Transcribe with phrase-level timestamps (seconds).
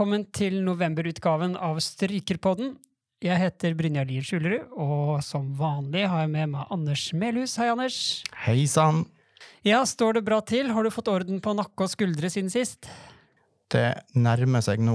[0.00, 2.70] velkommen til novemberutgaven av Strykerpodden.
[3.20, 7.58] Jeg heter Brynjar Lier Skjulerud, og som vanlig har jeg med meg Anders Melhus.
[7.60, 7.98] Hei, Anders.
[8.46, 9.02] Hei sann.
[9.60, 10.70] Ja, står det bra til?
[10.72, 12.88] Har du fått orden på nakke og skuldre siden sist?
[13.68, 14.94] Det nærmer seg nå.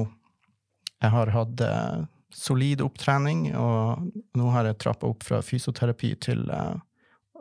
[0.98, 6.42] Jeg har hatt eh, solid opptrening, og nå har jeg trappa opp fra fysioterapi til
[6.50, 6.82] eh,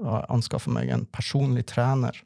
[0.05, 2.21] å anskaffe meg en personlig trener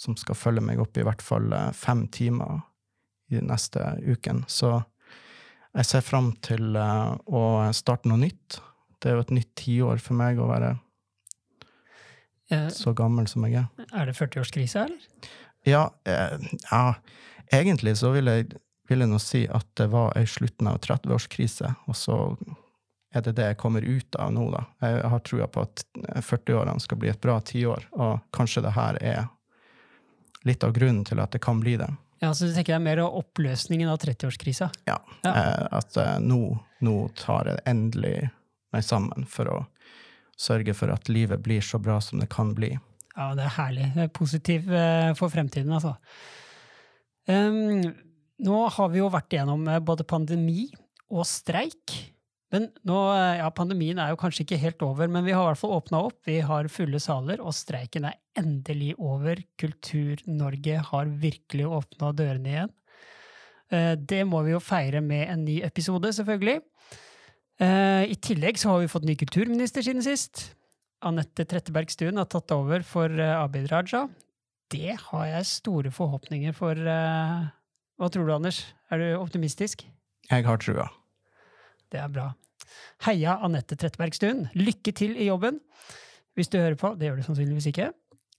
[0.00, 2.64] som skal følge meg opp i hvert fall eh, fem timer
[3.32, 4.44] i neste uken.
[4.48, 4.72] Så
[5.76, 7.42] jeg ser fram til uh, å
[7.76, 8.60] starte noe nytt.
[9.02, 10.76] Det er jo et nytt tiår for meg å være
[12.48, 13.86] Eh, så gammel som jeg er.
[13.92, 15.30] er det 40-årskrise, eller?
[15.66, 16.38] Ja, eh,
[16.70, 16.94] ja,
[17.52, 18.52] egentlig så vil jeg,
[18.88, 22.18] vil jeg nå si at det var ei slutten av 30-årskrise, og så
[23.14, 24.62] er det det jeg kommer ut av nå, da.
[24.84, 25.82] Jeg har trua på at
[26.22, 29.26] 40-årene skal bli et bra tiår, og kanskje det her er
[30.46, 31.90] litt av grunnen til at det kan bli det.
[32.22, 34.70] Ja, så du tenker det er mer oppløsningen av 30-årskrisa?
[34.88, 34.96] Ja.
[35.26, 35.32] Ja.
[35.32, 36.40] Eh, at eh, nå,
[36.84, 38.30] nå tar jeg endelig
[38.74, 39.58] meg sammen for å
[40.40, 42.72] sørge for at livet blir så bra som det kan bli.
[43.16, 43.90] Ja, det er herlig.
[43.94, 45.96] Det er positivt eh, for fremtiden, altså.
[47.26, 47.82] Um,
[48.46, 50.68] nå har vi jo vært igjennom både pandemi
[51.10, 51.94] og streik.
[52.54, 55.48] Men nå, eh, ja, pandemien er jo kanskje ikke helt over, men vi har i
[55.50, 56.18] hvert fall åpna opp.
[56.28, 59.40] Vi har fulle saler, og streiken er endelig over.
[59.58, 62.72] Kultur-Norge har virkelig åpna dørene igjen.
[63.72, 66.60] Eh, Det må vi jo feire med en ny episode, selvfølgelig.
[67.58, 70.52] Eh, I tillegg så har vi fått ny kulturminister siden sist.
[71.02, 74.06] Anette Trettebergstuen har tatt over for Abid Raja.
[74.70, 76.74] Det har jeg store forhåpninger for.
[76.74, 78.62] Hva tror du, Anders?
[78.90, 79.84] Er du optimistisk?
[80.30, 80.88] Jeg har trua.
[81.92, 82.30] Det er bra.
[83.06, 84.46] Heia Anette Trettebergstuen.
[84.58, 85.60] Lykke til i jobben.
[86.36, 86.92] Hvis du hører på.
[86.98, 87.90] Det gjør du sannsynligvis ikke.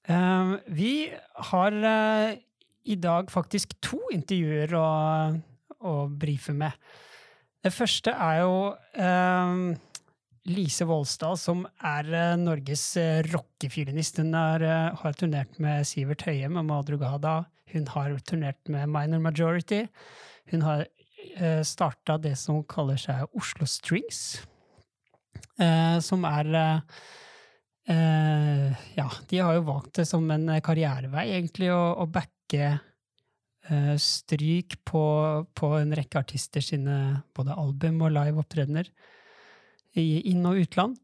[0.08, 0.94] Eh, vi
[1.52, 2.38] har eh,
[2.88, 4.88] i dag faktisk to intervjuer å,
[5.82, 6.76] å brife med.
[7.66, 8.58] Det første er jo
[9.02, 9.58] eh,
[10.48, 14.22] Lise Voldsdal, som er eh, Norges eh, rockefiolinist.
[14.24, 14.68] Hun er,
[15.02, 17.40] har turnert med Sivert Høyem og Madrugada.
[17.74, 19.84] Hun har turnert med Minor Majority.
[20.54, 20.86] Hun har
[21.66, 24.42] starta det som kaller seg Oslo Strings,
[25.60, 26.82] eh, som er eh,
[27.94, 32.70] eh, Ja, de har jo valgt det som en karrierevei, egentlig, å, backe
[33.70, 35.04] eh, stryk på,
[35.58, 38.92] på en rekke artister sine både album og live-opptredener
[39.98, 40.98] i inn- og utland,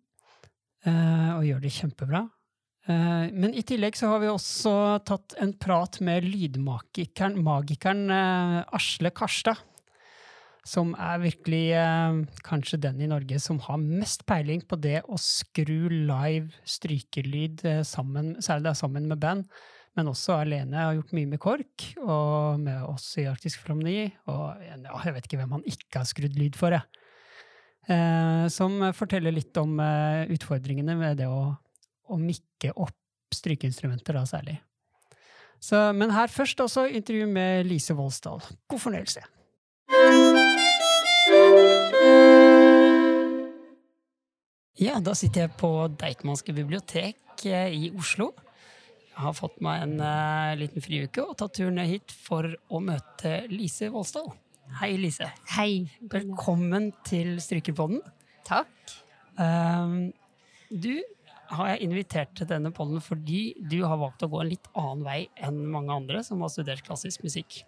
[0.86, 2.28] eh, og gjør det kjempebra.
[2.88, 4.74] Eh, Men i tillegg så har vi også
[5.08, 9.58] tatt en prat med lydmagikeren magikeren, eh, Asle Karstad.
[10.64, 15.20] Som er virkelig eh, kanskje den i Norge som har mest peiling på det å
[15.20, 19.50] skru live strykelyd eh, sammen, særlig da sammen med band.
[19.94, 20.80] Men også alene.
[20.80, 24.08] Har gjort mye med KORK, og med oss i Arktisk Filharmoni.
[24.32, 27.04] Og ja, jeg vet ikke hvem han ikke har skrudd lyd for, jeg.
[27.92, 31.52] Eh, som forteller litt om eh, utfordringene med det å,
[32.08, 34.58] å mikke opp strykeinstrumenter, da særlig.
[35.64, 38.42] Så, men her først også intervju med Lise Voldsdal.
[38.72, 39.24] God fornøyelse.
[44.82, 45.68] Ja, da sitter jeg på
[46.02, 48.32] Deichmanske bibliotek eh, i Oslo.
[49.12, 52.80] Jeg har fått meg en uh, liten friuke og tatt turen ned hit for å
[52.82, 54.32] møte Lise Voldsdal.
[54.80, 55.28] Hei, Lise.
[55.54, 55.84] Hei.
[56.10, 58.02] Velkommen til Strykerpodden.
[58.50, 58.74] Takk.
[59.38, 60.10] Um,
[60.74, 61.04] du
[61.54, 65.06] har jeg invitert til denne podden fordi du har valgt å gå en litt annen
[65.06, 67.62] vei enn mange andre som har studert klassisk musikk.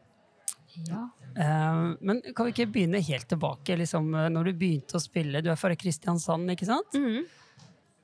[0.89, 1.05] Ja.
[1.35, 5.41] Um, men kan vi ikke begynne helt tilbake, liksom, når du begynte å spille?
[5.43, 6.95] Du er fra Kristiansand, ikke sant?
[6.95, 7.25] Mhm.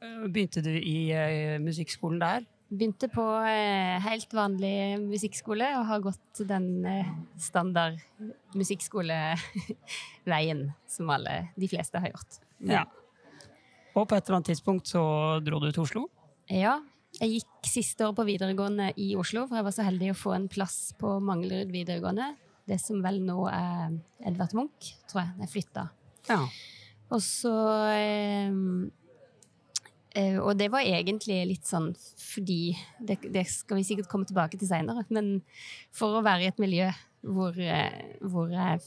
[0.02, 1.14] Uh, Begynte du i
[1.62, 2.48] musikkskolen der?
[2.72, 7.98] Begynte på eh, helt vanlig musikkskole og har gått den eh, standard
[8.56, 12.38] musikkskoleveien som alle, de fleste har gjort.
[12.64, 12.86] Ja.
[13.92, 15.04] Og på et eller annet tidspunkt så
[15.44, 16.08] dro du til Oslo?
[16.48, 16.80] Ja.
[17.20, 20.32] Jeg gikk siste år på videregående i Oslo, for jeg var så heldig å få
[20.38, 22.30] en plass på Manglerud videregående.
[22.70, 23.98] Det som vel nå er
[24.28, 25.34] Edvard Munch, tror jeg.
[25.42, 25.86] Jeg flytta.
[26.30, 26.42] Ja.
[27.12, 27.54] Og så
[27.92, 28.52] eh,
[30.16, 31.90] eh, Og det var egentlig litt sånn
[32.22, 35.42] fordi det, det skal vi sikkert komme tilbake til seinere, men
[35.92, 36.88] for å være i et miljø
[37.28, 38.80] hvor, eh, hvor jeg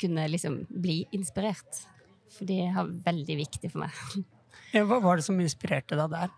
[0.00, 1.82] kunne liksom bli inspirert.
[2.30, 4.04] For det var veldig viktig for meg.
[4.70, 6.30] Ja, Hva var det som inspirerte deg der?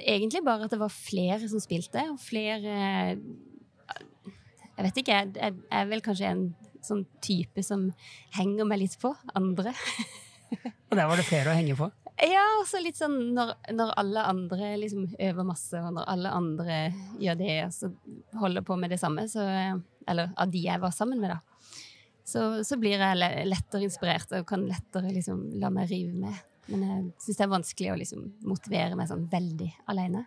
[0.00, 3.16] Egentlig bare at det var flere som spilte, og flere
[4.76, 6.46] Jeg vet ikke, jeg, jeg er vel kanskje en
[6.84, 7.88] sånn type som
[8.36, 9.72] henger meg litt på andre.
[10.90, 11.88] Og der var det flere å henge på?
[12.22, 16.32] Ja, og så litt sånn når, når alle andre liksom øver masse, og når alle
[16.32, 16.76] andre
[17.20, 17.90] gjør det, og så
[18.40, 19.44] holder på med det samme, så
[20.06, 21.40] Eller av de jeg var sammen med, da.
[22.24, 26.44] så, så blir jeg lettere inspirert og kan lettere liksom la meg rive med.
[26.70, 30.24] Men jeg syns det er vanskelig å liksom motivere meg sånn veldig aleine.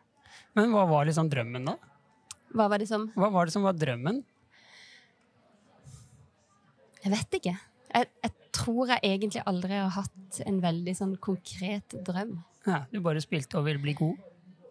[0.55, 1.77] Men hva var liksom drømmen, da?
[2.55, 4.21] Hva var det som Hva var det som var drømmen?
[7.03, 7.55] Jeg vet ikke.
[7.89, 12.37] Jeg, jeg tror jeg egentlig aldri har hatt en veldig sånn konkret drøm.
[12.67, 14.19] Ja, du bare spilte og ville bli god.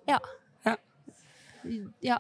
[0.08, 0.18] Ja.
[0.66, 0.76] Ja.
[2.04, 2.18] Ja.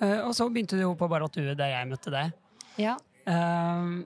[0.00, 2.34] Uh, og så begynte du jo på Barrat Due der jeg møtte deg.
[2.80, 2.96] ja.
[3.28, 4.00] Uh,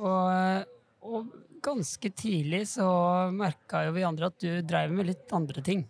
[0.00, 0.70] og,
[1.04, 2.86] og ganske tidlig så
[3.34, 5.84] merka jo vi andre at du dreiv med litt andre ting.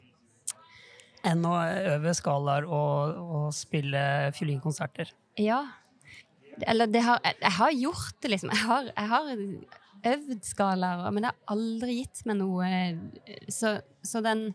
[1.26, 1.54] Enn å
[1.94, 4.02] øve skalaer og, og spille
[4.36, 5.12] fiolinkonserter.
[5.40, 5.60] Ja.
[6.68, 8.50] Eller det har, jeg, har gjort det, liksom.
[8.54, 9.30] Jeg har, jeg har
[10.10, 12.68] øvd skalaer, men det har aldri gitt meg noe
[13.52, 13.74] Så,
[14.06, 14.46] så den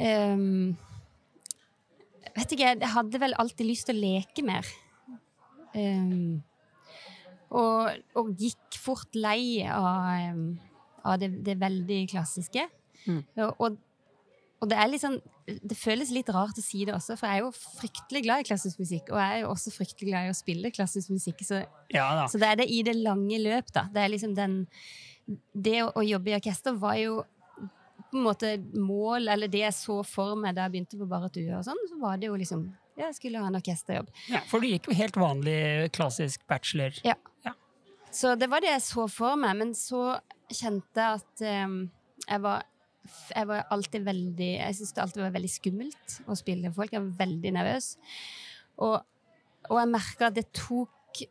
[0.00, 0.74] um,
[2.36, 4.66] Vet ikke, jeg hadde vel alltid lyst til å leke mer.
[5.72, 6.42] Um,
[7.54, 10.42] og, og gikk fort lei av, ehm,
[11.06, 12.66] av det, det veldig klassiske.
[13.06, 13.22] Mm.
[13.46, 13.78] Og, og,
[14.56, 17.44] og det er sånn Det føles litt rart å si det også, for jeg er
[17.44, 19.12] jo fryktelig glad i klassisk musikk.
[19.12, 21.44] Og jeg er jo også fryktelig glad i å spille klassisk musikk.
[21.46, 21.60] Så,
[21.92, 23.86] Ja så det er det i det lange løp, da.
[23.92, 24.64] Det er liksom den
[25.52, 27.20] Det å, å jobbe i orkester var jo
[28.06, 31.34] på en måte mål, eller det jeg så for meg da jeg begynte på Barrat
[31.34, 32.62] Due og sånn, så var det jo liksom
[32.96, 34.12] ja, Jeg skulle ha en orkesterjobb.
[34.30, 36.96] Ja, for du gikk jo helt vanlig klassisk bachelor.
[37.04, 37.18] Ja.
[38.14, 40.16] Så det var det jeg så for meg, men så
[40.48, 41.76] kjente jeg at um,
[42.22, 42.64] jeg var
[43.32, 46.94] jeg var alltid veldig Jeg syns det alltid var veldig skummelt å spille folk.
[46.94, 47.92] Jeg var veldig nervøs.
[48.84, 48.98] Og,
[49.70, 51.22] og jeg merka at det tok,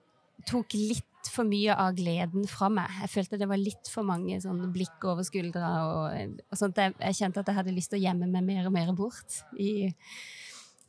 [0.49, 2.91] tok litt for mye av gleden fra meg.
[3.03, 5.71] Jeg følte det var litt for mange sånn blikk over skuldra.
[5.89, 6.81] Og, og sånt.
[6.81, 9.39] Jeg, jeg kjente at jeg hadde lyst til å gjemme meg mer og mer bort
[9.57, 9.89] i,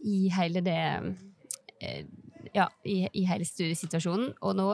[0.04, 0.82] i hele det
[1.80, 2.04] eh,
[2.54, 4.36] Ja, i, i hele studiesituasjonen.
[4.46, 4.70] Og nå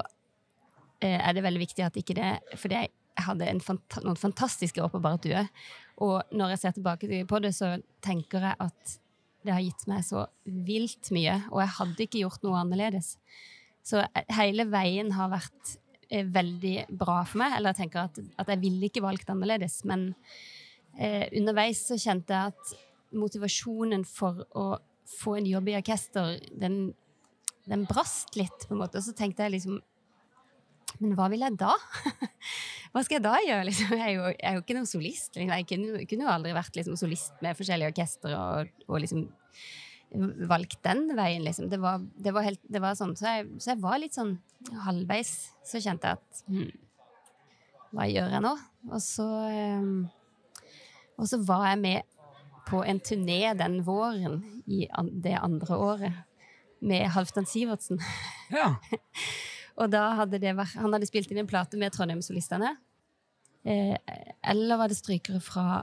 [1.02, 2.72] eh, er det veldig viktig at ikke det For
[3.12, 5.44] jeg hadde fanta noen fantastiske år på Barrat Due.
[6.02, 8.98] Og når jeg ser tilbake på det, så tenker jeg at
[9.42, 11.36] det har gitt meg så vilt mye.
[11.50, 13.16] Og jeg hadde ikke gjort noe annerledes.
[13.86, 15.76] Så eh, hele veien har vært
[16.08, 17.56] eh, veldig bra for meg.
[17.58, 19.80] Eller jeg tenker at, at jeg ville ikke valgt annerledes.
[19.88, 20.12] Men
[20.96, 22.74] eh, underveis så kjente jeg at
[23.18, 24.66] motivasjonen for å
[25.18, 26.94] få en jobb i orkester, den,
[27.68, 29.02] den brast litt, på en måte.
[29.02, 29.82] Og så tenkte jeg liksom
[31.00, 31.72] Men hva vil jeg da?
[32.92, 33.68] hva skal jeg da gjøre?
[33.68, 33.94] Liksom?
[33.96, 35.32] Jeg, er jo, jeg er jo ikke noen solist.
[35.36, 35.54] Liksom.
[35.54, 39.26] Jeg kunne, kunne jo aldri vært liksom, solist med forskjellige orkestre og, og liksom
[40.48, 41.68] valgt den veien, liksom.
[41.72, 43.14] Det var, det var, helt, det var sånn.
[43.16, 44.34] Så jeg, så jeg var litt sånn
[44.84, 45.32] halvveis.
[45.66, 46.72] Så kjente jeg at hm,
[47.92, 48.52] Hva gjør jeg nå?
[48.90, 49.94] Og så ehm,
[51.20, 52.08] Og så var jeg med
[52.68, 54.40] på en turné den våren
[54.70, 56.20] i an, det andre året
[56.82, 58.00] med Halvdan Sivertsen.
[58.50, 58.74] Ja.
[59.80, 62.74] Og da hadde det vært, han hadde spilt inn en plate med Trondheim-solistene.
[63.64, 63.96] Eh,
[64.52, 65.82] eller var det strykere fra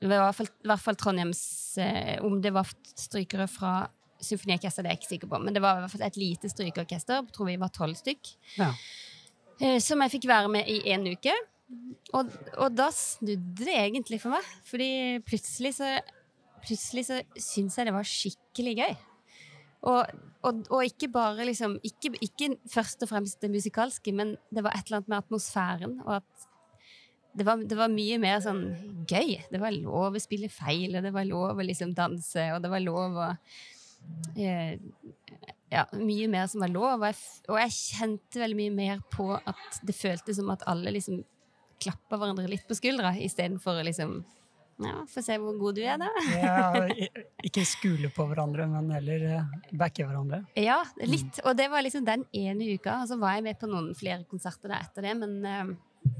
[0.00, 1.42] i hvert fall, i hvert fall Trondheims
[1.76, 3.74] eh, Om det var strykere fra
[4.24, 5.40] symfoniorkester, det er jeg ikke sikker på.
[5.44, 7.20] Men det var i hvert fall et lite strykeorkester.
[7.20, 8.32] Jeg tror vi var tolv stykk.
[8.56, 8.70] Ja.
[9.60, 11.34] Eh, som jeg fikk være med i én uke.
[12.16, 14.48] Og, og da snudde det egentlig for meg.
[14.70, 14.90] Fordi
[15.26, 15.98] plutselig så
[16.60, 18.90] Plutselig så syns jeg det var skikkelig gøy.
[19.88, 20.10] Og,
[20.46, 24.76] og, og ikke bare liksom ikke, ikke først og fremst det musikalske, men det var
[24.76, 25.98] et eller annet med atmosfæren.
[26.06, 26.46] Og at
[27.36, 28.62] det var, det var mye mer sånn
[29.08, 29.36] gøy.
[29.52, 32.72] Det var lov å spille feil, og det var lov å liksom danse, og det
[32.72, 33.28] var lov å
[34.40, 34.78] eh,
[35.70, 36.96] Ja, mye mer som var lov.
[36.96, 37.20] Og jeg,
[37.52, 41.20] og jeg kjente veldig mye mer på at det føltes som at alle liksom
[41.80, 44.22] klappa hverandre litt på skuldra, istedenfor å liksom
[44.86, 46.08] Ja, få se hvor god du er, da.
[46.34, 47.04] Ja,
[47.46, 50.42] ikke skule på hverandre, men heller eh, backe hverandre.
[50.58, 51.42] Ja, litt.
[51.44, 53.00] Og det var liksom den ene uka.
[53.02, 56.14] Og så var jeg med på noen flere konserter der etter det, men, eh,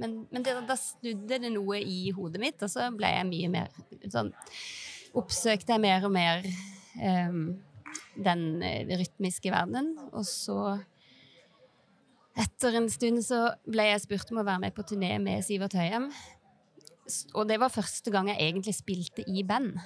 [0.00, 3.52] men, men det, da snudde det noe i hodet mitt, og så ble jeg mye
[3.52, 4.34] mer sånn
[5.14, 6.40] Oppsøkte jeg mer og mer
[6.98, 7.52] um,
[8.18, 9.92] den eh, rytmiske verdenen.
[10.10, 10.58] Og så
[12.34, 15.76] etter en stund så ble jeg spurt om å være med på turné med Sivert
[15.78, 16.08] Høyem.
[17.34, 19.76] Og det var første gang jeg egentlig spilte i band.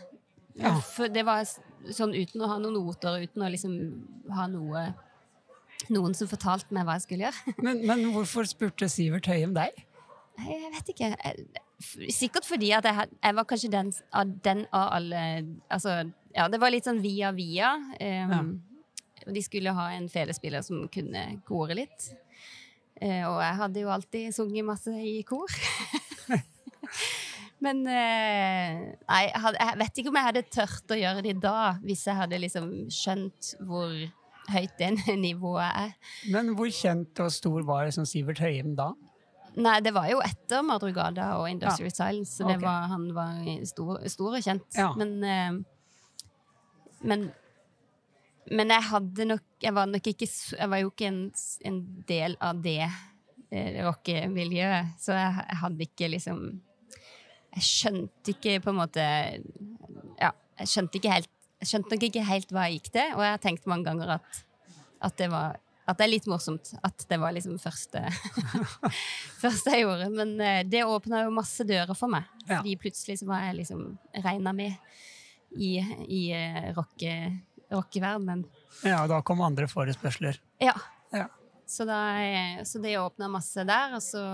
[0.59, 0.75] Ja.
[0.83, 3.77] For det var sånn uten å ha noen noter, uten å liksom
[4.35, 4.89] ha noe
[5.95, 7.53] Noen som fortalte meg hva jeg skulle gjøre.
[7.65, 9.77] Men, men hvorfor spurte Sivert Høyem deg?
[10.41, 11.11] Nei, Jeg vet ikke.
[12.11, 15.23] Sikkert fordi at jeg, jeg var kanskje den av, den av alle
[15.71, 16.01] Altså,
[16.35, 17.77] ja, det var litt sånn via via.
[18.03, 18.57] Um,
[19.23, 22.11] og De skulle ha en felespiller som kunne kore litt.
[22.99, 25.53] Eh, og jeg hadde jo alltid sunget masse i kor.
[27.65, 28.77] Men eh,
[29.09, 32.39] nei, jeg, vet ikke om jeg hadde tørt å gjøre det da, hvis jeg hadde
[32.39, 33.91] liksom skjønt hvor
[34.53, 34.93] høyt det
[35.27, 35.97] nivået er.
[36.31, 38.93] Men hvor kjent og stor var sånn Sivert Høyem da?
[39.59, 42.63] Nei, det var jo etter Madrugada og Industrial Silence, så det Ok.
[42.63, 44.69] var, han var stor, stor og kjent.
[44.79, 44.93] Ja.
[44.95, 45.59] Men, eh,
[47.03, 47.29] men
[48.51, 50.27] Men jeg hadde nok Jeg var nok ikke
[50.57, 51.19] Jeg var jo ikke en,
[51.69, 52.87] en del av det
[53.51, 56.41] eh, rockemiljøet, så jeg, jeg hadde ikke liksom
[57.59, 59.05] Jeg skjønte ikke på en måte
[60.19, 63.25] Ja, jeg skjønte ikke helt Jeg skjønte nok ikke helt hva jeg gikk til, og
[63.27, 64.45] jeg har tenkt mange ganger at,
[65.05, 68.03] at det var at det er litt morsomt at det var liksom første
[69.43, 70.11] første jeg gjorde.
[70.13, 72.29] Men eh, det åpna jo masse dører for meg.
[72.45, 72.59] Ja.
[72.59, 73.87] Fordi plutselig så var jeg liksom
[74.27, 74.77] regna med
[75.57, 77.15] i, i eh, rocke,
[77.73, 78.45] rockeverdenen.
[78.83, 80.37] Ja, og da kom andre forespørsler.
[80.61, 80.77] Ja.
[81.15, 81.31] Ja.
[81.69, 83.97] Så, da, eh, så det åpna masse der.
[83.97, 84.25] Og så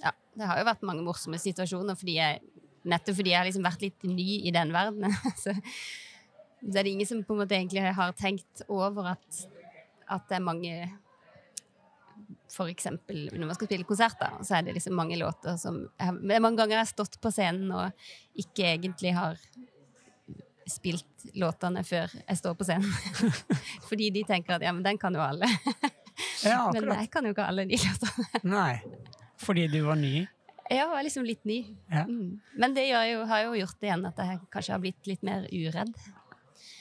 [0.00, 2.40] Ja, det har jo vært mange morsomme situasjoner fordi jeg
[2.86, 5.14] Nettopp fordi jeg har liksom vært litt ny i den verdenen.
[5.42, 5.54] så,
[6.62, 9.42] så er det ingen som på en måte egentlig har tenkt over at,
[10.06, 10.76] at det er mange
[12.52, 16.18] For eksempel når man skal spille konserter, så er det liksom mange låter som jeg,
[16.22, 19.40] Det er mange ganger jeg har stått på scenen og ikke egentlig har
[20.66, 22.90] spilt låtene før jeg står på scenen.
[23.88, 25.46] Fordi de tenker at ja, men den kan jo alle.
[26.42, 28.40] Ja, Men jeg kan jo ikke alle de låtene.
[28.50, 28.80] Nei.
[29.42, 30.26] Fordi du var ny?
[30.70, 31.60] Jeg var liksom litt ny.
[31.92, 32.04] Ja.
[32.08, 32.40] Mm.
[32.58, 35.46] Men det jo, har jo gjort det igjen at jeg kanskje har blitt litt mer
[35.52, 35.92] uredd.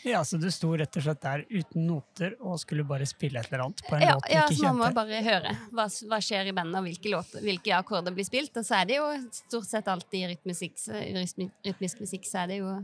[0.05, 3.47] Ja, så du sto rett og slett der uten noter og skulle bare spille et
[3.49, 4.95] eller annet på en Ja, låt du ja ikke så man må kjente?
[4.99, 8.53] bare høre hva, hva skjer i bandet, og hvilke, låter, hvilke akkorder blir spilt.
[8.61, 12.29] Og så er det jo stort sett alltid i rytmusikk, så- i rytmi- rytmisk musikk
[12.29, 12.75] så er det jo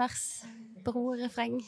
[0.00, 0.44] vers,
[0.84, 1.60] bro, refreng.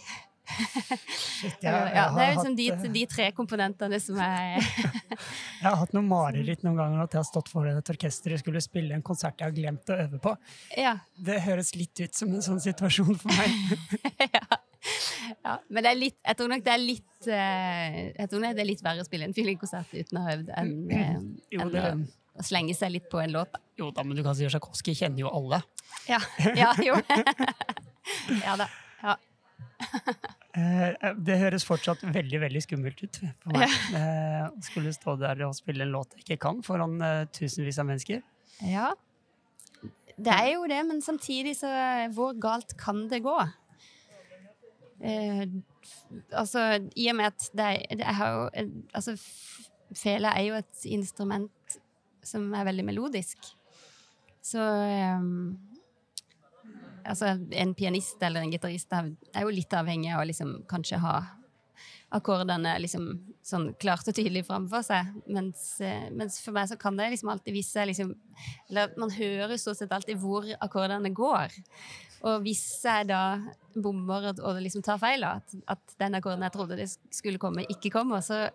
[0.49, 4.57] Shit, jeg, jeg, ja, det er liksom hatt, de, de tre komponentene som er
[5.61, 8.41] jeg har hatt noen mareritt noen ganger at jeg har stått foran et orkester og
[8.41, 10.33] skulle spille en konsert jeg har glemt å øve på.
[10.79, 10.97] Ja.
[11.15, 13.93] Det høres litt ut som en sånn situasjon for meg.
[14.39, 14.61] ja.
[15.45, 15.59] ja.
[15.69, 18.65] Men det er litt, jeg tror nok det er litt eh, Jeg tror nok det
[18.65, 21.29] er litt verre å spille en feelingkonsert uten å ha øvd enn en, en,
[21.61, 21.95] en, å,
[22.39, 23.53] å slenge seg litt på en låt.
[23.53, 23.63] Da.
[23.83, 25.63] jo da, men du kan si Tsjajkovskij kjenner jo alle.
[26.09, 26.21] Ja,
[26.57, 26.97] ja jo.
[28.47, 28.69] ja da.
[29.03, 29.19] Ja.
[30.59, 33.75] Eh, det høres fortsatt veldig veldig skummelt ut for meg.
[33.93, 34.49] Ja.
[34.51, 37.91] å skulle stå der og spille en låt jeg ikke kan, foran eh, tusenvis av
[37.91, 38.25] mennesker.
[38.67, 38.95] ja.
[40.19, 41.69] Det er jo det, men samtidig så
[42.11, 43.37] Hvor galt kan det gå?
[44.99, 45.45] Eh,
[46.33, 46.65] altså,
[46.99, 47.69] i og med at det
[48.01, 49.15] det er jo Altså,
[49.95, 51.79] fele er jo et instrument
[52.27, 53.39] som er veldig melodisk.
[54.43, 55.23] Så eh,
[57.09, 59.11] Altså, en pianist eller en gitarist er
[59.43, 61.17] jo litt avhengig av å liksom kanskje ha
[62.15, 63.09] akkordene liksom
[63.45, 65.11] sånn klart og tydelig framfor seg.
[65.29, 68.15] Mens, eh, mens for meg så kan det liksom alltid vise liksom
[68.71, 71.53] Eller man hører jo stort sett alltid hvor akkordene går.
[72.29, 73.39] Og hvis jeg da
[73.75, 77.67] bommer og, og liksom tar feil, at, at den akkorden jeg trodde det skulle komme,
[77.69, 78.49] ikke kommer, så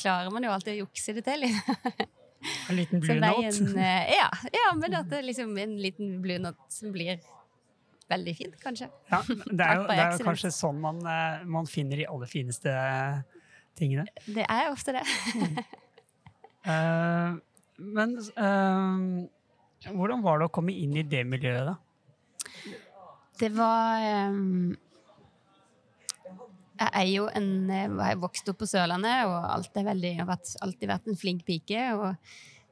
[0.00, 1.48] klarer man jo alltid å jukse det til.
[2.70, 3.64] En liten blue note.
[3.76, 7.18] eh, ja, ja, men at det liksom en liten blue note som blir
[8.10, 8.88] veldig fint, kanskje.
[9.10, 12.30] Ja, det er jo, det er jo kanskje sånn man, eh, man finner de aller
[12.30, 12.74] fineste
[13.78, 14.06] tingene.
[14.26, 15.04] Det er ofte det.
[16.66, 17.38] uh,
[17.96, 22.76] men uh, hvordan var det å komme inn i det miljøet, da?
[23.40, 24.76] Det var um
[26.80, 31.08] Jeg er jo en Jeg vokst opp på Sørlandet og veldig, har vært, alltid vært
[31.08, 31.86] en flink pike.
[31.96, 32.14] Og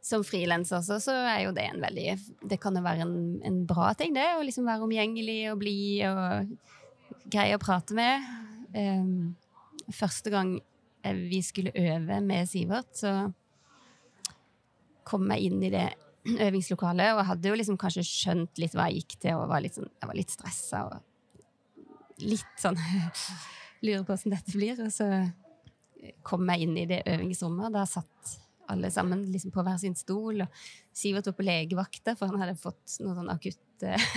[0.04, 2.06] som frilanser også, så er jo det en veldig
[2.50, 4.26] Det kan jo være en, en bra ting, det.
[4.36, 8.28] Å liksom være omgjengelig og blid og greie å prate med.
[8.74, 9.36] Um,
[9.94, 10.56] første gang
[11.08, 13.30] vi skulle øve med Sivert, så
[15.08, 15.86] kom jeg inn i det
[16.28, 19.78] øvingslokalet, og hadde jo liksom kanskje skjønt litt hva jeg gikk til, og var litt
[19.78, 22.78] sånn, jeg var litt stressa og litt sånn
[23.86, 24.74] Lurer på åssen dette blir.
[24.82, 25.06] Og så
[26.26, 28.32] kom jeg inn i det øvingsrommet, og da satt
[28.72, 30.62] alle sammen liksom på hver sin stol, og
[30.96, 34.08] Sivert var på legevakta, for han hadde fått noe sånn akutt eh,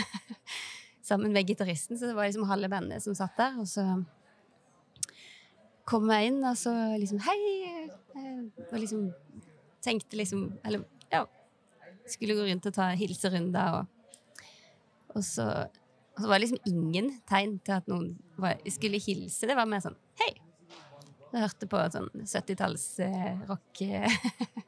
[1.11, 3.85] sammen med gitaristen, så det var liksom halve bandet som satt der, og så
[5.89, 7.39] kom jeg inn, og så liksom Hei!
[8.15, 9.07] eh, Og liksom
[9.83, 11.25] tenkte liksom Eller ja,
[12.07, 14.45] skulle gå rundt og ta hilserunder, og,
[15.15, 15.47] og, så,
[16.15, 19.49] og så var det liksom ingen tegn til at noen var, skulle hilse.
[19.49, 20.31] Det var mer sånn hei.
[21.31, 23.81] Jeg hørte på sånn 70-talls-rock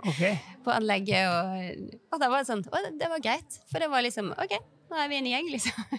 [0.08, 0.38] okay.
[0.64, 3.58] på anlegget, og, og da var det sånn Å, det, var greit.
[3.72, 4.54] For det var liksom OK,
[4.92, 5.98] nå er vi en gjeng, liksom.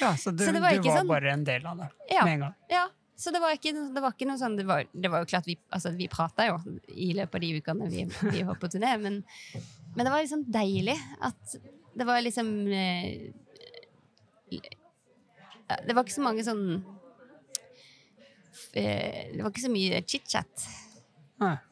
[0.00, 2.24] ja, Så du, Så var, du var sånn- bare en del av det Ja.
[2.24, 2.54] med en gang?
[2.72, 2.86] Ja,
[3.20, 5.48] så det var ikke, det var ikke noe sånn Det var, det var jo klart
[5.50, 6.56] vi, altså, vi prata jo
[6.88, 9.20] i løpet av de ukene vi, vi var på turné, men,
[9.92, 10.96] men det var liksom deilig
[11.28, 11.58] at
[12.00, 13.28] det var liksom eh,
[15.84, 16.96] Det var ikke så mange sånn eh,
[18.74, 20.66] Det var ikke så mye chit-chat.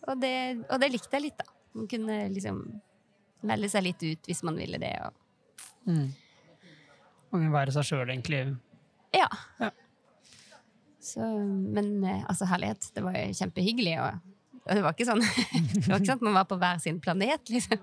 [0.08, 0.34] Og det,
[0.70, 1.44] og det likte jeg litt, da.
[1.76, 2.60] Man kunne liksom
[3.48, 4.94] melde seg litt ut hvis man ville det.
[5.06, 5.24] Og,
[5.88, 6.08] Mm.
[7.32, 8.42] Man være seg sjøl, egentlig.
[9.16, 9.28] ja.
[9.60, 9.70] Ja.
[11.00, 13.94] Så, men eh, altså, herlighet, det var kjempehyggelig.
[14.04, 14.34] Og,
[14.66, 15.22] og det var ikke sånn
[15.78, 17.80] Det var ikke sånn at man var på hver sin planet, liksom.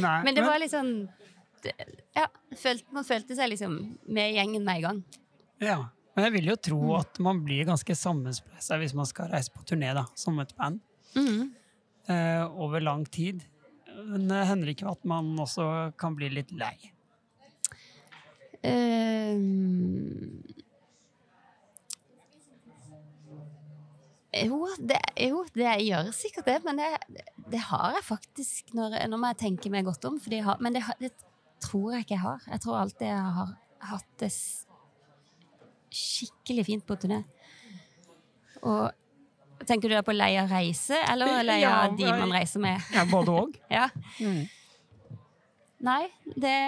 [0.00, 0.94] Nei, Men det var litt sånn
[1.66, 1.74] det,
[2.16, 2.24] Ja,
[2.56, 3.76] følte, man følte seg liksom
[4.08, 5.04] med gjengen med en gang.
[5.64, 5.76] ja.
[6.14, 7.00] Men jeg vil jo tro Mm.
[7.00, 10.80] at man blir ganske sammenspleisa hvis man skal reise på turné da, som et band
[11.16, 11.52] Mm.
[12.08, 13.42] eh, over lang tid.
[14.06, 16.90] Men det hender ikke at man også kan bli litt lei.
[18.64, 20.42] Ehm.
[24.34, 26.88] jo, det, jo, det gjør sikkert det, men det,
[27.52, 30.18] det har jeg faktisk når, nå må jeg tenke meg godt om.
[30.20, 31.12] Fordi jeg har, men det, det
[31.62, 32.40] tror jeg ikke jeg har.
[32.50, 33.52] Jeg tror alltid jeg har
[33.92, 34.32] hatt det
[35.94, 37.22] skikkelig fint på turné.
[38.64, 38.92] Og
[39.64, 42.82] Tenker du da på lei av reise, eller leie Ja, av de man reiser med?
[42.92, 43.56] Ja, både òg.
[43.72, 43.88] Ja.
[44.18, 44.44] Mm.
[45.84, 46.02] Nei,
[46.40, 46.58] det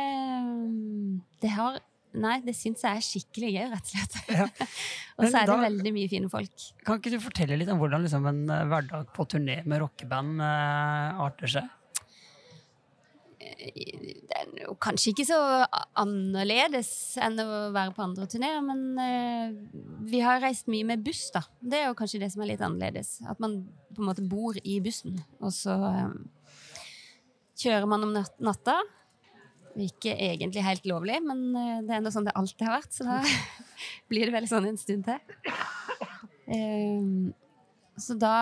[1.42, 1.80] Det har
[2.16, 4.14] Nei, det syns jeg er skikkelig gøy, rett og slett.
[4.32, 4.44] Ja.
[5.18, 6.62] og så er det veldig mye fine folk.
[6.86, 10.40] Kan ikke du fortelle litt om hvordan liksom, en eh, hverdag på turné med rockeband
[10.40, 11.74] uh, arter seg?
[14.66, 15.38] Jo kanskje ikke så
[15.98, 16.90] annerledes
[17.22, 19.54] enn å være på andre turneer, men uh,
[20.08, 21.44] vi har reist mye med buss, da.
[21.60, 23.16] Det er jo kanskje det som er litt annerledes.
[23.30, 23.60] At man
[23.94, 26.18] på en måte bor i bussen, og så um,
[27.60, 28.78] kjører man om nat natta.
[29.76, 33.08] Ikke egentlig helt lovlig, men uh, det er nå sånn det alltid har vært, så
[33.08, 33.20] da
[34.10, 35.20] blir det vel sånn en stund til.
[36.46, 37.34] Um,
[37.96, 38.36] så da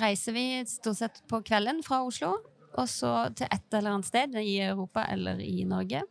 [0.00, 2.36] reiser vi stort sett på kvelden fra Oslo,
[2.78, 6.02] og så til et eller annet sted i Europa eller i Norge.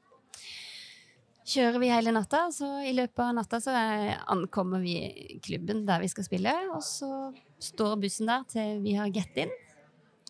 [1.48, 6.02] Kjører vi hele natta, så i løpet av natta så er- ankommer vi klubben der
[6.04, 7.32] vi skal spille, og så
[7.64, 9.50] står bussen der til vi har get in.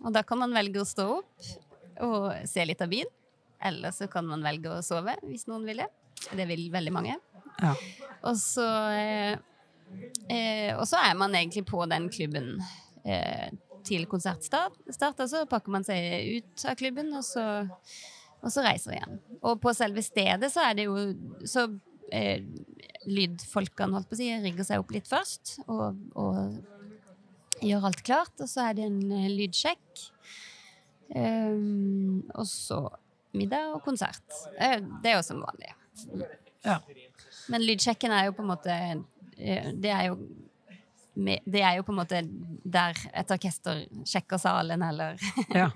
[0.06, 1.48] Og da kan man velge å stå opp
[2.06, 3.10] og se litt av byen.
[3.66, 5.88] Eller så kan man velge å sove, hvis noen vil det.
[6.38, 7.16] Det vil veldig mange.
[7.64, 7.74] Ja.
[8.30, 9.38] Og så eh,
[10.30, 12.60] eh, Og så er man egentlig på den klubben
[13.04, 13.50] eh,
[13.88, 17.44] til konsertstart, start, så pakker man seg ut av klubben, og så,
[18.42, 19.20] og så reiser vi igjen.
[19.42, 20.98] Og på selve stedet så er det jo
[21.48, 21.68] Så
[22.12, 22.44] eh,
[23.08, 28.36] lydfolkene, holdt på å si, rigger seg opp litt først, og, og gjør alt klart,
[28.44, 30.08] og så er det en eh, lydsjekk.
[31.08, 32.82] Um, og så
[33.38, 34.26] middag og konsert.
[34.60, 35.72] Eh, Det er jo som vanlig.
[36.66, 36.82] Ja.
[37.48, 38.74] Men lydsjekken er jo på en måte
[39.38, 40.18] Det er jo
[41.18, 42.20] det er jo på en måte
[42.64, 45.18] der et orkester sjekker salen, eller
[45.62, 45.70] ja.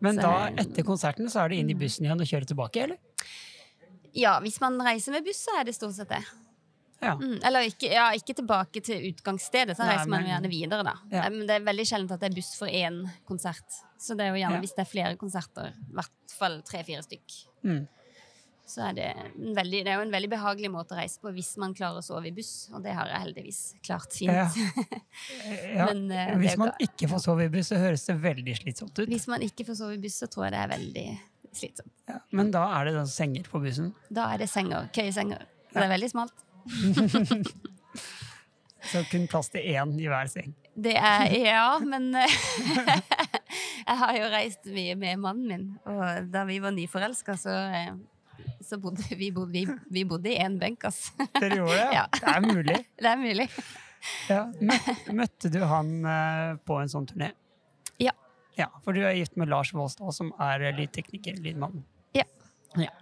[0.00, 2.82] Men Så- da, etter konserten, så er det inn i bussen igjen og kjøre tilbake,
[2.84, 2.98] eller?
[4.18, 6.22] Ja, hvis man reiser med buss, så er det stort sett det.
[7.02, 7.12] Ja.
[7.14, 10.82] Mm, eller ikke, ja, ikke tilbake til utgangsstedet, så Nei, reiser man men- gjerne videre,
[10.86, 10.94] da.
[11.12, 11.28] Ja.
[11.30, 13.76] Men det er veldig sjelden at det er buss for én konsert.
[14.02, 17.36] Så det er jo gjerne hvis det er flere konserter, i hvert fall tre-fire stykk.
[17.66, 17.84] Mm.
[18.68, 21.30] Så er det, en veldig, det er jo en veldig behagelig måte å reise på
[21.32, 24.32] hvis man klarer å sove i buss, og det har jeg heldigvis klart fint.
[24.34, 24.48] Ja.
[25.78, 25.86] Ja.
[25.88, 29.08] Men, eh, Hvis man ikke- får sove i buss, så høres det veldig slitsomt ut.
[29.08, 31.06] Hvis man ikke får sove i buss, så tror jeg det er veldig
[31.58, 31.92] slitsomt.
[32.08, 32.18] Ja.
[32.36, 33.94] Men da er det da senger på bussen.
[34.12, 35.46] Da er det senger, køyesenger.
[35.72, 36.36] Det er veldig smalt.
[38.88, 40.52] Så kun plass til én i hver seng.
[40.78, 42.12] Det er Ja, men
[43.88, 47.92] Jeg har jo reist mye med mannen min, og da vi var nyforelska, så, eh,
[48.64, 51.14] så bodde vi, bodde, vi, vi bodde i én benk, altså.
[51.40, 51.88] Dere gjorde det?
[51.96, 52.06] Ja.
[52.14, 52.78] Det er mulig.
[53.02, 53.48] Det er mulig.
[54.28, 54.42] Ja.
[55.14, 57.32] Møtte, du han eh, på en sånn turné?
[58.02, 58.14] Ja.
[58.58, 61.82] Ja, For du er gift med Lars Vålstad, som er lydtekniker, lydmann.
[62.16, 62.26] Ja.
[62.78, 62.92] Ja.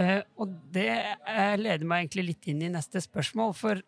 [0.00, 3.82] Eh, og det eh, leder meg egentlig litt inn i neste spørsmål, for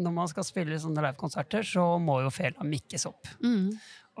[0.00, 3.28] når man skal spille sånne livekonserter, så må jo fela mikkes opp.
[3.44, 3.74] Mm.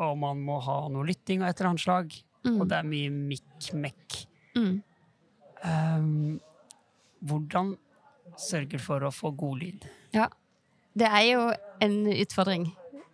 [0.04, 2.16] Og man må ha noe lytting av et eller annet slag.
[2.46, 2.56] Mm.
[2.56, 4.20] Og det er mye mikk-mekk.
[4.56, 4.74] Mm.
[5.64, 6.40] Um,
[7.20, 7.74] hvordan
[8.40, 9.88] sørger du for å få god lyd?
[10.16, 10.28] Ja.
[10.96, 11.42] Det er jo
[11.84, 12.70] en utfordring.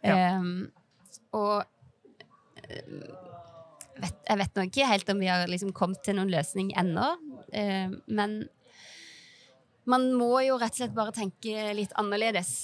[0.06, 0.38] Ja.
[0.38, 0.70] Um,
[1.36, 1.64] og
[2.62, 3.02] ehm,
[4.00, 7.10] vet, jeg vet nå ikke helt om vi har liksom kommet til noen løsning ennå,
[7.18, 8.38] um, men
[9.86, 12.56] man må jo rett og slett bare tenke litt annerledes.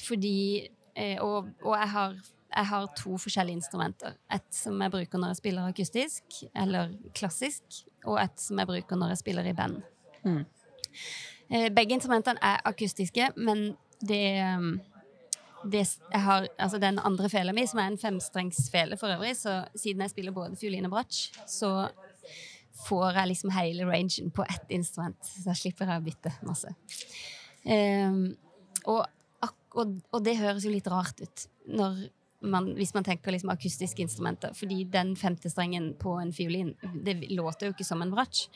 [0.00, 2.14] Fordi eh, Og, og jeg, har,
[2.50, 4.14] jeg har to forskjellige instrumenter.
[4.32, 8.98] Et som jeg bruker når jeg spiller akustisk, eller klassisk, og et som jeg bruker
[8.98, 9.80] når jeg spiller i band.
[10.24, 10.44] Mm.
[11.50, 14.24] Eh, Begge instrumentene er akustiske, men det,
[14.56, 14.80] um,
[15.70, 19.64] det jeg har, altså Den andre fela mi, som er en femstrengsfele for øvrig, så
[19.74, 21.88] siden jeg spiller både fiolin og bratsj, så
[22.86, 25.18] får jeg liksom hele rangen på ett instrument.
[25.22, 26.74] Så da slipper jeg å bytte masse.
[27.64, 28.36] Um,
[28.88, 29.04] og
[29.78, 32.08] og, og det høres jo litt rart ut når
[32.40, 34.54] man, hvis man tenker liksom akustiske instrumenter.
[34.56, 36.74] Fordi den femte strengen på en fiolin
[37.04, 38.48] det låter jo ikke som en bratsj.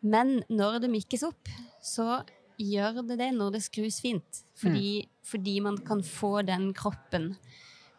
[0.00, 1.50] Men når det mikkes opp,
[1.82, 2.22] så
[2.58, 4.42] gjør det det når det skrus fint.
[4.58, 5.22] Fordi, mm.
[5.26, 7.32] fordi man kan få den kroppen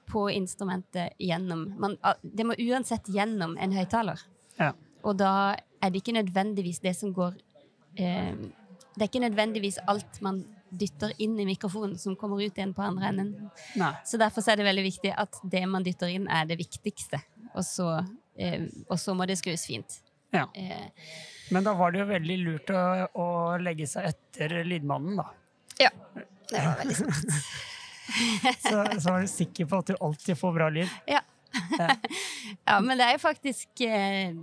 [0.09, 4.21] på instrumentet gjennom man, Det må uansett gjennom en høyttaler.
[4.57, 4.73] Ja.
[5.03, 7.37] Og da er det ikke nødvendigvis det som går
[7.95, 8.33] eh,
[8.95, 12.83] Det er ikke nødvendigvis alt man dytter inn i mikrofonen, som kommer ut igjen på
[12.85, 13.49] andre enden.
[13.79, 13.93] Nei.
[14.05, 17.21] Så derfor er det veldig viktig at det man dytter inn, er det viktigste.
[17.53, 17.89] Og så,
[18.37, 19.99] eh, og så må det skrus fint.
[20.35, 20.45] Ja.
[20.53, 20.91] Eh.
[21.49, 22.83] Men da var det jo veldig lurt å,
[23.17, 23.27] å
[23.61, 25.27] legge seg etter lydmannen, da.
[25.79, 25.91] Ja.
[26.49, 27.41] Det var veldig smart.
[28.65, 30.95] så, så er du sikker på at du alltid får bra lyd.
[31.09, 31.23] Ja.
[32.65, 34.35] ja, men det er jo faktisk eh,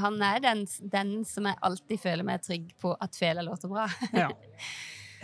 [0.00, 3.88] Han er den, den, som jeg alltid føler meg trygg på at fela låter bra.
[4.12, 4.30] ja.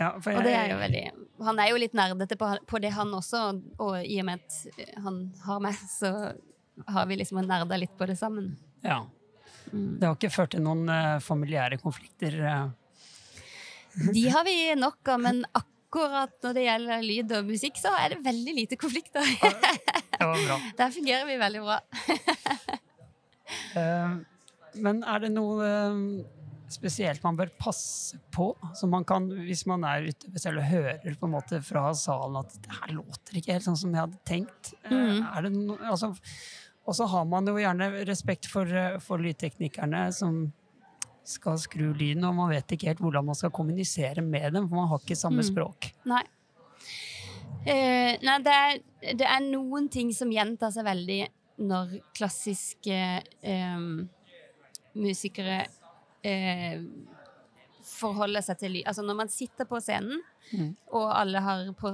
[0.01, 1.01] Ja, jeg, og det er jo veldig
[1.45, 3.41] Han er jo litt nerdete på, på, det, han også,
[3.81, 6.11] og i og med at han har meg, så
[6.87, 8.53] har vi liksom nerda litt på det sammen.
[8.85, 9.03] Ja.
[9.71, 9.99] Mm.
[9.99, 12.37] Det har ikke ført til noen uh, familiære konflikter?
[12.41, 14.09] Uh.
[14.15, 18.15] De har vi nok av, men akkurat når det gjelder lyd og musikk, så er
[18.15, 19.21] det veldig lite konflikter.
[19.21, 20.59] det var bra.
[20.81, 21.79] Der fungerer vi veldig bra.
[23.77, 24.19] uh,
[24.85, 25.73] men er det noe
[26.73, 28.51] spesielt man bør passe på?
[28.77, 32.39] Så man kan, hvis man er ute selv og hører på en måte fra salen
[32.41, 34.73] at det her låter ikke helt sånn som jeg hadde tenkt.
[34.87, 35.21] Mm.
[35.27, 36.13] Er det no, altså,
[36.85, 38.67] og så har man jo gjerne respekt for,
[39.03, 40.43] for lydteknikerne som
[41.27, 44.81] skal skru lyden, og man vet ikke helt hvordan man skal kommunisere med dem, for
[44.81, 45.49] man har ikke samme mm.
[45.51, 45.91] språk.
[46.09, 46.23] Nei.
[47.61, 48.79] Uh, nei, det er,
[49.19, 51.19] det er, noen ting som gjentar seg veldig
[51.61, 52.97] når klassiske
[53.45, 54.07] um,
[54.97, 55.59] musikere
[56.25, 57.17] uh,
[58.01, 58.83] forholde seg til lyd.
[58.89, 60.69] Altså når man sitter på scenen, mm.
[60.97, 61.91] og alle har på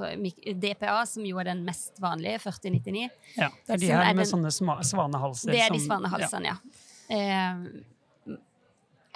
[0.64, 3.06] DPA, som jo er den mest vanlige, 4099
[3.38, 5.54] Ja, Det er de her med den, sånne svanehalser.
[5.54, 6.58] Det er de svanehalsene, ja.
[6.58, 6.84] ja.
[7.18, 8.34] Eh,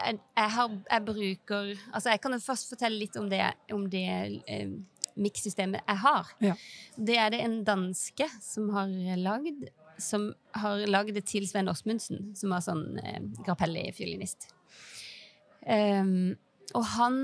[0.01, 3.43] jeg, jeg, har, jeg, bruker Altså, jeg kan jo først fortelle litt om det,
[3.75, 4.07] om det
[4.47, 4.71] eh,
[5.19, 6.31] mikssystemet jeg har.
[6.41, 6.55] Ja.
[6.95, 9.67] Det er det en danske som har lagd.
[10.01, 14.49] Som har lagd det til Svein Åsmundsen, som var sånn eh, Grappelli-fiolinist.
[15.67, 16.33] Um,
[16.77, 17.19] og han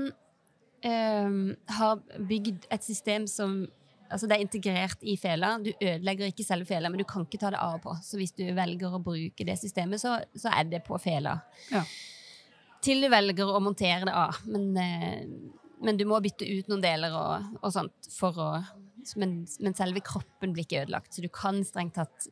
[0.84, 1.40] um,
[1.78, 1.98] har
[2.28, 3.64] bygd et system som
[4.08, 5.50] Altså det er integrert i fela.
[5.60, 7.92] Du ødelegger ikke selve fela, men du kan ikke ta det av og på.
[8.00, 11.34] Så hvis du velger å bruke det systemet, så, så er det på fela.
[11.68, 11.82] Ja
[12.84, 14.42] til du velger å montere det av.
[14.48, 15.24] Men, eh,
[15.84, 18.50] men du må bytte ut noen deler og, og sånt for å
[19.16, 22.26] men, men, selve kroppen blir ikke ødelagt, så du kan strengt tatt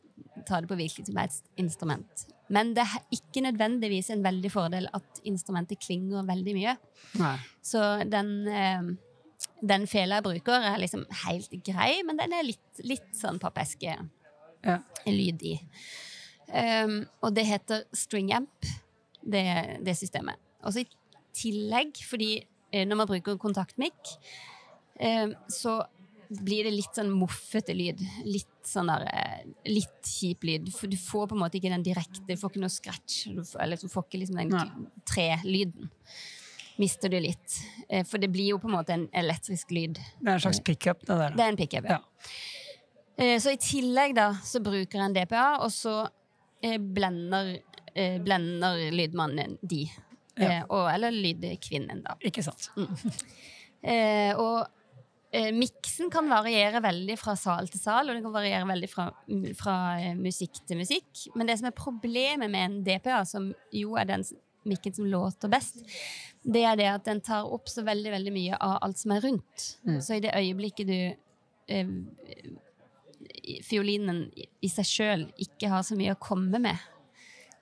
[0.47, 2.27] ta det på hvilket som helst instrument.
[2.53, 6.75] Men det er ikke nødvendigvis en veldig fordel at instrumentet klinger veldig mye.
[7.19, 7.35] Nei.
[7.65, 8.89] Så den, eh,
[9.61, 13.97] den fela jeg bruker, er liksom helt grei, men den er litt, litt sånn pappeske
[13.97, 14.77] ja.
[15.07, 15.57] i.
[16.47, 18.69] Um, og det heter string amp
[19.19, 20.39] det, det systemet.
[20.63, 20.87] Og så i
[21.37, 24.15] tillegg, fordi eh, når man bruker kontaktmikk,
[25.03, 25.81] eh, så
[26.29, 28.01] blir det litt sånn moffete lyd.
[28.27, 30.71] Litt sånn der, eh, litt kjip lyd.
[30.75, 33.21] For du får på en måte ikke den direkte, du får ikke noe scratch.
[33.31, 35.91] Du får, eller du får ikke liksom den tre-lyden.
[36.77, 37.55] Mister du litt.
[38.05, 39.97] For det blir jo på en måte en elektrisk lyd.
[39.97, 41.33] Det er en slags pickup, det der.
[41.33, 41.97] Det er en pickup, ja.
[43.17, 43.39] ja.
[43.41, 46.03] Så i tillegg da, så bruker en DPA, og så
[46.61, 47.55] blender
[47.97, 49.91] eh, blender lydmannen de.
[50.37, 50.49] Ja.
[50.49, 52.17] Eh, og, eller lydkvinnen, da.
[52.25, 52.69] Ikke sant.
[52.77, 53.21] Mm.
[53.87, 54.65] Eh, og
[55.37, 59.07] eh, miksen kan variere veldig fra sal til sal, og det kan variere veldig fra,
[59.59, 61.23] fra eh, musikk til musikk.
[61.37, 64.25] Men det som er problemet med en DPA, som jo er den
[64.67, 65.79] mikken som låter best,
[66.43, 69.23] det er det at den tar opp så veldig, veldig mye av alt som er
[69.23, 69.69] rundt.
[69.87, 69.99] Mm.
[70.03, 70.99] Så i det øyeblikket du
[71.71, 71.93] eh,
[73.63, 76.87] fiolinen i seg sjøl ikke har så mye å komme med,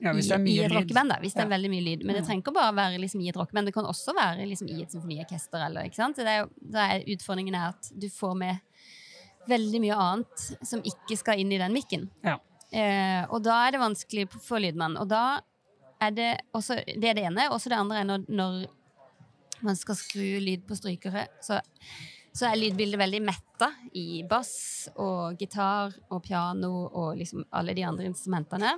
[0.03, 1.13] ja, hvis det er mye i et rockeband.
[1.13, 2.03] da, Hvis det er veldig mye lyd.
[2.05, 4.69] Men det trenger ikke bare være liksom, i et rockeband, det kan også være liksom,
[4.73, 5.65] i et symfoniorkester.
[5.67, 6.19] Eller, ikke sant?
[6.19, 8.59] Er da er utfordringen er at du får med
[9.49, 12.09] veldig mye annet som ikke skal inn i den mikken.
[12.25, 12.39] Ja.
[12.75, 14.97] Eh, og da er det vanskelig for lydmann.
[14.99, 15.39] Og da
[16.03, 17.47] er det også Det er det ene.
[17.53, 18.65] Og det andre er når, når
[19.63, 21.61] man skal skru lyd på strykere, så,
[22.35, 27.85] så er lydbildet veldig metta i bass og gitar og piano og liksom alle de
[27.87, 28.73] andre instrumentene.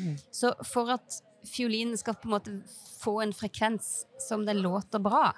[0.00, 0.14] Mm.
[0.32, 2.54] Så for at fiolinen skal på en måte
[3.02, 5.32] få en frekvens som den låter bra,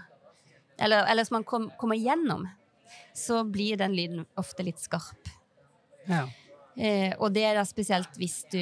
[0.79, 2.47] eller, eller som man kom, kommer gjennom,
[3.15, 5.31] så blir den lyden ofte litt skarp.
[6.07, 6.27] Ja.
[6.77, 8.61] Eh, og det er da spesielt hvis du,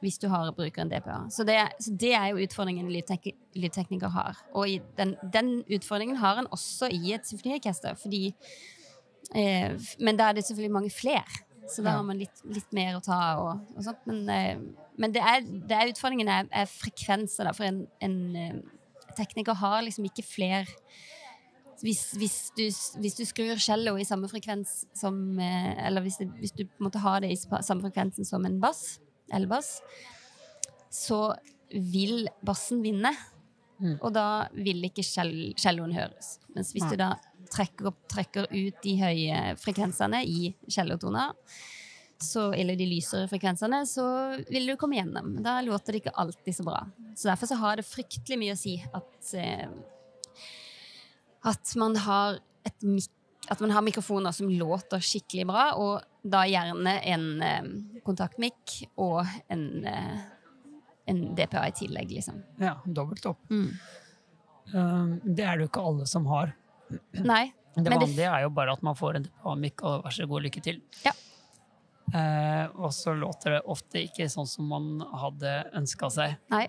[0.00, 1.22] hvis du har bruker en DPA.
[1.30, 4.38] Så det, så det er jo utfordringen lydtek lydtekniker har.
[4.56, 8.30] Og den, den, utfordringen har en også i et symfoniorkester, fordi
[9.34, 12.96] Eh, men da er det selvfølgelig mange flere, så da har man litt, litt mer
[12.98, 14.02] å ta og, og sånt.
[14.10, 17.54] Men, eh, men det, er, det er utfordringen er, er frekvenser, da.
[17.54, 18.58] For en, en eh,
[19.18, 20.66] tekniker har liksom ikke flere
[21.80, 22.66] hvis, hvis, du,
[23.00, 26.82] hvis du skrur cello i samme frekvens som eh, Eller hvis, det, hvis du på
[26.82, 28.98] en måte har det i samme frekvensen som en bass,
[29.36, 29.80] elbass,
[30.90, 31.34] så
[31.70, 33.12] vil bassen vinne.
[33.80, 33.94] Mm.
[34.04, 36.34] Og da vil ikke cell- celloen høres.
[36.54, 36.90] Mens hvis Nei.
[36.92, 37.10] du da
[37.50, 41.32] trekker, opp, trekker ut de høye frekvensene i cellotoner,
[42.52, 44.04] eller de lysere frekvensene, så
[44.50, 45.38] vil du komme gjennom.
[45.42, 46.82] Da låter det ikke alltid så bra.
[47.16, 49.72] Så derfor så har det fryktelig mye å si at eh,
[51.48, 52.36] at man har
[52.68, 53.08] et mik
[53.50, 57.70] at man har mikrofoner som låter skikkelig bra, og da gjerne en eh,
[58.04, 60.18] kontaktmikk og en, eh,
[61.08, 62.42] en DPA i tillegg, liksom.
[62.60, 63.40] Ja, dobbelt opp.
[63.50, 63.70] Mm.
[64.74, 66.52] Um, det er det jo ikke alle som har.
[67.14, 67.52] Nei.
[67.74, 70.26] Det Men det- vanlige er jo bare at man får en DPA-mikk, og vær så
[70.28, 70.80] god, lykke til.
[71.04, 71.12] Ja.
[72.12, 76.36] Eh, og så låter det ofte ikke sånn som man hadde ønska seg.
[76.50, 76.66] Nei.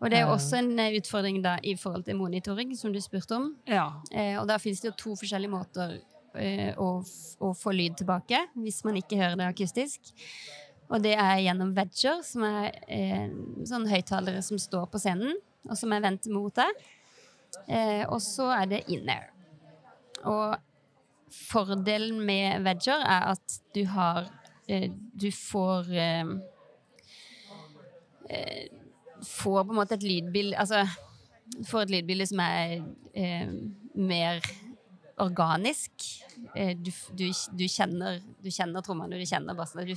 [0.00, 0.36] Og det er jo Eh.
[0.36, 3.56] også en eh, utfordring da i forhold til monitoring, som du spurte om.
[3.66, 4.00] Ja.
[4.10, 6.00] Eh, og da finnes det jo to forskjellige måter
[6.40, 6.98] eh, å,
[7.40, 10.12] å få lyd tilbake, hvis man ikke hører det akustisk.
[10.92, 13.30] Og det er gjennom wedger, som er eh,
[13.66, 16.84] sånne høyttalere som står på scenen, og som er vendt mot deg.
[17.68, 19.30] Eh, og så er det in-air.
[20.28, 20.56] Og
[21.34, 24.28] fordelen med wedger er at du har
[24.68, 26.34] eh, Du får eh,
[28.30, 28.64] eh,
[29.24, 30.84] Får på en måte et lydbilde Altså
[31.68, 32.80] får et lydbilde som er
[33.94, 34.40] mer
[35.22, 35.92] organisk.
[36.54, 37.26] Eh, du, du,
[37.58, 39.84] du kjenner, du kjenner trommene, du kjenner bassene.
[39.86, 39.94] Du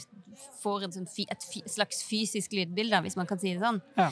[0.62, 3.82] får en sånn et slags fysisk lydbilde, hvis man kan si det sånn.
[3.98, 4.12] Ja.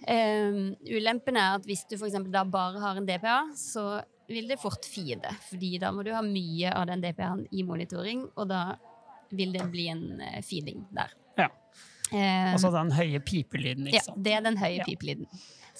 [0.00, 4.60] Um, ulempen er at hvis du for da bare har en DPA, så vil det
[4.62, 5.32] fort feede.
[5.48, 8.64] Fordi da må du ha mye av den DPA-en i monitoring, og da
[9.36, 11.12] vil det bli en uh, feeding der.
[11.38, 11.48] Ja.
[12.10, 14.86] Um, Altså den høye pipelyden, ikke ja, det er den høye Ja.
[14.88, 15.28] pipelyden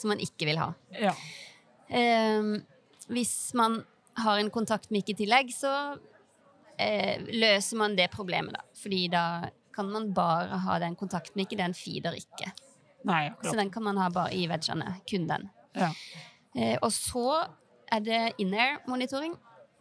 [0.00, 0.68] som man ikke vil ha.
[0.96, 1.14] Ja.
[1.90, 2.60] Um,
[3.10, 3.80] hvis man
[4.24, 5.72] har en kontaktmikk i tillegg, så
[6.80, 8.64] eh, løser man det problemet, da.
[8.80, 9.24] Fordi da
[9.74, 12.50] kan man bare ha den kontaktmikken, den feeder ikke.
[13.08, 14.96] Nei, Så den kan man ha bare i vegene.
[15.08, 15.48] kun den.
[15.74, 15.92] Ja.
[16.56, 17.46] Eh, og så
[17.90, 19.36] er det in-air-monitoring,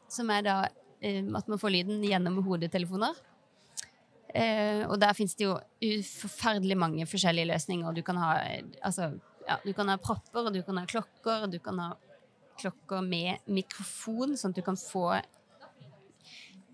[0.10, 0.60] som er da
[1.02, 3.18] eh, at man får lyden gjennom hodetelefoner.
[4.30, 5.56] Eh, og der finnes det jo
[6.06, 7.96] forferdelig mange forskjellige løsninger.
[7.98, 9.10] Du kan ha, eh, altså,
[9.48, 11.90] ja, du kan ha propper, du kan ha klokker, du kan ha
[12.60, 15.06] klokker med mikrofon, sånn at du kan få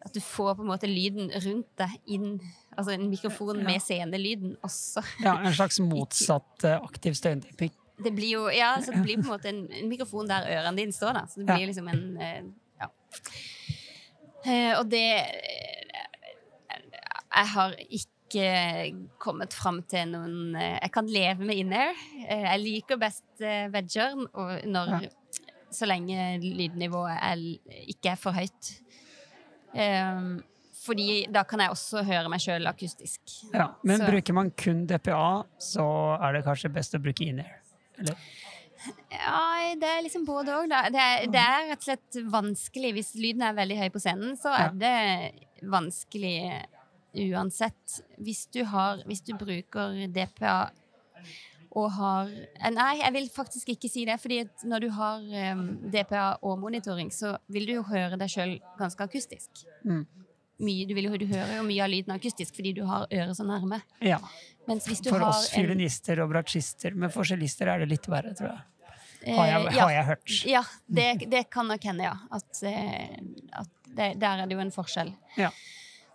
[0.06, 2.36] At du får på en måte lyden rundt deg inn
[2.78, 3.64] Altså en mikrofon Ja.
[3.72, 5.02] med scenelyden også.
[5.24, 7.72] ja, en slags motsatt eh, aktiv støydemping.
[8.04, 10.76] Det blir jo ja, så det blir på en måte en, en mikrofon der ørene
[10.82, 11.14] dine står.
[11.16, 11.26] Da.
[11.32, 11.56] Så det Ja.
[11.56, 12.44] blir liksom en eh,
[12.82, 12.90] Ja.
[14.46, 15.06] Eh, og det
[17.36, 18.46] Jeg har ikke
[19.20, 21.94] kommet fram til noen Jeg kan leve med in-air.
[22.30, 23.24] Jeg liker best
[23.74, 24.16] wedger
[24.68, 25.10] når, Ja.
[25.76, 27.46] Så lenge lydnivået er,
[27.92, 28.72] ikke er for høyt.
[29.76, 30.38] Um,
[30.86, 33.22] fordi da kan jeg også høre meg sjøl akustisk.
[33.54, 33.72] Ja.
[33.84, 35.86] Men Så- bruker man kun DPA, så
[36.22, 37.62] er det kanskje best å bruke in-air.
[37.98, 38.16] Eller?
[39.10, 40.84] Ja, det er liksom både òg, da.
[40.94, 42.92] Det er, det er rett og slett vanskelig.
[42.94, 44.98] Hvis lyden er veldig høy på scenen, så er det
[45.64, 46.36] vanskelig
[47.32, 48.02] uansett.
[48.22, 50.70] Hvis du har Hvis du bruker DPA
[51.76, 54.16] og har eh, Nei, jeg vil faktisk ikke si det.
[54.22, 58.54] fordi når du har um, DPA og monitoring, så vil du jo høre deg sjøl
[58.80, 59.66] ganske akustisk.
[59.84, 60.06] Mm.
[60.66, 63.44] Mye, du, vil, du hører jo mye av lyden akustisk fordi du har øret så
[63.44, 63.82] nærme.
[64.00, 64.22] Ja.
[64.70, 68.08] Mens hvis du For har oss fiolinister og bratsjister, men for cellister er det litt
[68.10, 68.64] verre, tror jeg.
[69.26, 69.82] eh, Har jeg, ja.
[69.84, 70.36] har jeg hørt.
[70.48, 72.16] Ja, det, det kan nok hende, ja.
[72.32, 73.20] At, eh,
[73.52, 75.12] at det, der er det jo en forskjell.
[75.38, 75.52] Ja.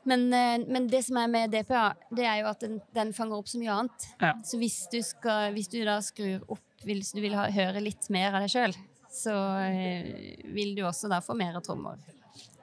[0.08, 3.40] Men, eh, men det som er med DPA, det er jo at den, den fanger
[3.40, 4.06] opp så mye annet.
[4.20, 4.32] Ja.
[4.46, 8.08] Så hvis du, skal, hvis du da skrur opp, hvis du vil ha, høre litt
[8.12, 8.76] mer av deg sjøl,
[9.12, 9.34] så
[9.66, 12.00] eh, vil du også da få mer trommer.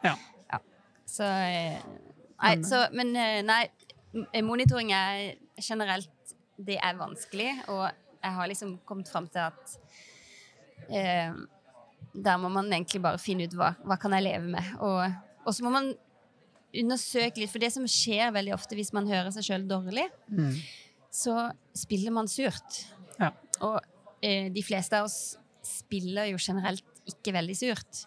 [0.06, 0.16] Ja.
[1.08, 1.80] Så eh,
[2.38, 3.16] Nei, så, men
[3.48, 3.64] nei,
[4.46, 9.74] monitoring er generelt Det er vanskelig, og jeg har liksom kommet fram til at
[10.90, 11.34] eh,
[12.14, 14.70] der må man egentlig bare finne ut hva, hva kan jeg leve med.
[14.82, 15.92] Og, og så må man
[16.76, 20.56] undersøke litt, for det som skjer veldig ofte hvis man hører seg sjøl dårlig, Mm.
[21.12, 22.86] så spiller man surt.
[23.20, 23.32] Ja.
[23.62, 23.80] Og
[24.22, 28.04] eh, de fleste av oss spiller jo generelt ikke veldig surt.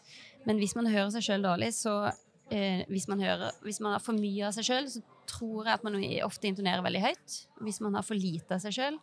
[0.46, 2.12] Men hvis man hører seg sjøl dårlig, så
[2.50, 5.74] eh, hvis, man hører, hvis man har for mye av seg sjøl, så tror jeg
[5.74, 7.34] at man ofte intonerer veldig høyt.
[7.64, 8.96] Hvis man har for lite av seg sjøl,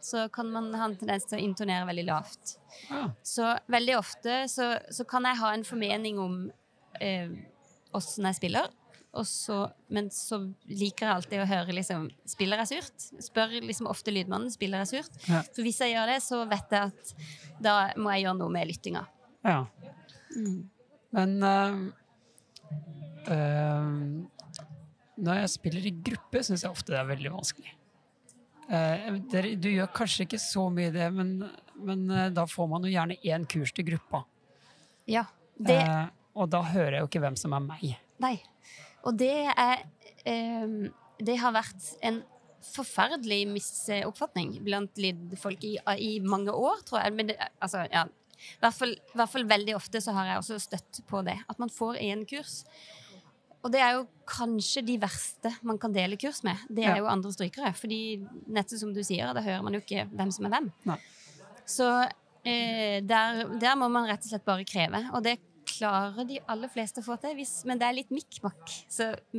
[0.00, 2.56] så kan man ha en tendens til å intonere veldig lavt.
[2.88, 3.10] Ja.
[3.26, 6.36] Så veldig ofte så, så kan jeg ha en formening om
[7.00, 7.28] eh,
[7.92, 8.70] jeg spiller.
[9.18, 10.38] Og så, men så
[10.70, 13.06] liker jeg alltid å høre liksom, spiller jeg surt.
[13.24, 15.16] Spør liksom ofte lydmannen spiller jeg surt.
[15.26, 15.40] Ja.
[15.50, 17.14] For hvis jeg gjør det, så vet jeg at
[17.62, 19.02] da må jeg gjøre noe med lyttinga.
[19.46, 19.64] Ja.
[20.36, 20.60] Mm.
[21.16, 21.80] Men eh,
[23.34, 23.90] eh,
[25.20, 27.74] når jeg spiller i gruppe, syns jeg ofte det er veldig vanskelig.
[28.70, 31.32] Uh, der, du gjør kanskje ikke så mye det, men,
[31.82, 34.22] men eh, da får man jo gjerne én kurs til gruppa.
[35.10, 35.26] Ja.
[35.58, 36.06] Det, Eh,
[36.38, 37.96] og da hører jeg jo ikke hvem som er meg.
[38.22, 38.36] Nei.
[39.08, 39.84] Og det er
[40.28, 42.22] ehm, Det har vært en
[42.64, 47.14] forferdelig misoppfatning blant lydfolk i, i mange år, tror jeg.
[47.16, 48.04] Men det, altså, ja.
[48.40, 51.38] I hvert, fall, I hvert fall veldig ofte så har jeg også støtt på det.
[51.48, 52.62] At man får én kurs.
[53.60, 56.56] Og det er jo kanskje de verste man kan dele kurs med.
[56.68, 57.02] Det er Ja.
[57.02, 57.74] jo andre strykere.
[57.76, 58.00] Fordi
[58.48, 60.70] nettopp som du sier, da hører man jo ikke hvem som er hvem.
[60.88, 60.96] Nei.
[61.68, 61.88] Så
[62.44, 65.02] eh, der, der må man rett og slett bare kreve.
[65.12, 65.36] Og det
[65.80, 68.76] klarer de aller fleste å få til, hvis, men det er litt mikk-makk.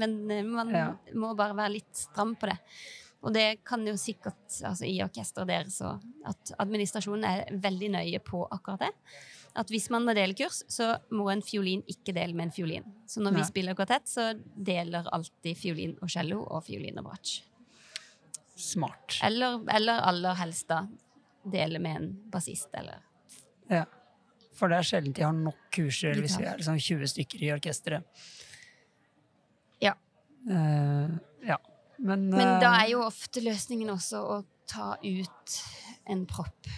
[0.02, 0.88] Men eh, man Ja.
[1.14, 2.58] må bare være litt stram på det.
[3.22, 8.20] Og det kan jo sikkert altså i orkesteret deres og at administrasjonen er veldig nøye
[8.26, 8.90] på akkurat det.
[9.62, 12.86] At hvis man må dele kurs, så må en fiolin ikke dele med en fiolin.
[13.06, 13.42] Så når Nei.
[13.44, 17.42] vi spiller kvartett, så deler alltid fiolin og cello og fiolin og bratsj.
[18.56, 19.20] Smart.
[19.28, 20.82] Eller, eller aller helst da
[21.52, 23.04] dele med en bassist, eller
[23.70, 23.86] Ja.
[24.62, 27.52] For det er sjelden de har nok kurser hvis vi er liksom 20 stykker i
[27.56, 28.24] orkesteret.
[29.82, 29.96] Ja.
[30.46, 31.58] Uh, ja.
[31.98, 35.58] Men, Men da eh, er jo ofte løsningen også å ta ut
[36.10, 36.70] en propp.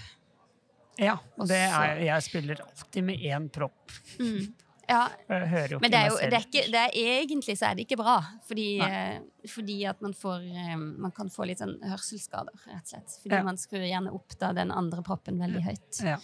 [1.00, 3.96] Ja, og det er, jeg spiller alltid med én propp.
[4.84, 7.78] Ja, hører jo men det er jo det er ikke, det er, egentlig så er
[7.78, 8.18] det ikke bra.
[8.44, 10.44] Fordi, eh, fordi at man får
[10.76, 13.16] Man kan få litt sånn hørselsskader, rett og slett.
[13.24, 13.46] Fordi Ja.
[13.48, 16.02] man skrur gjerne opp da den andre proppen veldig høyt.
[16.04, 16.18] Ja.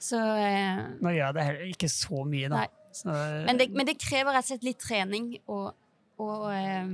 [0.00, 2.64] Så eh, Nå gjør jeg det heller ikke så mye, da.
[2.90, 3.12] Så,
[3.46, 5.58] men, det, men det krever rett og slett litt trening å,
[6.18, 6.88] å, eh,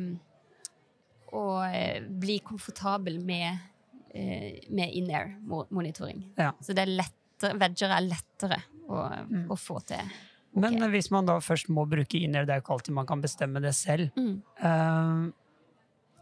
[1.70, 3.62] eh, bli komfortabel med,
[4.10, 6.24] eh, med in-air-monitoring.
[6.36, 6.50] Ja.
[6.60, 9.46] Så det er lettere, vegger er lettere å, Mm.
[9.50, 10.12] å få til.
[10.56, 13.22] Men hvis man da først må bruke in-air, det er jo ikke alltid man kan
[13.22, 14.10] bestemme det selv.
[14.16, 14.42] Mm.
[14.62, 15.32] Uh,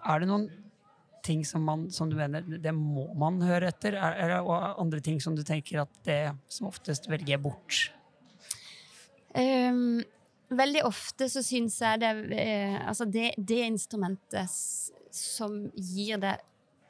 [0.05, 0.49] er det noen
[1.25, 3.97] ting som, man, som du mener det må man høre etter?
[3.99, 6.21] Er, og andre ting som du tenker at det
[6.53, 7.87] som oftest velger bort?
[9.35, 10.03] Um,
[10.55, 14.53] veldig ofte så syns jeg det eh, Altså, det, det instrumentet
[15.15, 16.37] som gir det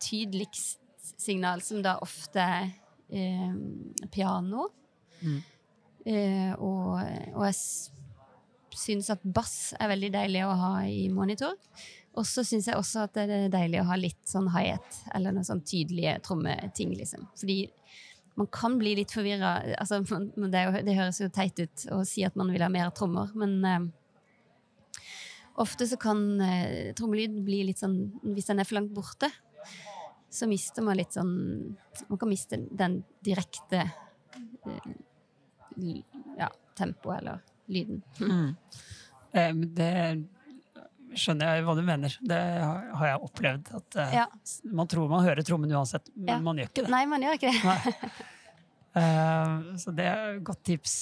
[0.05, 0.81] tydeligst
[1.21, 2.73] signal, som da ofte er
[3.09, 3.53] eh,
[4.13, 4.71] piano
[5.25, 5.39] Mm.
[6.05, 6.99] eh, og,
[7.33, 7.55] og jeg
[8.77, 11.55] syns at bass er veldig deilig å ha i monitor.
[12.15, 15.35] Og så syns jeg også at det er deilig å ha litt sånn high-hat, eller
[15.35, 17.27] noen sånn tydelige trommeting, liksom.
[17.41, 17.59] Fordi
[18.39, 19.57] man kan bli litt forvirra.
[19.79, 23.31] Altså, det, det høres jo teit ut å si at man vil ha mer trommer,
[23.39, 23.89] men eh,
[25.63, 27.99] ofte så kan eh, trommelyd bli litt sånn
[28.35, 29.31] Hvis den er for langt borte,
[30.35, 31.31] så mister man litt sånn
[32.09, 33.85] Man kan miste den direkte
[34.67, 34.91] eh,
[36.39, 38.03] ja, tempoet eller lyden.
[39.35, 39.95] Eh, det
[41.21, 42.15] skjønner jeg hva du mener.
[42.23, 42.39] Det
[42.99, 43.71] har jeg opplevd.
[43.81, 44.27] At uh, Ja.
[44.73, 46.39] Man tror man hører trommen uansett, men Ja.
[46.41, 46.91] man gjør ikke det.
[46.95, 48.11] Nei, man gjør ikke det.
[48.95, 50.93] Eh, så det er et godt tips.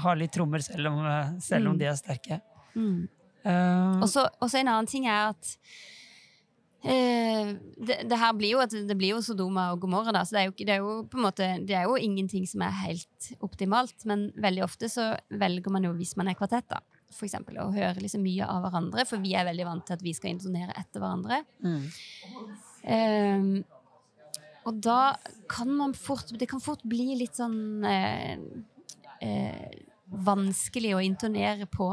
[0.00, 1.78] Ha litt trommer selv om, eh, selv om Mm.
[1.82, 2.40] de er sterke.
[2.74, 3.02] Mm.
[3.44, 4.24] Uh, Og så
[4.56, 5.56] en annen ting er at
[6.84, 10.40] det, det her blir jo, at det blir jo Sodoma og Gomorra, da, så det
[10.40, 13.28] er, jo, det, er jo på en måte, det er jo ingenting som er helt
[13.44, 16.80] optimalt, men veldig ofte så velger man jo, hvis man er kvartett, da,
[17.14, 20.04] for eksempel, å høre liksom mye av hverandre, for vi er veldig vant til at
[20.04, 21.44] vi skal intonere etter hverandre.
[21.64, 21.86] mm.
[22.84, 23.64] Um,
[24.68, 25.14] og da
[25.48, 28.40] kan man fort Det kan fort bli litt sånn eh,
[29.24, 29.74] eh,
[30.24, 31.88] vanskelig å intonere på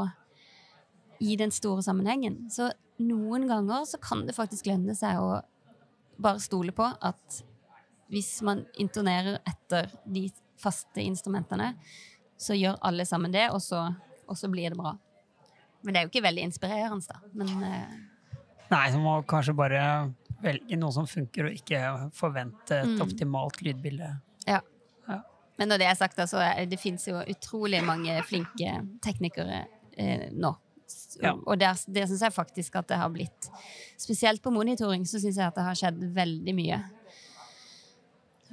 [1.22, 2.50] i den store sammenhengen.
[2.50, 2.70] Så
[3.02, 5.40] noen ganger så kan det faktisk lønne seg å
[6.22, 7.42] bare stole på at
[8.12, 10.26] hvis man intonerer etter de
[10.60, 11.72] faste instrumentene,
[12.36, 13.86] så gjør alle sammen det, og så,
[14.26, 14.96] og så blir det bra.
[15.82, 17.20] Men det er jo ikke veldig inspirerende, da.
[17.34, 18.34] Men uh...
[18.72, 19.80] Nei, så må kanskje bare
[20.42, 21.80] velge noe som funker, og ikke
[22.16, 23.00] forvente et Mm.
[23.04, 24.08] optimalt lydbilde.
[24.48, 24.60] Ja.
[25.58, 28.70] Men når det er sagt, da, så er, det finnes jo utrolig mange flinke
[29.04, 29.66] teknikere
[30.00, 30.54] eh, nå.
[31.22, 31.34] Ja.
[31.36, 33.46] Og der, det syns jeg faktisk at det har blitt
[34.00, 36.78] Spesielt på monitoring så syns jeg at det har skjedd veldig mye.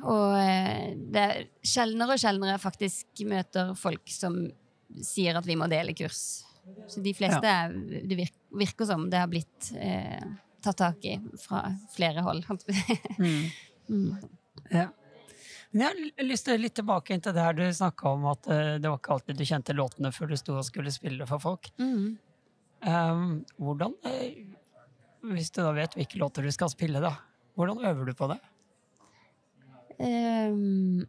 [0.03, 4.37] Og eh, det er sjeldnere og sjeldnere faktisk møter folk som
[5.03, 6.43] sier at vi må dele kurs.
[6.87, 7.67] Så de fleste ja.
[8.05, 8.17] det
[8.49, 10.23] virker, som det har blitt eh,
[10.63, 12.45] tatt tak i fra flere hold.
[13.19, 13.49] Mm.
[13.89, 14.13] Mm.
[14.69, 14.83] Ja.
[15.71, 18.75] Men jeg har lyst til litt tilbake til det her du snakka om at eh,
[18.77, 21.71] det var ikke alltid du kjente låtene før du sto og skulle spille for folk.
[21.81, 22.19] Mm.
[22.85, 23.23] Um,
[23.57, 24.45] hvordan eh,
[25.33, 27.15] Hvis du da vet hvilke låter du skal spille, da,
[27.57, 28.37] hvordan øver du på det?
[29.97, 31.01] Um,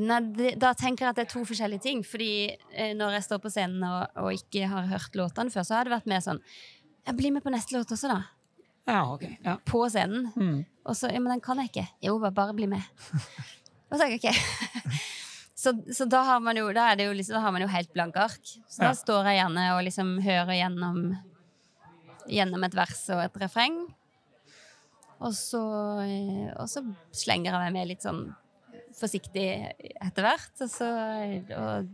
[0.00, 0.18] nei,
[0.60, 2.02] da tenker jeg at det er to forskjellige ting.
[2.06, 2.28] Fordi
[2.72, 5.88] eh, når jeg står på scenen og, og ikke har hørt låtene før, så har
[5.88, 6.40] det vært mer sånn
[7.04, 8.20] Jeg blir med på neste låt også, da.
[8.88, 9.24] Ja, ok.
[9.44, 9.56] Ja.
[9.66, 10.30] På scenen.
[10.36, 10.62] Mm.
[10.84, 11.86] Og så Ja, men den kan jeg ikke.
[12.04, 12.84] Jo, bare, bare bli med.
[13.90, 14.34] og så er jeg
[15.64, 17.70] så, så da har man jo Da er det jo liksom, da har man jo
[17.72, 18.54] helt blanke ark.
[18.68, 18.98] Så da Ja.
[18.98, 21.04] står jeg gjerne og liksom hører gjennom
[22.24, 23.74] Gjennom et vers og et refreng.
[25.20, 25.60] Og så,
[26.04, 26.80] eh, og så
[27.12, 28.22] slenger jeg meg med litt sånn
[28.98, 29.48] forsiktig
[30.00, 30.54] etter hvert.
[30.64, 30.88] Og så
[31.58, 31.92] og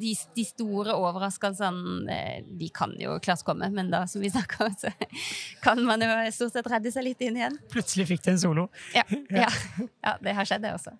[0.00, 4.66] de, de store overraskelsene, eh, de kan jo klart komme, men da, som vi snakker
[4.68, 4.92] om, så
[5.64, 7.58] kan man jo stort sett redde seg litt inn igjen.
[7.72, 8.66] Plutselig fikk du en solo.
[8.96, 9.04] Ja,
[9.42, 9.48] ja.
[10.04, 10.94] ja det har skjedd, det også.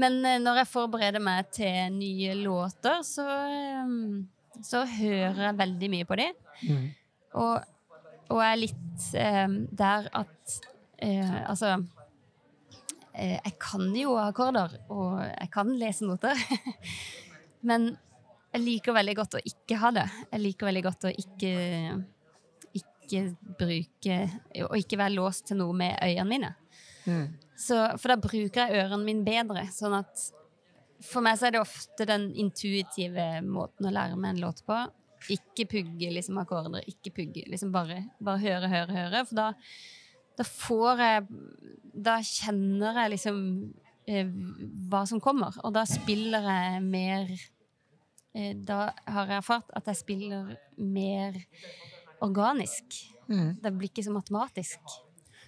[0.00, 5.92] Men eh, når jeg forbereder meg til nye låter, så, eh, så hører jeg veldig
[5.96, 6.40] mye på dem.
[6.66, 6.86] Mm.
[7.36, 8.00] Og,
[8.32, 10.54] og er litt eh, der at
[11.04, 11.74] eh, Altså
[13.16, 16.36] Jeg kan jo akkorder, og jeg kan lese noter.
[17.68, 17.94] Men
[18.52, 20.04] jeg liker veldig godt å ikke ha det.
[20.30, 21.54] Jeg liker veldig godt å ikke
[23.06, 23.24] ikke
[23.58, 24.16] bruke
[24.66, 26.52] Og ikke være låst til noe med øynene mine.
[27.06, 27.26] Mm.
[27.56, 29.66] Så, for da bruker jeg ørene mine bedre.
[29.72, 30.24] Sånn at
[31.04, 34.78] for meg så er det ofte den intuitive måten å lære meg en låt på.
[35.32, 37.46] Ikke pugge liksom akkorder, ikke pugge.
[37.52, 39.22] Liksom bare, bare høre, høre, høre.
[39.28, 39.46] For da,
[40.36, 41.26] da får jeg
[42.06, 43.36] Da kjenner jeg liksom
[44.06, 44.28] eh,
[44.90, 45.54] hva som kommer.
[45.64, 47.30] Og da spiller jeg mer
[48.34, 51.38] eh, Da har jeg erfart at jeg spiller mer
[52.20, 52.84] organisk.
[53.28, 53.54] Mm.
[53.62, 54.80] Det blir ikke så matematisk.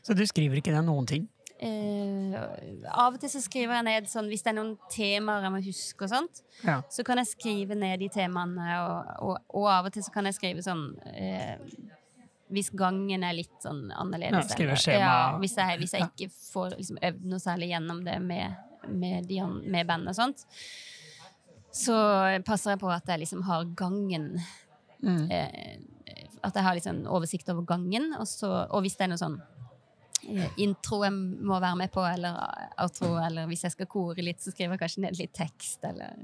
[0.03, 1.29] Så du skriver ikke ned noen ting?
[1.59, 2.35] Eh,
[2.95, 5.61] av og til så skriver jeg ned sånn hvis det er noen temaer jeg må
[5.65, 6.77] huske og sånt, Ja.
[6.89, 10.29] så kan jeg skrive ned de temaene, og, og, og av og til så kan
[10.31, 11.59] jeg skrive sånn eh,
[12.51, 14.33] hvis gangen er litt sånn annerledes.
[14.97, 15.01] Ja.
[15.01, 18.57] Ja, hvis, jeg, hvis jeg ikke får liksom, øvd noe særlig gjennom det med,
[18.89, 20.47] med, de, med bandet og sånt,
[21.79, 21.95] så
[22.47, 24.33] passer jeg på at jeg liksom har gangen
[24.99, 25.29] Mm.
[25.31, 25.77] eh,
[26.43, 29.37] At jeg har liksom oversikt over gangen, og, så, og hvis det er noe sånn
[30.27, 32.35] eh, intro jeg må være med på, eller
[32.83, 36.17] outro, eller hvis jeg skal kore litt, så skriver jeg kanskje ned litt tekst, eller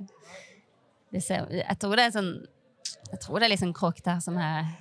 [1.14, 2.32] det ser, Jeg tror det er sånn
[3.12, 4.72] Jeg tror det er litt sånn kråkt her som er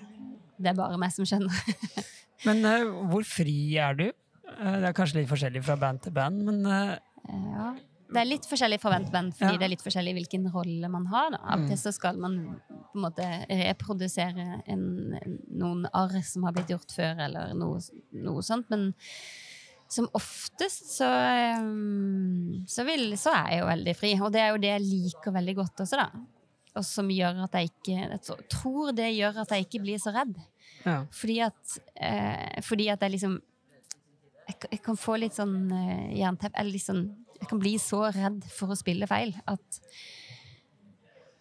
[0.58, 1.56] Det er bare meg som skjønner.
[2.48, 4.06] Men uh, hvor fri er du?
[4.54, 6.94] Uh, det er kanskje litt forskjellig fra band til band, men uh...
[7.32, 7.72] Ja.
[8.14, 9.58] Det er litt forskjellig fra band til band, fordi Ja.
[9.62, 11.32] det er litt forskjellig hvilken rolle man har.
[11.34, 11.40] Da.
[11.40, 11.70] Av og Mm.
[11.72, 12.36] til så skal man
[12.92, 14.84] på en måte reprodusere en,
[15.50, 17.80] noen arr som har blitt gjort før, eller noe,
[18.14, 18.70] noe sånt.
[18.70, 18.92] Men
[19.90, 21.10] som oftest så,
[22.70, 24.14] så, vil, så er jeg jo veldig fri.
[24.22, 26.08] Og det er jo det jeg liker veldig godt også, da.
[26.76, 30.14] Og som gjør at jeg ikke Jeg tror det gjør at jeg ikke blir så
[30.16, 30.36] redd.
[30.86, 31.04] ja.
[31.12, 33.36] Fordi at, eh, fordi at jeg liksom
[34.48, 37.04] jeg, kan- jeg kan få litt sånn eh, jernteppe Eller sånn
[37.40, 39.80] Jeg kan bli så redd for å spille feil at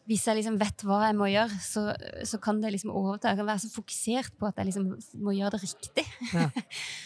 [0.07, 1.83] hvis jeg liksom vet hva jeg må gjøre, så,
[2.27, 3.31] så kan det liksom overta.
[3.31, 4.89] Jeg kan være så fokusert på at jeg liksom
[5.23, 6.05] må gjøre det riktig.
[6.35, 6.49] Ja.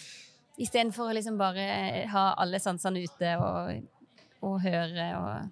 [0.64, 1.66] Istedenfor å liksom bare
[2.08, 3.84] ha alle sansene ute og,
[4.48, 5.50] og høre og,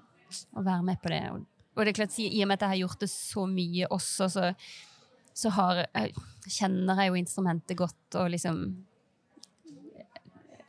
[0.56, 1.20] og være med på det.
[1.34, 1.44] Og,
[1.74, 4.28] og det er klart, i og med at jeg har gjort det så mye også,
[4.30, 4.50] så,
[5.34, 6.14] så har, jeg,
[6.46, 8.64] kjenner jeg jo instrumentet godt og liksom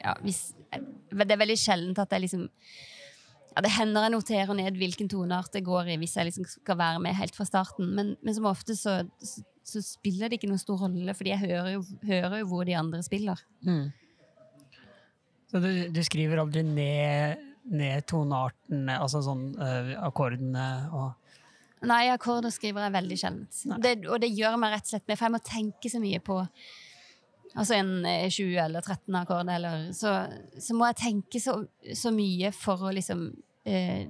[0.02, 4.80] ja, hvis, Det er veldig sjeldent at jeg liksom ja, Det hender jeg noterer ned
[4.82, 8.16] hvilken toneart det går i hvis jeg liksom skal være med helt fra starten, men,
[8.22, 11.70] men som ofte så, så, så spiller det ikke noen stor rolle, fordi jeg hører
[11.78, 13.40] jo, hører jo hvor de andre spiller.
[13.66, 13.88] Mm.
[15.50, 21.14] Så du, du skriver aldri ned, ned toneartene, altså sånn uh, akkordene og
[21.86, 23.74] Nei, akkorder skriver jeg veldig sjelden.
[23.84, 26.22] Det, og det gjør meg rett og slett med, for jeg må tenke så mye
[26.24, 26.40] på
[27.56, 30.10] Altså en eh, 20 eller 13 akkord, eller så,
[30.60, 31.54] så må jeg tenke så,
[31.96, 33.30] så mye for å liksom
[33.64, 34.10] eh,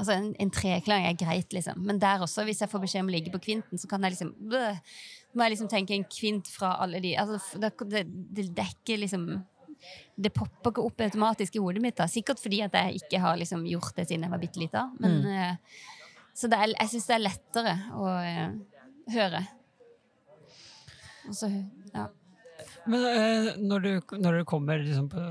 [0.00, 1.82] Altså en, en treklang er greit, liksom.
[1.84, 4.14] Men der også, hvis jeg får beskjed om å ligge på kvinten, så kan jeg
[4.14, 4.78] liksom bløh,
[5.36, 8.04] må jeg liksom tenke en kvint fra alle de altså, det, det,
[8.38, 9.26] det dekker liksom
[10.20, 11.96] det popper ikke opp automatisk i hodet mitt.
[11.96, 14.86] da Sikkert fordi at jeg ikke har liksom gjort det siden jeg var bitte lita.
[15.00, 15.30] Men Mm.
[15.36, 15.56] eh,
[16.34, 18.52] Så det er, jeg syns det er lettere å uh,
[19.12, 19.40] høre.
[21.36, 21.48] Så,
[21.94, 22.06] ja.
[22.88, 25.24] Men uh, når, du, når du kommer liksom på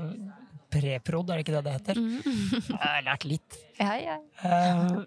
[0.70, 1.98] preprod, er det ikke det det heter?
[1.98, 2.20] Mm.
[2.68, 3.56] Jeg har lært litt.
[3.80, 4.18] ja, ja.
[4.46, 5.00] Eh,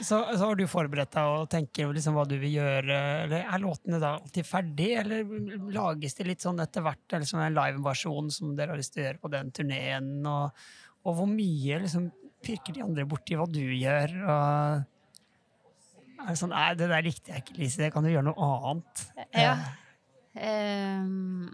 [0.00, 2.98] så, så har du forberedt deg og tenker liksom hva du vil gjøre.
[3.24, 7.04] Eller er låtene da alltid ferdig, eller lages de litt sånn etter hvert?
[7.12, 10.12] Eller som en liveversjon som dere har lyst til å gjøre på den turneen?
[10.26, 10.68] Og,
[11.06, 12.10] og hvor mye liksom
[12.44, 14.14] pirker de andre borti hva du gjør?
[14.24, 14.86] Og
[16.18, 17.90] Er det sånn Nei, det der likte jeg ikke, Lise.
[17.94, 19.06] Kan du gjøre noe annet.
[19.34, 19.56] Ja.
[20.38, 21.48] Ehm,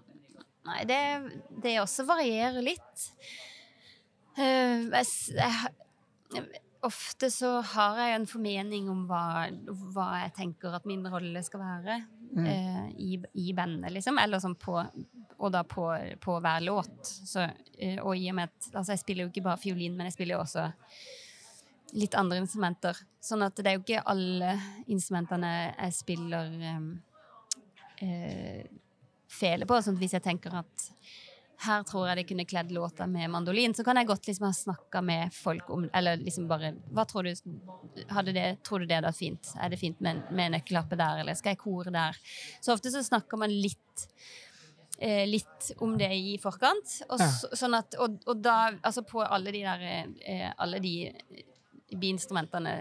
[0.69, 1.01] nei, det,
[1.65, 3.09] det også varierer litt.
[4.35, 5.07] Uh, jeg,
[6.35, 9.49] jeg, ofte så har jeg en formening om hva,
[9.95, 12.03] hva jeg tenker at min rolle skal være
[12.35, 12.47] Mm.
[12.47, 14.17] eh, i, i bandet, liksom.
[14.19, 14.73] Eller sånn på
[15.39, 15.85] Og da på,
[16.19, 16.97] på hver låt.
[17.07, 17.45] Så,
[17.79, 20.17] eh, og i og med at Altså, jeg spiller jo ikke bare fiolin, men jeg
[20.17, 20.65] spiller jo også
[21.95, 22.99] litt andre instrumenter.
[23.23, 24.57] Sånn at det er jo ikke alle
[24.91, 26.89] instrumentene jeg spiller um,
[28.03, 28.65] eh,
[29.31, 29.79] fele på.
[29.79, 30.89] Sånn at hvis jeg tenker at
[31.65, 34.53] her tror jeg de kunne kledd låta med mandolin, så kan jeg godt liksom ha
[34.57, 39.09] snakka med folk om Eller liksom bare Hva tror du det, Tror du det hadde
[39.09, 39.53] vært fint?
[39.61, 42.19] Er det fint med, med nøkkellappe der, eller skal jeg kore der?
[42.61, 44.05] Så ofte så snakker man litt
[44.99, 46.99] eh, litt om det i forkant.
[47.09, 50.97] Og, så, sånn at, og, og da, altså på alle de der eh, Alle de
[51.95, 52.79] biinstrumentene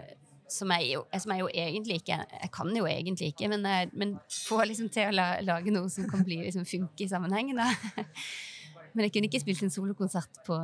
[0.53, 3.89] som jeg, jo, som jeg jo egentlig ikke Jeg kan jo egentlig ikke, men, jeg,
[3.97, 4.15] men
[4.45, 7.61] får liksom til å la, lage noe som kan bli, liksom, funke i sammenhengen.
[7.61, 8.03] Da.
[8.93, 10.57] Men jeg kunne ikke spilt en solokonsert på,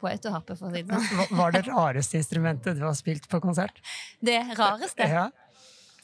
[0.00, 1.38] på autoharpe, for å si det sånn.
[1.38, 3.80] Var det rareste instrumentet du har spilt på konsert?
[4.20, 5.08] Det rareste.
[5.08, 5.28] Ja.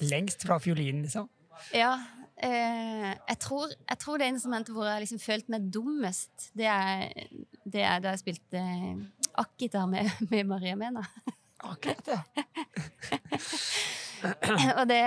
[0.01, 1.29] Lengst fra fiolinen, liksom.
[1.77, 1.93] Ja.
[2.41, 7.27] Eh, jeg, tror, jeg tror det instrumentet hvor jeg liksom følt meg dummest, det er,
[7.69, 8.65] det er da jeg spilte
[9.41, 11.05] akkitar med, med Maria Mena.
[11.61, 12.23] Akkurat, ja.
[14.81, 15.01] og, det,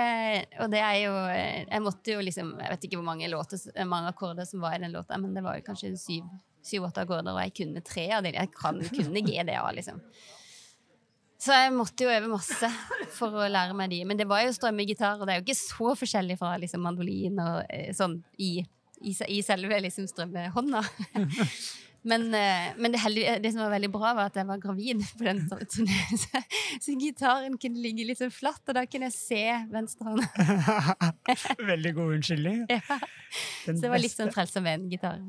[0.60, 4.10] og det er jo Jeg måtte jo liksom Jeg vet ikke hvor mange, låter, mange
[4.10, 6.32] akkorder som var i den låta, men det var jo kanskje syv-
[6.64, 8.34] syv-åtte akkorder, og jeg kunne tre av dem.
[8.38, 10.00] Jeg kan, kunne GDA, liksom.
[11.44, 12.70] Så jeg måtte jo øve masse
[13.12, 13.98] for å lære meg de.
[14.08, 17.42] Men det var jo strømmegitar, og det er jo ikke så forskjellig fra liksom mandolin
[17.42, 18.54] og eh, sånn i,
[19.04, 20.80] i, i selve liksom strømmehånda.
[22.04, 25.00] Men, eh, men det, heldige, det som var veldig bra, var at jeg var gravid
[25.16, 26.18] på den turneen.
[26.24, 26.42] Så,
[26.84, 29.42] så gitaren kunne ligge litt sånn flatt, og da kunne jeg se
[29.72, 30.26] venstrehånda.
[31.72, 32.64] Veldig god unnskyldning.
[32.68, 32.98] Ja.
[33.64, 35.22] Den Så det var litt sånn Frelsesarmeen-gitar.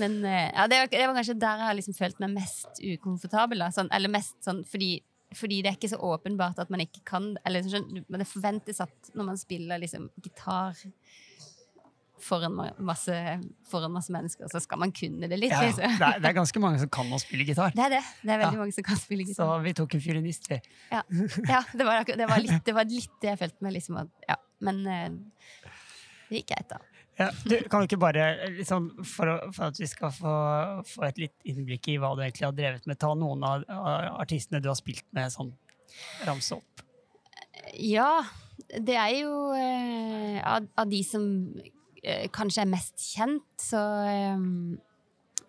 [0.00, 2.82] Men eh, ja, det, var, det var kanskje der jeg har liksom følt meg mest
[2.82, 3.66] ukomfortabel.
[3.76, 4.90] Sånn, eller mest sånn fordi,
[5.36, 7.70] fordi det er ikke så åpenbart at man ikke kan eller,
[8.08, 10.74] Men det forventes at når man spiller liksom gitar
[12.22, 13.14] foran en masse,
[13.70, 15.52] foran masse mennesker, så skal man kunne det litt.
[15.52, 15.68] Ja, ja.
[15.70, 15.98] Liksom.
[16.00, 17.74] det, er, det er ganske mange som kan å spille gitar.
[17.76, 18.02] Det er det.
[18.22, 18.62] Det er veldig Ja.
[18.64, 19.44] mange som kan spille gitar.
[19.44, 20.60] Så vi tok en fiolinist, vi.
[20.92, 21.02] Ja,
[21.52, 24.12] ja det, var, det, var litt, det var litt det jeg følte meg liksom at,
[24.28, 24.38] ja.
[24.64, 25.08] Men eh,
[26.30, 26.80] det gikk greit, da.
[27.16, 28.24] Ja, du, kan du ikke bare,
[28.58, 30.32] liksom, for, for at vi skal få,
[30.84, 34.18] få et litt innblikk i hva du egentlig har drevet med, ta noen av, av
[34.20, 35.54] artistene du har spilt med, sånn
[36.28, 36.84] ramse opp?
[37.80, 38.20] Ja,
[38.76, 41.24] det er jo eh, av, av de som
[42.34, 44.44] kanskje er mest kjent, så eh,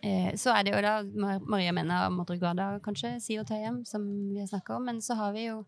[0.02, 0.96] eh, så er det jo da
[1.46, 4.88] Maria Mena Madrugada, kanskje, Sio Tøyem, som vi har snakka om.
[4.90, 5.64] Men så har vi jo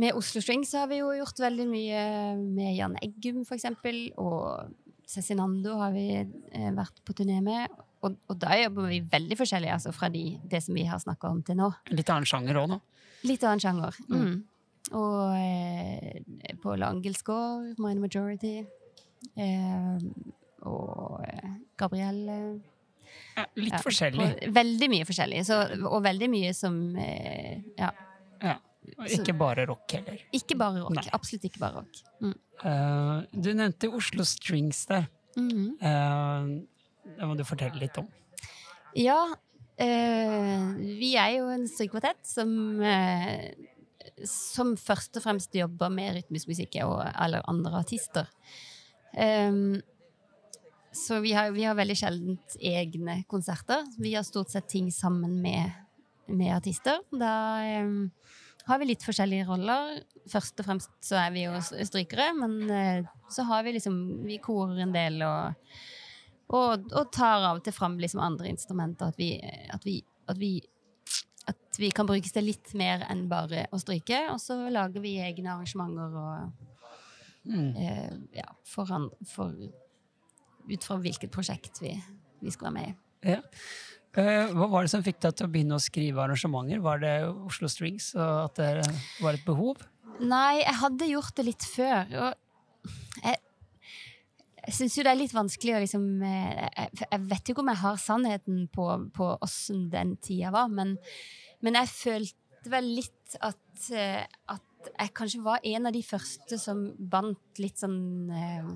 [0.00, 2.02] Med Oslo String så har vi jo gjort veldig mye
[2.38, 4.06] med Jan Eggum, for eksempel.
[4.22, 4.70] Og
[5.10, 7.68] Cezinando har vi eh, vært på turné med.
[8.06, 11.34] Og, og da jobber vi veldig forskjellig altså fra de, det som vi har snakka
[11.34, 11.68] om til nå.
[11.92, 12.78] Litt annen sjanger òg, nå.
[13.28, 13.98] Litt annen sjanger.
[14.08, 14.22] Mm.
[14.22, 14.38] Mm.
[14.96, 18.62] Og eh, på Langelsgård, Minor Majority.
[19.36, 19.98] Eh,
[20.68, 22.36] og eh, Gabrielle.
[23.36, 24.28] Ja, litt Ja, forskjellig.
[24.54, 25.42] Veldig mye forskjellig.
[25.48, 25.58] Så,
[25.88, 27.92] og veldig mye som eh, Ja,
[28.42, 28.56] Ja.
[28.98, 30.22] Og ikke bare rock heller.
[30.34, 30.96] ikke bare rock.
[30.96, 31.04] Nei.
[31.14, 31.98] Absolutt ikke bare rock.
[32.24, 32.32] Mm.
[32.64, 35.04] Uh, du nevnte Oslo Strings der.
[35.36, 35.76] Mhm.
[35.78, 38.08] uh, det må du fortelle litt om.
[38.96, 39.20] Ja,
[39.80, 42.50] Uh, vi er jo en strykekvartett som
[44.28, 48.26] som først og fremst jobber med rytmisk musikk og, eller andre artister.
[49.18, 49.80] Ehm,
[50.92, 53.86] så vi har, vi har veldig sjeldent egne konserter.
[53.98, 55.70] Vi har stort sett ting sammen med,
[56.26, 56.98] med artister.
[57.14, 57.34] Da
[57.84, 58.10] um,
[58.66, 60.00] har vi litt forskjellige roller.
[60.30, 63.96] Først og fremst så er vi jo strykere, men uh, så har vi liksom
[64.26, 65.70] Vi korer en del og
[66.50, 69.12] og, og tar av og til fram liksom andre instrumenter.
[69.12, 69.36] At vi,
[69.70, 70.52] at, vi, at, vi,
[71.50, 74.24] at vi kan brukes til litt mer enn bare å stryke.
[74.32, 76.66] Og så lager vi egne arrangementer og,
[77.48, 77.70] Mm.
[77.76, 78.90] eh, ja, for,
[79.28, 79.54] for,
[80.70, 81.94] ut fra hvilket prosjekt vi,
[82.42, 82.96] vi skal være med i.
[83.34, 83.40] Ja.
[84.18, 86.82] Eh, hva var det som fikk deg til å begynne å skrive arrangementer?
[86.82, 88.70] Var det Oslo Strings og at det
[89.22, 89.84] var et behov?
[90.20, 92.10] Nei, jeg hadde gjort det litt før.
[92.10, 92.90] Og
[93.22, 93.38] jeg,
[94.66, 97.64] jeg syns jo det er litt vanskelig å liksom eh, Jeg, jeg vet jo ikke
[97.64, 100.96] om jeg har sannheten på, på åssen den tida var, men,
[101.64, 104.26] men jeg følte vel litt at, eh,
[104.88, 108.70] jeg kanskje var en av de første som bandt litt sånn eh,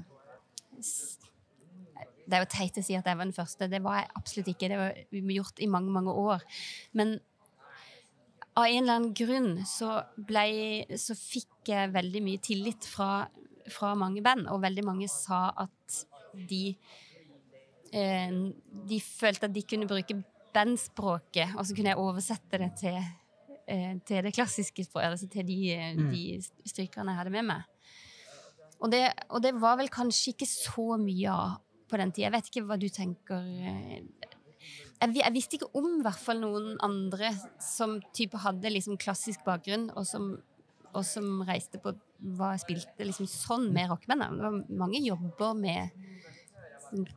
[2.24, 3.68] Det er jo teit å si at jeg var den første.
[3.68, 4.70] Det var jeg absolutt ikke.
[4.72, 6.44] Det var gjort i mange, mange år.
[6.96, 7.18] Men
[8.54, 13.26] av en eller annen grunn så, ble, så fikk jeg veldig mye tillit fra,
[13.72, 16.62] fra mange band, og veldig mange sa at de
[17.94, 18.38] eh,
[18.90, 20.16] De følte at de kunne bruke
[20.54, 22.98] bandspråket, og så kunne jeg oversette det til,
[24.04, 26.10] til det klassiske altså til de, eh, Mm.
[26.10, 27.62] de strykerne jeg hadde med meg.
[28.80, 31.58] Og det, og det var vel kanskje ikke så mye av
[31.88, 32.26] på den tida.
[32.30, 33.40] Jeg vet ikke hva du tenker.
[33.40, 34.02] eh,
[35.02, 39.90] Jeg, jeg visste ikke om hvert fall noen andre som type hadde liksom klassisk bakgrunn,
[39.96, 40.38] og som,
[40.94, 41.92] og som reiste på
[42.38, 44.22] hva spilte liksom sånn med rockeband.
[44.38, 45.90] Det var mange jobber med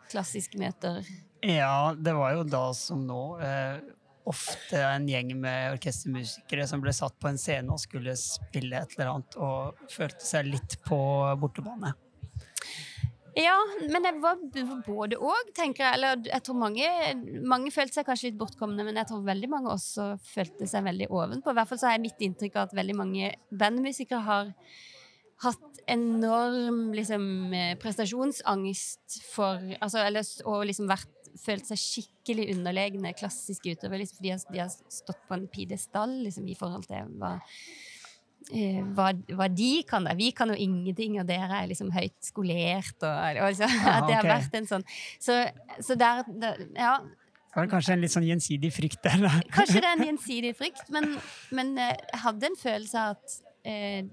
[0.09, 1.05] klassiske møter.
[1.43, 3.79] Ja, det var jo da som nå eh,
[4.27, 8.97] ofte en gjeng med orkestermusikere som ble satt på en scene og skulle spille et
[8.97, 10.99] eller annet, og følte seg litt på
[11.41, 11.93] bortebane.
[13.37, 13.57] Ja,
[13.91, 14.39] men det var
[14.87, 15.99] både òg, tenker jeg.
[15.99, 16.87] Eller jeg tror mange,
[17.45, 21.11] mange følte seg kanskje litt bortkomne, men jeg tror veldig mange også følte seg veldig
[21.13, 21.53] ovenpå.
[21.53, 24.49] I hvert fall så er mitt inntrykk av at veldig mange bandmusikere har
[25.43, 33.13] hatt enorm liksom, eh, prestasjonsangst for altså, eller, Og liksom vært, følt seg skikkelig underlegne
[33.17, 34.01] klassiske utøvere.
[34.03, 37.33] Liksom, fordi de har- stått på en pidestall liksom, i forhold til hva
[38.53, 40.05] eh, hva, hva de kan.
[40.07, 40.13] Da.
[40.15, 42.95] Vi kan jo ingenting, og dere er liksom høyt skolert.
[43.01, 44.85] Og, og liksom, Aha, at det har vært en sånn
[45.19, 45.39] Så,
[45.83, 49.17] så der, der Ja, Det var kanskje en litt sånn gjensidig frykt der.
[49.25, 49.33] da.
[49.57, 51.15] kanskje det er en gjensidig frykt, men,
[51.51, 54.03] men eh, jeg hadde en følelse av at eh,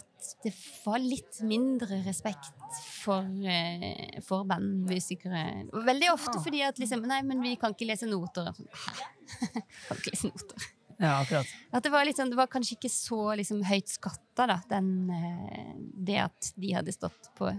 [0.00, 0.52] At det
[0.84, 5.68] var litt mindre respekt for, eh, for bandmusikere.
[5.72, 6.42] Veldig ofte Ah.
[6.42, 8.52] fordi at liksom Nei, men vi kan ikke lese noter.
[8.54, 8.92] Sånn, Hæ?
[9.88, 10.66] kan ikke lese noter.
[11.00, 11.46] Ja, akkurat.
[11.72, 15.74] At det var, sånn, det var kanskje ikke så liksom, høyt skatta, da, den, eh,
[16.06, 17.50] det at de hadde stått på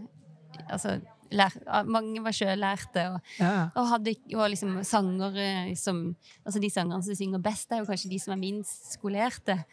[0.71, 1.01] Altså,
[1.35, 1.51] lær,
[1.85, 3.69] mange var sjøllærte og, Ja.
[3.75, 8.09] og hadde og liksom sangere som Altså de sangerne som synger best, er jo kanskje
[8.09, 9.65] de som er minst skolerte.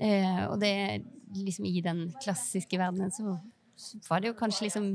[0.00, 1.02] Eh, og det
[1.34, 3.40] liksom i den klassiske verdenen så
[4.08, 4.86] var det jo kanskje liksom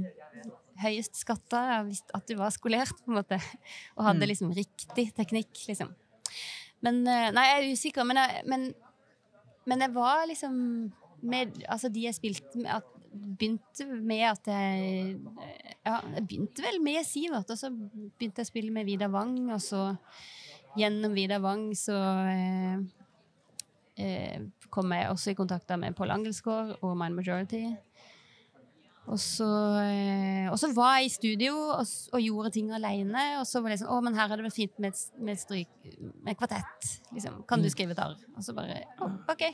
[0.84, 3.38] høyest skatta at du var skolert, på en måte.
[3.98, 4.30] Og hadde Mm.
[4.32, 5.94] liksom riktig teknikk, liksom.
[6.82, 8.74] Men eh, Nei, jeg er usikker, men jeg, men,
[9.66, 10.58] men jeg var liksom
[11.24, 15.20] med Altså, de jeg spilte med at, Begynte med at jeg
[15.86, 19.38] Ja, jeg begynte vel med Sivert, og så begynte jeg å spille med Vidar Wang,
[19.54, 19.96] og så
[20.76, 21.94] gjennom Vidar Wang så
[22.34, 22.80] eh,
[24.02, 24.40] eh,
[24.74, 27.62] kom jeg også i kontakt med Paul Angelsgaard og Mind Majority.
[29.12, 29.48] Og så,
[29.84, 31.84] eh, og så var jeg i studio og,
[32.16, 33.24] og gjorde ting alene.
[33.42, 35.70] Og så var det sånn Å, men her er det vel fint med, med, stryk,
[36.24, 36.90] med kvartett.
[37.12, 37.42] Liksom.
[37.50, 38.16] Kan du skrive gitar?
[38.38, 39.46] Og så bare Å, OK.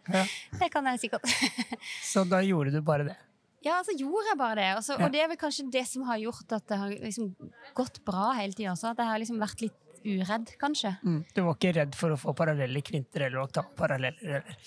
[0.60, 1.26] Det kan jeg sikkert.
[2.12, 3.18] Så da gjorde du bare det.
[3.64, 4.70] Ja, så gjorde jeg bare det.
[4.76, 7.30] Og, så, og det er vel kanskje det som har gjort at det har liksom
[7.76, 8.92] gått bra hele tida også.
[8.92, 10.94] At jeg har liksom vært litt uredd, kanskje.
[11.02, 11.20] Mm.
[11.34, 14.38] Du var ikke redd for å få parallelle kvinter eller oktav-paralleller?
[14.40, 14.62] Eller.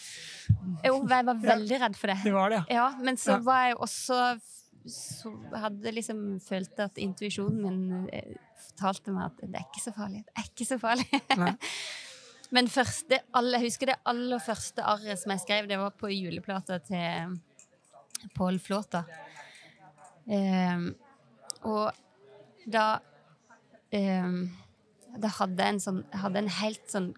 [0.86, 2.20] Jo, jeg var veldig redd for det.
[2.26, 2.78] Det var det, ja.
[2.80, 4.22] Ja, men så var jeg også
[4.88, 8.38] så hadde liksom følt at intuisjonen min eh,
[8.70, 10.22] fortalte meg at det er ikke så farlig.
[10.28, 11.24] Det er ikke så farlig.
[12.56, 16.08] Men første, alle, jeg husker det aller første arret som jeg skrev, det var på
[16.14, 17.34] juleplata til
[18.38, 19.04] Pål Flåta.
[20.28, 20.94] Um,
[21.68, 21.92] og
[22.68, 22.86] da
[23.96, 24.48] ehm,
[25.22, 27.12] Da hadde en sånn hadde en helt sånn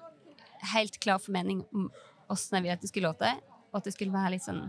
[0.73, 1.87] helt klar formening om
[2.29, 3.31] åssen jeg ville at det skulle låte.
[3.69, 4.63] Og at det skulle være litt sånn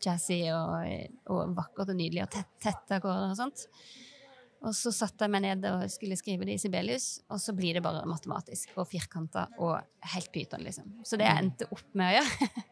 [0.00, 3.66] jazzy og, og vakkert og nydelig og tett, tett akkorder og sånt.
[4.60, 7.78] Og så satte jeg meg ned og skulle skrive det i Sibelius, og så blir
[7.78, 9.78] det bare matematisk og firkanta og
[10.12, 10.90] helt pyton, liksom.
[11.06, 12.50] Så det jeg endte opp med å gjøre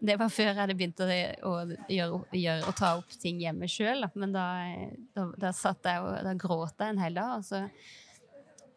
[0.00, 4.06] Det var før jeg hadde begynt å, gjøre, gjøre, å ta opp ting hjemme sjøl,
[4.16, 4.44] men da,
[5.12, 7.66] da, da satt jeg og da gråt jeg en hel dag, og så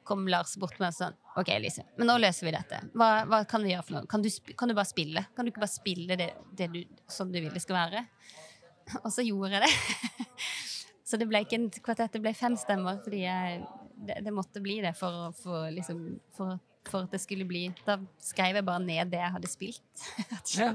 [0.08, 2.80] kom Lars bort med sånn OK, Lise, men nå løser vi dette.
[2.94, 4.10] Hva, hva kan vi gjøre for noe?
[4.10, 4.30] Kan du,
[4.60, 5.26] kan du bare spille?
[5.34, 8.04] Kan du ikke bare spille det, det du, som du vil det skal være?
[9.06, 10.28] Og så gjorde jeg det.
[11.14, 13.64] Så det ble ikke en kvartett, det ble fem stemmer, fordi jeg,
[14.08, 16.00] det, det måtte bli det for, for, liksom,
[16.34, 16.56] for,
[16.90, 20.08] for at det skulle bli Da skrev jeg bare ned det jeg hadde spilt.
[20.58, 20.74] Ja.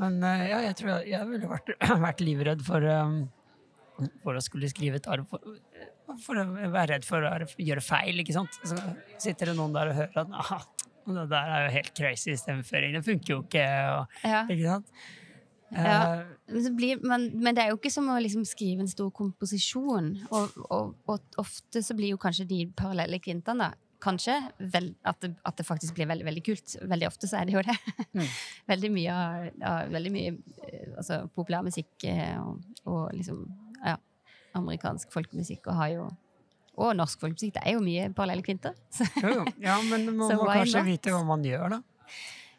[0.00, 1.74] Men eh, ja, jeg tror jeg, jeg ville vært,
[2.06, 3.18] vært livredd for, um,
[4.24, 5.26] for å skulle skrive et arv.
[5.30, 8.60] For, for å være redd for å gjøre feil, ikke sant.
[8.66, 8.78] Så
[9.20, 10.60] sitter det noen der og hører at «Aha,
[11.10, 13.66] det der er jo helt crazy stemmeføring, det funker jo ikke.
[13.96, 14.44] Og, Ja.
[14.46, 14.94] ikke sant?
[15.70, 15.98] Ja.
[16.50, 20.16] Eh, blir, men, men det er jo ikke som å liksom skrive en stor komposisjon.
[20.34, 23.70] Og, og, og ofte så blir jo kanskje de parallelle kvintene
[24.00, 24.32] Kanskje
[24.72, 26.72] vel, at, det, at det faktisk blir veldig veldig kult.
[26.88, 27.74] Veldig ofte så er det jo det.
[28.16, 28.30] Mm.
[28.72, 29.16] veldig mye,
[29.60, 33.42] ja, veldig mye eh, altså, populærmusikk eh, og, og liksom
[34.58, 36.10] amerikansk folkemusikk og har jo
[36.80, 37.54] og norsk folkemusikk.
[37.58, 38.76] Det er jo mye parallelle kvinter.
[38.94, 39.46] Så, jo, jo.
[39.60, 41.80] Ja, men man må kanskje vite hva man gjør, da.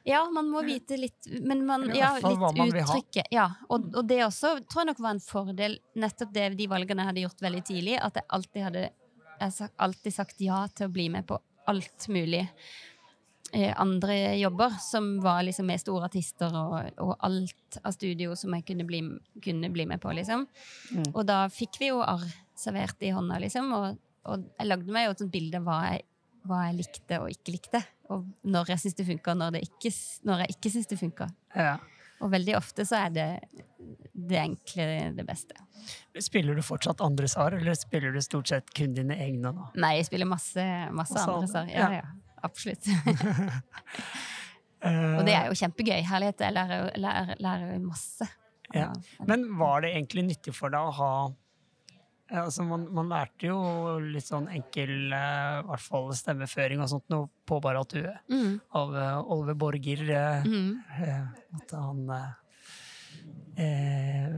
[0.05, 3.29] Ja, man må vite litt Men man, ja, litt uttrykket.
[3.33, 7.03] Ja, og, og det også tror jeg nok var en fordel, nettopp det de valgene
[7.03, 8.83] jeg hadde gjort veldig tidlig, at jeg alltid hadde
[9.41, 11.37] jeg sagt- alltid sagt ja til å bli med på
[11.69, 12.43] alt mulig
[13.51, 18.63] andre jobber, som var liksom med store artister og, og alt av studio som jeg
[18.69, 19.01] kunne bli,
[19.43, 20.45] kunne bli med på, liksom.
[20.95, 21.09] Mm.
[21.11, 22.23] Og da fikk vi jo arr
[22.61, 23.99] servert i hånda, liksom, og,
[24.29, 26.05] og jeg lagde meg jo et sånt bilde av hva jeg,
[26.47, 29.59] hva jeg likte og ikke likte, og når jeg syns det funka, og når,
[30.29, 31.27] når jeg ikke syns det funka.
[31.55, 31.75] Ja.
[32.21, 33.27] Og veldig ofte så er det
[34.13, 34.87] det enkle
[35.17, 35.57] det beste.
[36.21, 39.71] Spiller du fortsatt andres arr, eller spiller du stort sett kun dine egne nå?
[39.81, 41.73] Nei, jeg spiller masse, masse andres andre andre.
[41.73, 42.20] Ja, ja.
[42.45, 42.89] Absolutt.
[44.81, 45.99] Og det er jo kjempegøy.
[46.09, 46.41] Herlighet.
[46.41, 48.25] Jeg lærer, lærer, lærer masse.
[48.73, 48.89] Ja.
[49.27, 51.13] Men var det egentlig nyttig for deg å ha
[52.31, 53.57] altså man, man lærte jo
[54.03, 58.95] litt sånn enkel eh, hvert fall stemmeføring og sånt noe på bare Baratue Mm, av
[58.95, 60.03] uh, Olve Borger.
[60.07, 60.71] uh, mm.
[61.03, 61.25] eh,
[61.59, 62.31] at han eh,
[63.65, 64.37] eh,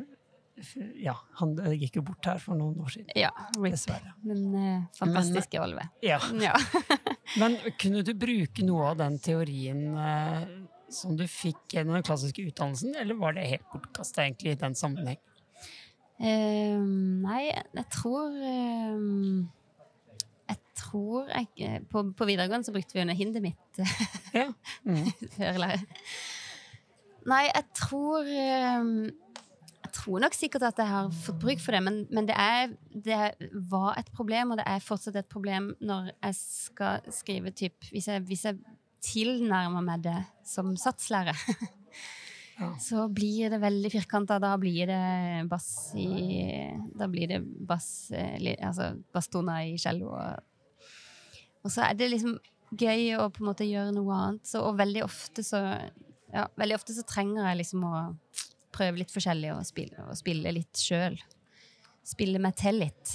[1.01, 4.11] Ja, han eh, gikk jo bort her for noen år siden, Ja, dessverre.
[4.21, 5.87] Men eh, fantastiske Olve.
[6.05, 6.19] Ja.
[6.39, 6.53] Ja.
[7.41, 10.43] Men kunne du bruke noe av den teorien eh,
[10.93, 14.77] som du fikk gjennom den klassiske utdannelsen, eller var det helt bortkasta egentlig i den
[14.77, 15.17] sammenheng?
[16.21, 19.47] Eh, nei, jeg tror ehm,
[20.45, 23.81] Jeg tror jeg På, på videregående så brukte vi jo hindet mitt
[24.37, 24.45] Ja.
[24.85, 25.07] Mm.
[25.33, 25.83] før lærer.
[27.25, 28.93] Nei, jeg tror ehm,
[29.93, 33.19] tror nok sikkert at jeg har fått bruk for det, men, men det, er, det
[33.71, 38.09] var et problem, og det er fortsatt et problem når jeg skal skrive typ Hvis
[38.11, 38.59] jeg, hvis jeg
[39.03, 41.35] tilnærmer meg det som satslære,
[42.53, 42.67] Ja.
[42.77, 44.35] så blir det veldig firkanta.
[44.37, 46.05] Da blir det bass i
[46.93, 50.11] Da blir det bass eh, Altså basstoner i cello.
[50.13, 50.93] Og,
[51.65, 52.35] og så er det liksom
[52.77, 54.45] gøy å på en måte gjøre noe annet.
[54.45, 55.63] Så, og veldig ofte så
[56.33, 57.95] ja, veldig ofte så trenger jeg liksom å
[58.73, 61.17] prøve litt forskjellig og spille, og spille litt sjøl.
[62.03, 63.13] Spille meg til litt.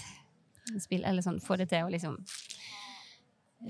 [0.79, 2.19] Spille, eller sånn, få det til å liksom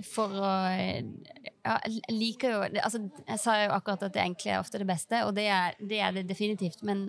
[0.03, 4.63] For å Ja, jeg liker jo altså, Jeg sa jo akkurat at det enkle er
[4.63, 6.83] ofte det beste, og det er det, er det definitivt.
[6.87, 7.09] Men,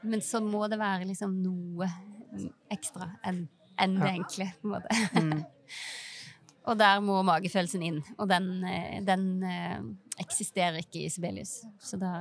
[0.00, 1.90] men så må det være liksom noe
[2.72, 3.44] ekstra enn
[3.82, 4.96] en det enkle, på en måte.
[5.16, 5.44] Mm.
[6.70, 9.80] Og der må magefølelsen inn, og den, eh, den eh,
[10.22, 11.56] eksisterer ikke i Sibelius.
[11.82, 12.12] Så da.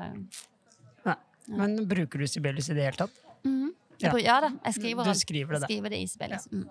[1.49, 3.23] Men bruker du Sibelius i det hele tatt?
[3.45, 3.71] Mhm.
[4.01, 4.13] Ja.
[4.17, 6.47] Ja da, jeg skriver, Du skriver det skriver det i Sibelius.
[6.51, 6.69] Mm.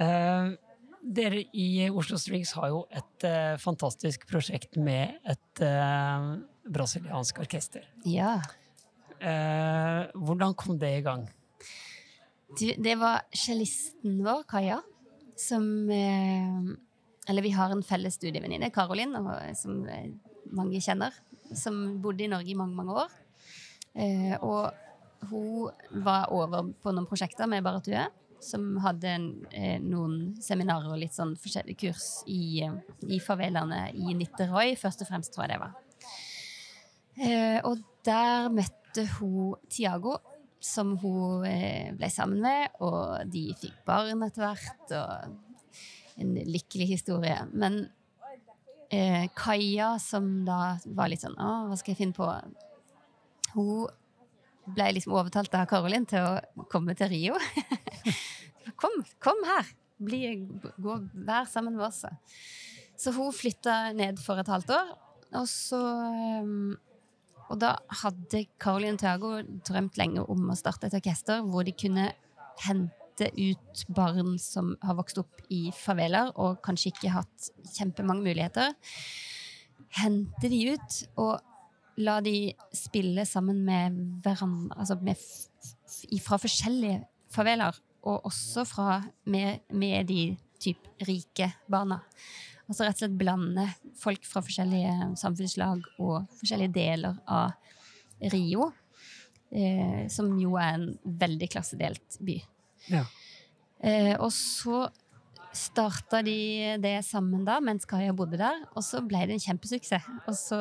[0.00, 0.54] Uh,
[1.02, 6.38] dere i Oslo Strings har jo et uh, fantastisk prosjekt med et uh,
[6.72, 7.84] brasiliansk orkester.
[8.08, 8.38] Ja.
[9.22, 11.26] Uh, hvordan kom det i gang?
[12.58, 14.82] Du, det var cellisten vår, Kaja,
[15.40, 19.14] som Eller vi har en felles studievenninne, Karolin,
[19.56, 19.78] som
[20.52, 21.16] mange kjenner,
[21.56, 23.14] som bodde i Norge i mange, mange år.
[23.94, 24.72] Eh, og
[25.30, 28.06] hun var over på noen prosjekter med Baratue,
[28.42, 29.12] som hadde
[29.54, 32.64] eh, noen seminarer og litt sånn forskjellige kurs i,
[33.06, 35.78] i favelaene i Nitterøy, først og fremst, tror jeg det var.
[37.22, 40.18] Eh, og der møtte hun Tiago,
[40.62, 41.42] som hun
[41.98, 45.40] ble sammen med, og de fikk barn etter hvert, og
[46.22, 47.36] en lykkelig historie.
[47.52, 47.86] Men
[48.90, 52.28] eh, Kaja, som da var litt sånn Å, hva skal jeg finne på?
[53.54, 53.88] Hun
[54.72, 57.38] ble liksom overtalt av Karolin til å komme til Rio.
[58.80, 59.72] kom, kom her!
[60.02, 60.22] Bli,
[60.82, 60.94] gå,
[61.26, 62.02] vær sammen med oss.
[62.98, 64.88] Så hun flytta ned for et halvt år,
[65.38, 66.80] og så eh,
[67.52, 69.34] og da hadde Caroline Thiago
[69.66, 72.08] drømt lenge om å starte et orkester hvor de kunne
[72.64, 78.72] hente ut barn som har vokst opp i faveler og kanskje ikke hatt kjempemange muligheter.
[79.98, 81.51] Hente de ut og
[82.00, 85.20] la de spille sammen med hverandre, altså med
[86.22, 90.22] fra forskjellige farveler, og også fra med, med de
[90.62, 92.00] typ rike barna.
[92.68, 93.66] Altså rett og slett blande
[94.00, 97.52] folk fra forskjellige samfunnslag og forskjellige deler av
[98.32, 98.70] Rio,
[99.50, 102.38] eh, som jo er en veldig klassedelt by.
[102.92, 103.04] Ja.
[103.82, 104.86] Eh, og så
[105.52, 110.06] starta de det sammen da, mens Kaja bodde der, og så ble det en kjempesuksess.
[110.24, 110.60] Og så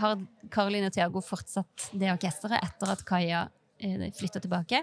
[0.00, 0.20] har
[0.52, 3.46] Caroline og Thiago fortsatt det orkesteret etter at Kaja
[3.78, 4.82] eh, flytta tilbake.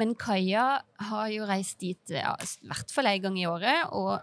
[0.00, 0.66] Men Kaja
[1.08, 4.22] har jo reist dit ja, i hvert fall en gang i året, og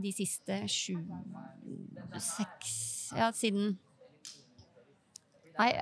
[0.00, 0.96] de siste sju
[2.16, 2.72] Seks
[3.18, 3.74] Ja, siden
[5.58, 5.74] Nei,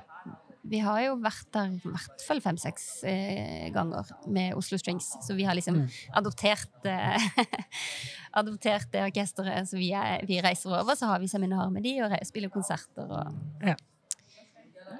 [0.69, 5.07] vi har jo vært der i hvert fall fem-seks eh, ganger med Oslo Strings.
[5.25, 5.87] Så vi har liksom Mm.
[6.21, 7.29] adoptert eh,
[8.39, 9.67] Adoptert det orkesteret.
[9.69, 13.09] Så vi, er, vi reiser over, så har vi seminar med de og spiller konserter
[13.09, 13.33] og
[13.65, 13.75] Ja.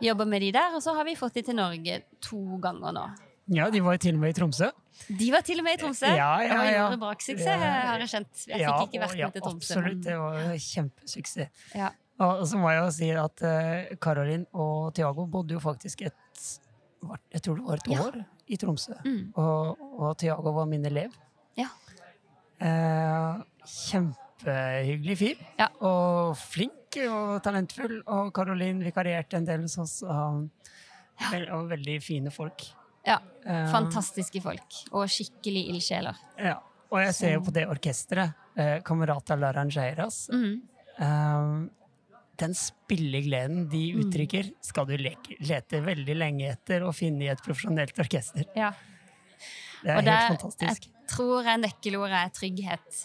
[0.02, 0.74] jobber med de der.
[0.76, 3.08] Og så har vi fått de til Norge to ganger nå.
[3.50, 4.68] Ja, de var til og med i Tromsø.
[5.10, 6.54] De var til og med i Tromsø Ja, ja, ja.
[6.54, 8.44] og var gjorde braksuksess, har jeg skjent.
[8.50, 9.74] Jeg fikk ikke vært med til Tromsø.
[9.80, 11.64] Absolutt, det var kjempesuksess.
[11.78, 11.90] Ja.
[12.20, 16.16] Og så må jeg jo si at uh, Karolin og Tiago bodde jo faktisk et
[17.32, 18.02] Jeg tror det var et Ja.
[18.04, 18.18] år
[18.50, 18.94] i Tromsø.
[19.06, 19.32] Mm.
[19.40, 21.14] Og, og Tiago var min elev.
[21.56, 21.70] Ja.
[22.60, 25.44] Uh, kjempehyggelig fyr.
[25.62, 25.70] Ja.
[25.86, 28.02] Og flink og talentfull.
[28.10, 29.96] Og Karolin vikarierte en del hos oss.
[30.04, 30.50] Og,
[31.56, 32.66] og veldig fine folk.
[33.08, 33.20] ja.
[33.48, 34.82] Uh, Fantastiske folk.
[34.92, 36.20] Og skikkelig ildsjeler.
[36.38, 36.58] Ja.
[36.92, 41.70] Og jeg ser jo på det orkesteret, eh, Kamerata Laranjeiras, Mm.
[42.40, 44.00] Den spillegleden de Mm.
[44.04, 48.46] uttrykker, skal du leke, lete veldig lenge etter og finne i et profesjonelt orkester.
[48.56, 48.72] Ja.
[49.84, 50.88] Det er Og helt der- fantastisk.
[50.90, 53.04] Jeg tror jeg nøkkelordet er trygghet.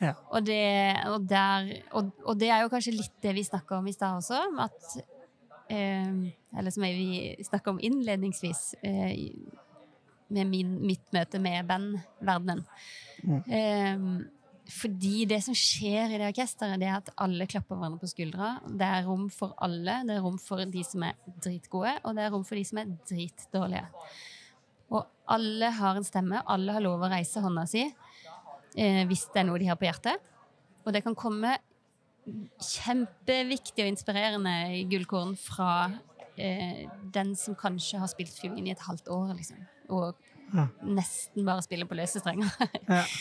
[0.00, 0.14] Ja.
[0.32, 3.86] Og det, og, der, og, og det er jo kanskje litt det vi snakka om
[3.86, 5.04] i stad også, at
[5.70, 9.30] eh, Eller som vi snakka om innledningsvis, eh,
[10.30, 12.64] med min, mitt møte med bandverdenen.
[13.22, 13.42] Mm.
[13.50, 14.24] Eh,
[14.70, 18.50] fordi det som skjer i det orkesteret, det er at alle klapper hverandre på skuldra.
[18.66, 19.98] Det er rom for alle.
[20.08, 22.78] Det er rom for de som er dritgode, og det er rom for de som
[22.82, 23.86] er dritdårlige.
[24.90, 26.42] Og alle har en stemme.
[26.50, 29.86] Alle har lov å reise hånda si eh, hvis det er noe de har på
[29.88, 30.18] hjertet.
[30.86, 31.56] Og det kan komme
[32.60, 34.54] kjempeviktig og inspirerende
[34.90, 35.70] gullkorn fra
[36.36, 39.62] eh, den som kanskje har spilt fiolin i et halvt år, liksom.
[39.90, 40.14] Og
[40.50, 40.64] Ja.
[40.82, 42.50] nesten bare spiller på løse strenger.
[42.88, 43.04] Ja.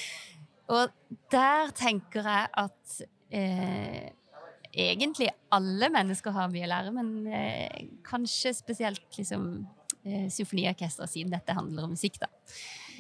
[0.70, 0.92] Og
[1.34, 3.00] der tenker jeg at
[3.34, 4.10] eh,
[4.74, 9.48] egentlig alle mennesker har mye å lære, men eh, kanskje spesielt liksom
[10.04, 12.30] eh, symfoniorkesteret, siden dette handler om musikk, da.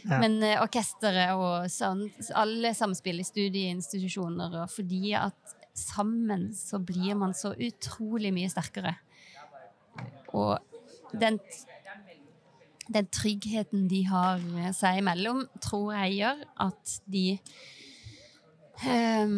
[0.05, 0.17] Ja.
[0.23, 2.07] Men eh, orkesteret og sånn,
[2.39, 8.95] alle samspill i studieinstitusjoner, og fordi at sammen så blir man så utrolig mye sterkere.
[10.35, 10.57] Og
[11.19, 11.39] den,
[12.89, 14.41] den tryggheten de har
[14.75, 17.25] seg imellom, tror jeg gjør at de
[18.89, 19.35] eh,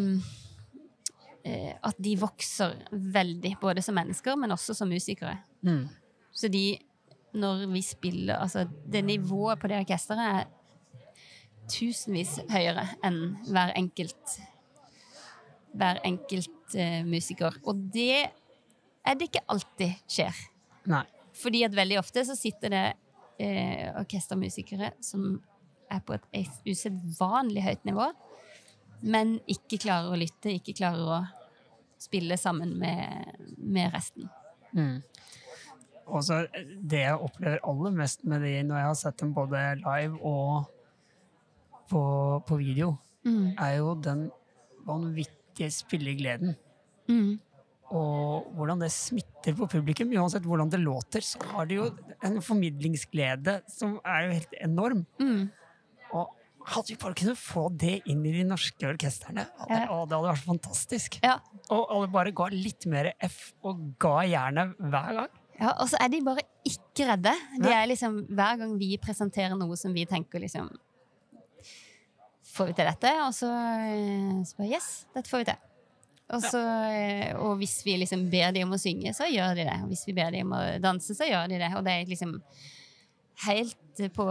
[1.82, 5.40] At de vokser veldig, både som mennesker, men også som musikere.
[5.66, 5.88] Mm.
[6.32, 6.78] Så de,
[7.34, 10.50] når vi spiller Altså, det nivået på det orkesteret er
[11.72, 14.40] tusenvis høyere enn hver enkelt
[15.78, 17.56] hver enkelt uh, musiker.
[17.64, 18.28] Og det
[19.02, 20.42] er det ikke alltid skjer.
[20.92, 21.06] Nei.
[21.42, 22.86] Fordi at veldig ofte så sitter det
[23.42, 25.40] eh, orkestermusikere som
[25.92, 28.08] er på et usedvanlig høyt nivå,
[29.02, 31.22] men ikke klarer å lytte, ikke klarer å
[32.02, 34.30] spille sammen med, med resten.
[34.72, 35.02] Mm.
[36.12, 39.34] Og så eh, det jeg opplever aller mest med de når jeg har sett dem
[39.36, 40.70] både live og
[41.92, 42.04] på,
[42.48, 43.52] på video, Mm.
[43.54, 44.32] er jo den
[44.82, 46.56] vanvittige spillegleden.
[47.06, 47.36] Mm.
[47.92, 50.12] Og hvordan det smitter på publikum.
[50.16, 51.88] Uansett hvordan det låter, så har de jo
[52.24, 55.02] en formidlingsglede som er jo helt enorm.
[55.20, 55.50] Mm.
[56.16, 56.30] Og
[56.72, 59.88] hadde vi bare kunnet få det inn i de norske orkestrene, hadde, Ja.
[59.92, 61.18] å, det hadde vært fantastisk.
[61.26, 61.40] Ja.
[61.74, 65.32] Og alle bare ga litt mer F, og ga jernet hver gang.
[65.60, 67.34] Ja, og så er de bare ikke redde.
[67.62, 70.72] De er liksom, hver gang vi presenterer noe som vi tenker liksom
[72.52, 73.12] Får vi til dette?
[73.24, 75.60] Og så så bare Yes, dette får vi til.
[76.32, 76.60] Og, så,
[76.92, 79.78] eh, og hvis vi liksom ber de om å synge, så gjør de det.
[79.84, 81.72] Og hvis vi ber de om å danse, så gjør de det.
[81.76, 82.38] Og det er liksom
[83.48, 83.78] helt
[84.16, 84.26] på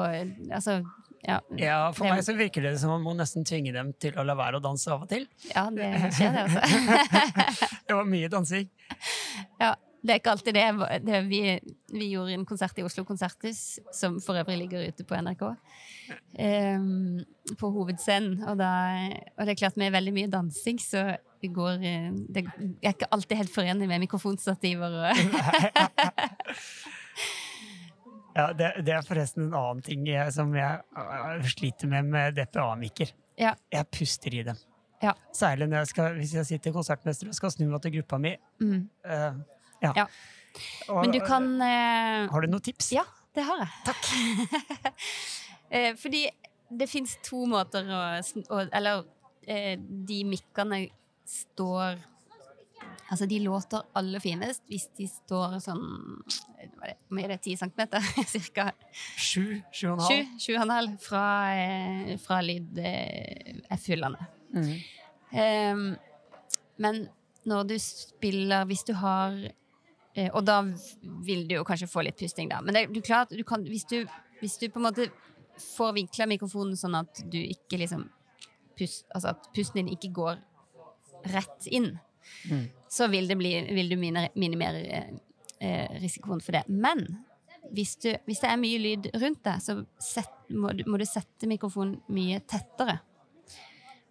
[0.50, 0.78] Altså,
[1.26, 1.40] ja.
[1.58, 4.24] Ja, For Det- meg så virker det som man må nesten tvinge dem til å
[4.24, 5.26] la være å danse av og til.
[5.54, 7.68] Ja, det skjer, det også.
[7.90, 8.68] Det var mye dansing.
[9.60, 10.66] Ja, det er ikke alltid det.
[11.04, 11.40] det vi,
[11.92, 17.20] vi gjorde en konsert i Oslo Konserthus, som for øvrig ligger ute på NRK, um,
[17.60, 18.38] på hovedscenen.
[18.48, 18.70] Og, da,
[19.36, 21.04] og det er klart med veldig mye dansing, så
[21.40, 25.06] det går eh, Det er ikke alltid helt forenlig med mikrofonstativer og
[28.36, 32.36] Ja, det, det er forresten en annen ting jeg, som jeg jeg sliter med med
[32.36, 33.10] DPA-mikker.
[33.40, 33.56] Ja.
[33.72, 34.60] Jeg puster i dem.
[35.02, 35.12] Ja.
[35.34, 38.36] Særlig jeg skal, hvis jeg sitter konsertmester og skal snu meg til gruppa mi.
[38.60, 38.88] mm.
[39.06, 39.40] øh,
[39.80, 39.92] ja.
[39.96, 40.06] Ja.
[40.88, 42.92] Men du kan uh, Har du noen tips?
[42.96, 43.04] Ja,
[43.36, 43.70] det har jeg.
[43.86, 44.08] Takk.
[45.76, 46.24] eh, fordi
[46.70, 48.00] det fins to måter å,
[48.70, 49.06] Eller
[49.46, 50.84] de mikkene
[51.26, 51.98] står
[53.10, 55.82] Altså, de låter aller finest hvis de står sånn
[56.60, 57.40] er Hvor mye er det?
[57.46, 58.04] Ti centimeter?
[58.34, 59.58] Cirka Sju?
[59.74, 60.36] Sju og en halv?
[60.38, 61.24] Sju og en halv fra,
[62.22, 64.28] fra lyd-F-hullene.
[64.54, 64.70] Mm.
[65.30, 65.82] Um,
[66.82, 67.04] men
[67.46, 69.36] når du spiller Hvis du har
[70.34, 70.60] og da
[71.26, 72.60] vil du jo kanskje få litt pusting, da.
[72.64, 74.02] Men det, du klart, du kan, hvis, du,
[74.40, 75.06] hvis du på en måte
[75.60, 78.06] får vinkla mikrofonen sånn at du ikke liksom
[78.78, 80.38] pust, Altså at pusten din ikke går
[81.34, 81.98] rett inn,
[82.50, 82.68] Mm.
[82.88, 85.06] så vil, det bli, vil du minimere eh,
[85.58, 86.62] eh, risikoen for det.
[86.68, 87.00] Men
[87.74, 91.06] hvis, du, hvis det er mye lyd rundt deg, så set, må, du, må du
[91.08, 92.98] sette mikrofonen mye tettere.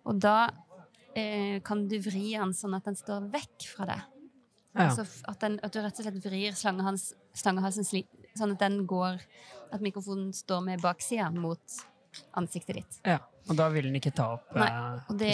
[0.10, 0.50] Og da
[1.16, 4.19] eh, kan du vri den sånn at den står vekk fra deg.
[4.76, 4.86] Ja.
[4.90, 7.88] Altså at, den, at du rett og slett vrir slangehalsen
[8.38, 9.18] sånn at den går
[9.74, 11.80] At mikrofonen står med baksida mot
[12.38, 13.02] ansiktet ditt.
[13.06, 13.20] ja.
[13.50, 15.30] Og da vil den ikke ta opp Nei, eh, Og det,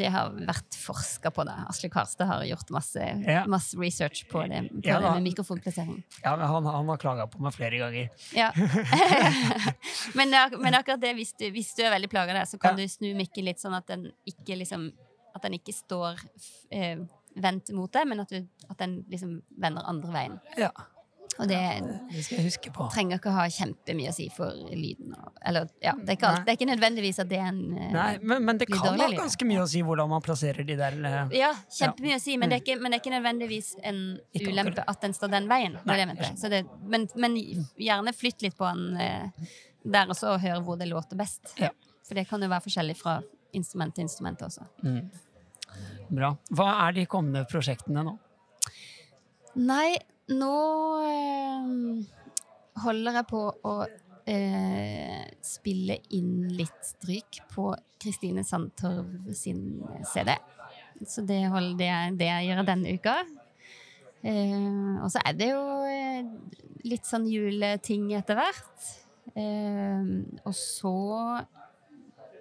[0.00, 1.56] det har vært forska på det.
[1.68, 3.42] Asle Karstad har gjort masse, Ja.
[3.50, 5.98] masse research på det, på Ja, det med mikrofonplassering.
[6.22, 8.08] Ja, han, han har klaga på meg flere ganger.
[8.32, 8.50] Ja.
[10.18, 12.86] men, men akkurat det, hvis du, hvis du er veldig plaga der, så kan du
[12.88, 14.92] snu mikken litt sånn at den ikke liksom
[15.32, 16.18] At den ikke står
[16.70, 16.98] eh,
[17.40, 20.40] vendt mot deg, men at, du, at den liksom vender andre veien.
[20.60, 20.70] Ja,
[21.40, 21.56] Og det
[22.12, 22.86] Det skal jeg huske på.
[22.92, 25.14] trenger ikke å ha kjempemye å si for lyden.
[25.48, 27.86] Eller, ja, det, er ikke alt, det er ikke nødvendigvis at det er en eh,
[27.94, 30.98] Nei, men, men det kan ha ganske mye å si hvordan man plasserer de der
[31.08, 34.02] eh, Ja, kjempemye å si, men det, er ikke, men det er ikke nødvendigvis en
[34.36, 34.92] Ikke ulempe akkurat.
[34.92, 35.78] at den står den veien.
[35.88, 36.30] Nei, det mente.
[36.36, 37.40] Så det, men, men
[37.80, 39.56] gjerne flytt litt på den eh,
[39.96, 41.54] der også, og hør hvor det låter best.
[41.58, 41.72] Ja.
[42.04, 43.16] For det kan jo være forskjellig fra
[43.56, 44.68] instrument til instrument også.
[44.84, 45.04] mm.
[46.12, 46.34] Bra.
[46.52, 48.12] Hva er de kommende prosjektene nå?
[49.52, 49.98] Nei,
[50.32, 50.54] nå
[51.04, 51.66] eh,
[52.80, 53.74] holder jeg på å
[54.24, 57.66] eh, spille inn litt stryk på
[58.00, 60.32] Kristine Sandtorv sin CD.
[61.04, 63.16] Så det, holder, det, er det jeg gjør denne uka.
[64.24, 66.32] Eh, og så er det jo eh,
[66.88, 68.88] litt sånn juleting etter hvert.
[69.36, 70.12] Eh,
[70.46, 70.96] og så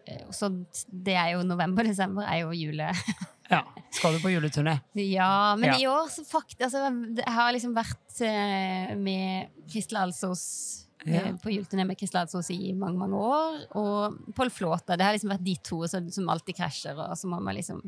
[0.06, 0.50] eh, så
[0.88, 2.88] Det er jo november-desember er jo jule.
[3.52, 4.78] Ja, Skal du på juleturné?
[4.96, 5.80] Ja, men Ja.
[5.82, 6.86] i år så faktisk altså,
[7.18, 11.34] Jeg har liksom vært eh, med Kristel Alsos eh, Ja.
[11.44, 13.60] på juleturné med Kristel Alsos i mange mange år.
[13.76, 14.96] Og Pål Flåta.
[14.96, 17.82] Det har liksom vært de to som, som alltid krasjer, og så må man liksom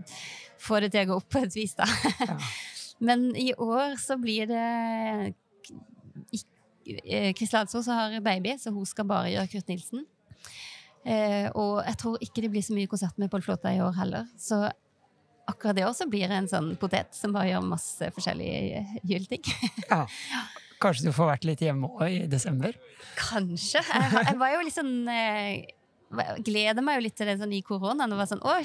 [0.59, 1.88] få det til å gå opp på et vis, da.
[2.20, 2.38] Ja.
[3.03, 5.34] Men i år så blir det
[6.86, 10.05] eh, Kristel Alsos har baby, så hun skal bare gjøre Kurt Nilsen.
[11.05, 13.95] Eh, og jeg tror ikke det blir så mye konsert med Pål Flåta i år
[13.97, 14.28] heller.
[14.39, 14.61] Så
[15.50, 19.48] akkurat det også blir en sånn potet som bare gjør masse forskjellige juleting.
[19.89, 20.06] Ja.
[20.84, 22.76] Kanskje du får vært litt hjemme òg i desember?
[23.16, 23.80] Kanskje.
[23.88, 25.64] Jeg, jeg var jo litt sånn eh,
[26.44, 28.12] Gleder meg jo litt til det sånn i koronaen.
[28.14, 28.58] Og var sånn, Å,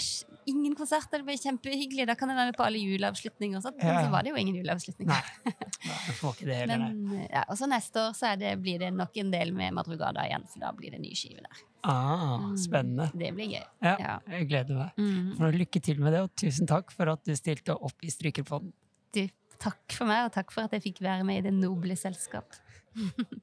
[0.50, 2.06] ingen konserter, det blir kjempehyggelig.
[2.08, 3.58] Da kan jeg være med på alle juleavslutninger.
[3.60, 3.78] Og sånt.
[3.82, 5.12] Men så var det jo ingen juleavslutninger.
[5.12, 5.54] Nei.
[5.84, 6.82] Jeg får ikke det heller.
[6.82, 6.92] nei.
[7.12, 10.24] Men, ja, og så neste år så det, blir det nok en del med Madrugada
[10.28, 11.64] igjen, for da blir det ny skive der.
[11.88, 13.06] Ah, spennende.
[13.14, 13.66] Det blir gøy.
[13.84, 14.14] Ja, Ja.
[14.34, 14.96] jeg gleder meg.
[14.98, 15.36] Mm.
[15.38, 18.72] For Lykke til med det, og tusen takk for at du stilte opp i Strykerpodden.
[19.14, 19.22] Du,
[19.62, 22.58] takk for meg, og takk for at jeg fikk være med i det noble selskap.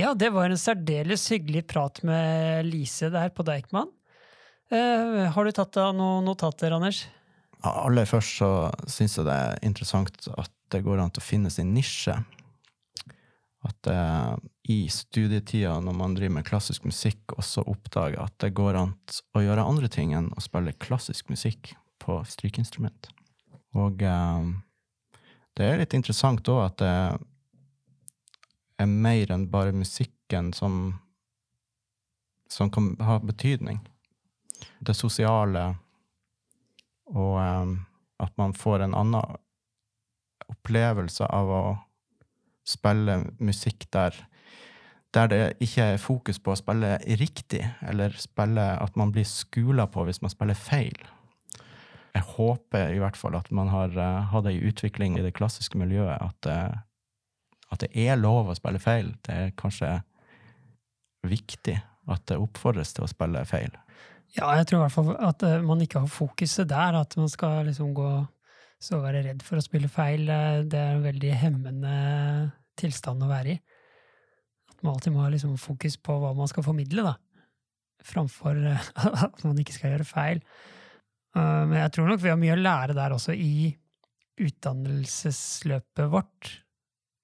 [0.00, 3.90] Ja, det var en særdeles hyggelig prat med Lise der på Deichman.
[4.72, 7.02] Uh, har du tatt deg noen notater, Anders?
[7.58, 8.50] Ja, Aller først så
[8.88, 12.14] syns jeg det er interessant at det går an til å finne sin nisje.
[13.66, 14.36] At eh,
[14.72, 18.94] i studietida, når man driver med klassisk musikk, også oppdager at det går an
[19.36, 23.10] å gjøre andre ting enn å spille klassisk musikk på strykeinstrument.
[23.76, 24.48] Og eh,
[25.58, 26.94] det er litt interessant òg at det
[28.80, 30.80] er mer enn bare musikken som,
[32.48, 33.80] som kan ha betydning.
[34.80, 35.74] Det sosiale
[37.10, 37.76] og um,
[38.20, 39.38] at man får en annen
[40.50, 41.62] opplevelse av å
[42.66, 44.14] spille musikk der,
[45.14, 49.88] der det ikke er fokus på å spille riktig, eller spille at man blir skula
[49.90, 50.98] på hvis man spiller feil.
[52.14, 55.78] Jeg håper i hvert fall at man har uh, hatt ei utvikling i det klassiske
[55.78, 56.78] miljøet, at, eh,
[57.70, 59.12] at det er lov å spille feil.
[59.26, 60.00] Det er kanskje
[61.26, 61.76] viktig
[62.10, 63.72] at det oppfordres til å spille feil.
[64.36, 66.98] Ja, jeg tror i hvert fall at eh, man ikke har fokuset der.
[67.00, 68.10] At man skal liksom gå
[68.80, 70.28] så være redd for å spille feil.
[70.30, 71.94] eh, Det er en veldig hemmende
[72.80, 73.60] tilstand å være i.
[74.70, 77.16] At man alltid må ha liksom fokus på hva man skal formidle, da.
[78.06, 78.90] Framfor eh,
[79.26, 80.44] at man ikke skal gjøre feil.
[81.30, 83.68] Men jeg tror nok vi har mye å lære der også i
[84.42, 86.48] utdannelsesløpet vårt.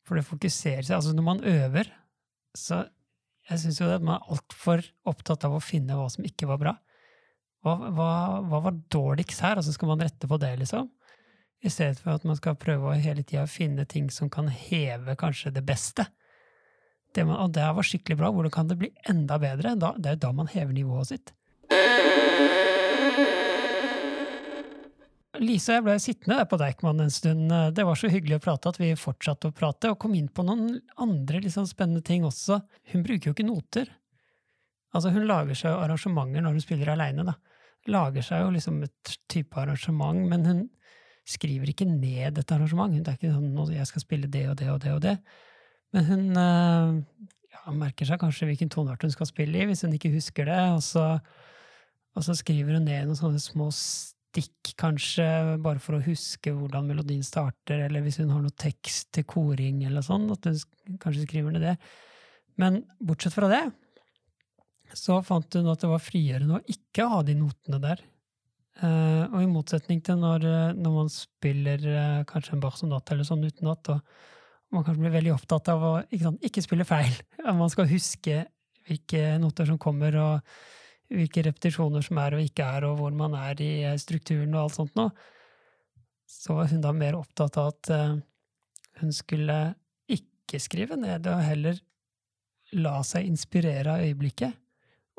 [0.07, 1.91] For det fokuserer seg Altså, når man øver,
[2.57, 2.85] så
[3.51, 6.61] jeg syns jo at man er altfor opptatt av å finne hva som ikke var
[6.63, 6.75] bra.
[7.67, 8.11] Hva, hva,
[8.47, 9.59] hva var dårligst her?
[9.59, 10.89] Og så skal man rette på det, liksom.
[11.65, 15.17] I stedet for at man skal prøve å hele tida finne ting som kan heve
[15.19, 16.07] kanskje det beste.
[17.15, 18.31] Det, man, og det var skikkelig bra.
[18.35, 19.75] Hvordan kan det bli enda bedre?
[19.81, 21.35] Da, det er jo da man hever nivået sitt.
[25.43, 27.53] Lise og jeg ble sittende der på Deichman en stund.
[27.77, 30.45] Det var så hyggelig å prate at vi fortsatte å prate, og kom inn på
[30.47, 32.61] noen andre liksom spennende ting også.
[32.93, 33.91] Hun bruker jo ikke noter.
[34.97, 37.37] Altså, hun lager seg arrangementer når hun spiller aleine, da.
[37.93, 40.65] Lager seg jo liksom et type arrangement, men hun
[41.27, 42.95] skriver ikke ned et arrangement.
[42.95, 45.19] Det er ikke sånn 'jeg skal spille det og det og det og det'.
[45.93, 47.03] Men hun eh,
[47.53, 50.59] ja, merker seg kanskje hvilken toneart hun skal spille i, hvis hun ikke husker det,
[50.75, 51.21] og så,
[52.15, 53.71] og så skriver hun ned noen sånne små
[54.37, 55.25] stikk, kanskje,
[55.65, 59.83] bare for å huske hvordan melodien starter, eller hvis hun har noe tekst til koring,
[59.89, 61.77] eller sånn, at hun kanskje skriver ned det.
[62.61, 63.63] Men bortsett fra det,
[64.97, 68.05] så fant hun at det var frigjørende å ikke ha de notene der.
[68.77, 70.45] Uh, og i motsetning til når,
[70.77, 75.17] når man spiller uh, kanskje en Bach sonat eller sånn utenat, og man kanskje blir
[75.17, 77.15] veldig opptatt av å ikke, sant, ikke spille feil.
[77.61, 78.43] Man skal huske
[78.87, 80.57] hvilke noter som kommer, og
[81.13, 84.67] hvilke repetisjoner som er og ikke er, og hvor man er i eh, strukturen og
[84.67, 85.13] alt sånt noe,
[86.27, 88.17] så var hun da mer opptatt av at uh,
[88.99, 89.59] hun skulle
[90.11, 91.79] ikke skrive ned, og heller
[92.75, 94.57] la seg inspirere av øyeblikket,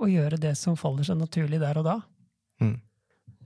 [0.03, 1.95] og gjøre det som faller seg naturlig der og da.
[2.59, 2.75] Mm.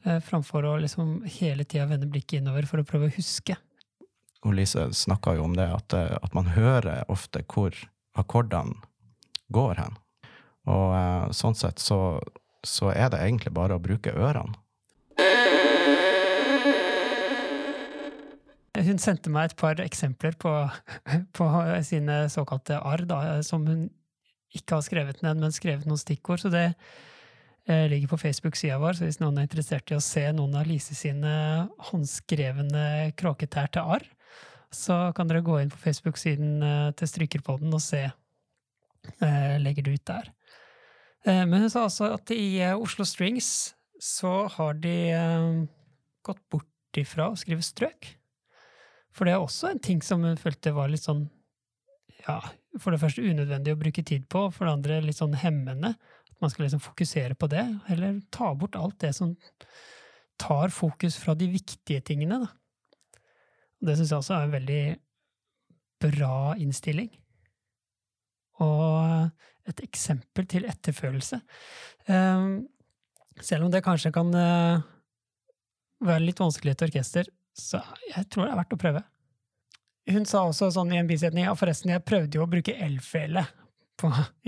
[0.01, 3.59] Uh, framfor å liksom hele tida vende blikket innover for å prøve å huske.
[4.41, 7.77] Og Lise snakka jo om det, at, at man hører ofte hvor
[8.17, 8.81] akkordene
[9.53, 10.01] går hen.
[10.69, 12.19] Og eh, sånn sett så,
[12.65, 14.57] så, er det egentlig bare å bruke ørene.
[18.81, 20.51] Hun sendte meg et par eksempler på,
[21.37, 21.47] på
[21.85, 23.89] sine såkalte arr, da, som hun
[24.55, 26.43] ikke har skrevet ned, men skrevet noen stikkord.
[26.43, 30.25] Så det eh, ligger på Facebook-sida vår, så hvis noen er interessert i å se
[30.35, 31.33] noen av Lise sine
[31.91, 34.07] håndskrevne kråketær til arr,
[34.71, 38.05] så kan dere gå inn på Facebook-siden eh, til Strykerpodden og se.
[39.19, 40.31] Eh, legger det ut der.
[41.25, 45.51] Eh, men hun sa altså at i eh, Oslo Strings så har de eh,
[46.25, 48.15] gått bort ifra å skrive strøk.
[49.11, 51.27] For det er også en ting som hun følte var litt sånn
[52.23, 52.39] ja,
[52.79, 55.93] for det første unødvendig å bruke tid på, for det andre litt sånn hemmende.
[56.31, 59.35] At man skal liksom fokusere på det, eller ta bort alt det som
[60.41, 62.39] tar fokus fra de viktige tingene.
[62.45, 63.21] Da.
[63.81, 64.83] Og det syns jeg også er en veldig
[66.01, 67.09] bra innstilling.
[68.61, 69.29] Og
[69.69, 71.41] et eksempel til etterfølelse.
[72.07, 72.67] Um,
[73.41, 74.83] selv om det kanskje kan uh,
[76.05, 79.03] være litt vanskelig i et orkester, så jeg tror det er verdt å prøve.
[80.11, 83.45] Hun sa også sånn i en bisetning ja, forresten, jeg prøvde jo å bruke elfele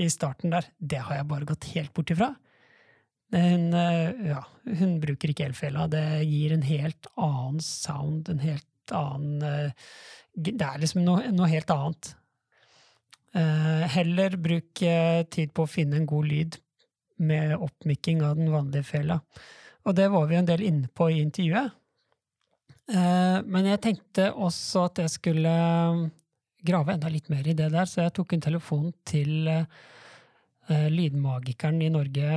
[0.01, 0.65] i starten der.
[0.77, 2.31] Det har jeg bare gått helt bort ifra.
[3.33, 4.41] Hun, uh, ja,
[4.79, 5.87] hun bruker ikke elfela.
[5.89, 9.87] Det gir en helt annen sound, en helt annen uh,
[10.33, 12.13] Det er liksom noe, noe helt annet.
[13.33, 16.57] Eh, heller bruk eh, tid på å finne en god lyd
[17.25, 19.19] med oppmikking av den vanlige fela.
[19.87, 21.73] Og det var vi en del inne på i intervjuet.
[22.93, 25.55] Eh, men jeg tenkte også at jeg skulle
[26.63, 29.49] grave enda litt mer i det der, så jeg tok en telefon til
[30.69, 32.27] lydmagikeren i Norge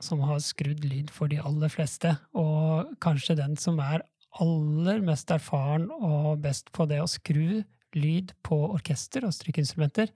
[0.00, 4.00] som har skrudd lyd for de aller fleste, og kanskje den som er
[4.40, 7.60] aller mest erfaren og best på det å skru
[7.96, 10.12] lyd på orkester og strykeinstrumenter,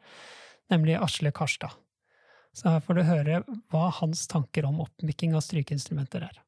[0.73, 1.75] nemlig Asle Karstad.
[2.57, 6.41] Så her får du høre hva hans tanker om oppmykking av strykeinstrumenter er.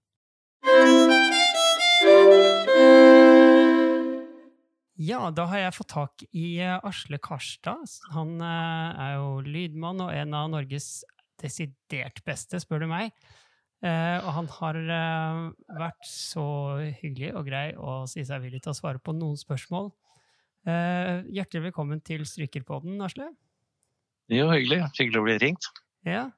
[5.02, 7.86] Ja, da har jeg fått tak i eh, Asle Karstad.
[8.14, 11.02] Han eh, er jo lydmann og en av Norges
[11.42, 13.14] desidert beste, spør du meg.
[13.82, 14.78] Eh, og han har
[15.80, 16.44] vært så
[17.00, 19.90] hyggelig og grei og si seg villig til å svare på noen spørsmål
[20.62, 23.32] Uh, hjertelig velkommen til Strykerpodden, Asle.
[24.30, 24.78] Jo, hyggelig.
[24.94, 25.66] Hyggelig å bli ringt.
[26.06, 26.28] Ja.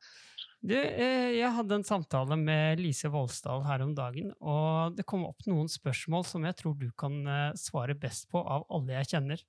[0.64, 5.26] Du, uh, jeg hadde en samtale med Lise Voldsdal her om dagen, og det kom
[5.28, 9.12] opp noen spørsmål som jeg tror du kan uh, svare best på av alle jeg
[9.12, 9.44] kjenner.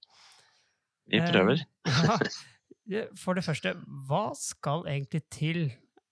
[1.12, 1.64] Vi prøver.
[2.86, 3.08] Ja.
[3.18, 3.72] For det første,
[4.06, 5.64] hva skal egentlig til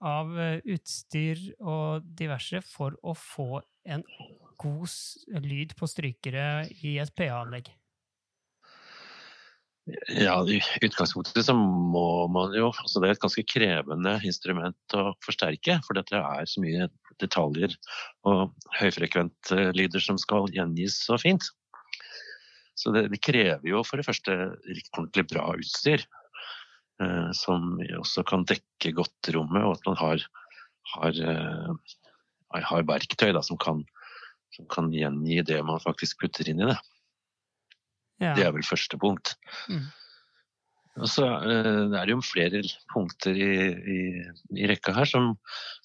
[0.02, 0.31] av
[0.65, 4.02] utstyr og diverse for å få en
[4.57, 6.48] god lyd på strykere
[6.81, 7.69] i et PA-anlegg?
[10.07, 15.10] Ja, I utgangspunktet så må man jo altså Det er et ganske krevende instrument å
[15.26, 16.88] forsterke, for dette er så mye
[17.19, 17.76] detaljer
[18.30, 21.49] og høyfrekvente lyder som skal gjengis så fint.
[22.80, 24.38] Så det, det krever jo for det første
[24.95, 26.05] ordentlig bra utstyr,
[27.03, 30.26] eh, som også kan dekke godt rommet, og at man har,
[30.95, 33.84] har, eh, har verktøy da, som, kan,
[34.55, 36.80] som kan gjengi det man faktisk putter inn i det.
[38.23, 38.37] Ja.
[38.37, 39.35] Det er vel første punkt.
[39.71, 39.85] Mm.
[41.01, 42.61] Og så uh, er det jo flere
[42.93, 43.99] punkter i, i,
[44.61, 45.31] i rekka her som,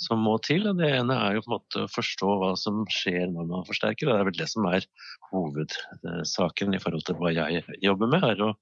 [0.04, 0.66] som, må til.
[0.68, 3.66] og Det ene er jo på en måte å forstå hva som skjer når man
[3.68, 4.10] forsterker.
[4.10, 4.88] og Det er vel det som er
[5.30, 8.26] hovedsaken i forhold til hva jeg jobber med.
[8.34, 8.52] er å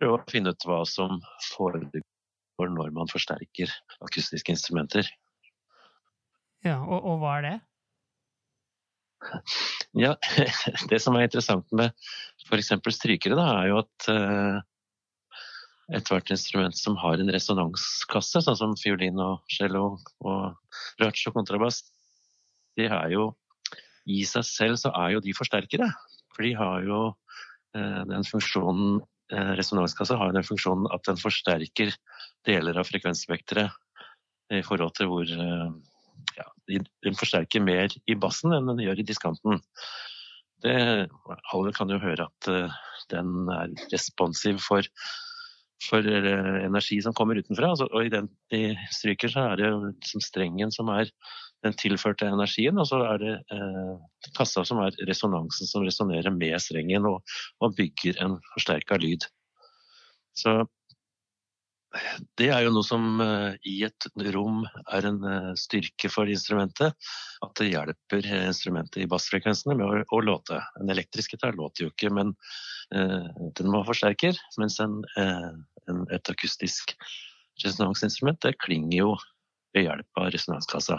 [0.00, 1.20] prøve å finne ut hva som
[1.52, 3.70] foregår når man forsterker
[4.02, 5.06] akustiske instrumenter.
[6.66, 7.58] Ja, og, og hva er det?
[9.98, 10.14] Ja,
[10.90, 11.90] Det som er interessant med
[12.46, 12.72] f.eks.
[12.94, 14.60] strykere, da, er jo at uh,
[15.98, 21.82] ethvert instrument som har en resonanskasse, sånn som fiolin og cello og bratsj og kontrabass,
[22.78, 23.32] de er jo
[24.10, 25.90] i seg selv så er jo de forsterkere.
[26.34, 31.92] For de har jo uh, den funksjonen uh, Resonanskassa har den funksjonen at den forsterker
[32.46, 33.74] deler av frekvensspekteret
[34.54, 35.28] i forhold til hvor
[36.36, 39.62] ja, den forsterker mer i bassen enn den gjør i diskanten.
[40.60, 40.76] Det,
[41.54, 42.48] alle kan jo høre at
[43.10, 44.84] den er responsiv for
[45.88, 47.72] for eh, energi som kommer utenfra.
[47.72, 51.10] Altså, og i den de stryker, så er det liksom strengen som er
[51.64, 53.94] den tilførte energien, og så er det eh,
[54.36, 57.20] kassa som er resonansen som resonnerer med strengen og,
[57.60, 59.26] og bygger en forsterka lyd.
[60.36, 60.62] Så
[62.38, 64.62] det er jo noe som uh, i et rom
[64.94, 66.94] er en uh, styrke for instrumentet.
[67.42, 70.60] At det hjelper instrumentet i bassfrekvensene med å, låte.
[70.80, 72.34] En elektrisk gitar låter jo ikke, men
[72.90, 74.34] den må ha forsterker.
[74.58, 76.96] Mens en, en, et akustisk
[77.62, 79.12] resonansinstrument det klinger jo
[79.74, 80.98] ved hjelp av resonanskassa.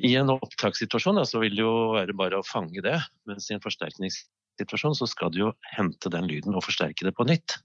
[0.00, 2.96] I en opptakssituasjon da, så vil det jo være bare å fange det,
[3.28, 7.26] mens i en forsterkningssituasjon så skal du jo hente den lyden og forsterke det på
[7.28, 7.58] nytt.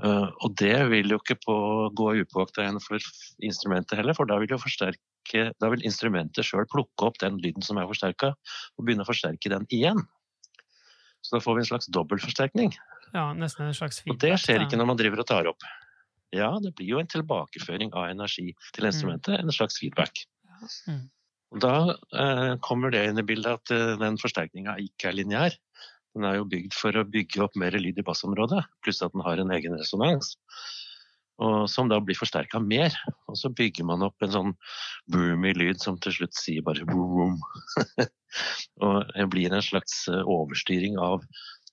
[0.00, 1.56] Uh, og det vil jo ikke på,
[1.98, 3.10] gå upåakta igjen for
[3.44, 7.90] instrumentet heller, for da vil, da vil instrumentet sjøl plukke opp den lyden som er
[7.90, 8.32] forsterka,
[8.78, 10.00] og begynne å forsterke den igjen.
[11.20, 12.72] Så da får vi en slags dobbeltforsterkning.
[13.12, 14.16] Ja, nesten en slags feedback.
[14.16, 15.66] Og det skjer ikke når man driver og tar opp.
[16.32, 18.90] Ja, det blir jo en tilbakeføring av energi til mm.
[18.92, 19.48] instrumentet, mm.
[19.48, 20.22] en slags feedback.
[20.86, 21.08] Mm.
[21.60, 25.56] Da uh, kommer det inn i bildet at uh, den forsterkninga ikke er lineær.
[26.16, 29.22] Den er jo bygd for å bygge opp mer lyd i bassområdet, pluss at den
[29.26, 30.34] har en egen resonans.
[31.40, 32.94] Og som da blir forsterka mer.
[33.30, 34.50] Og så bygger man opp en sånn
[35.12, 37.38] boomy lyd som til slutt sier bare boom.
[38.84, 41.24] og det blir en slags eh, overstyring av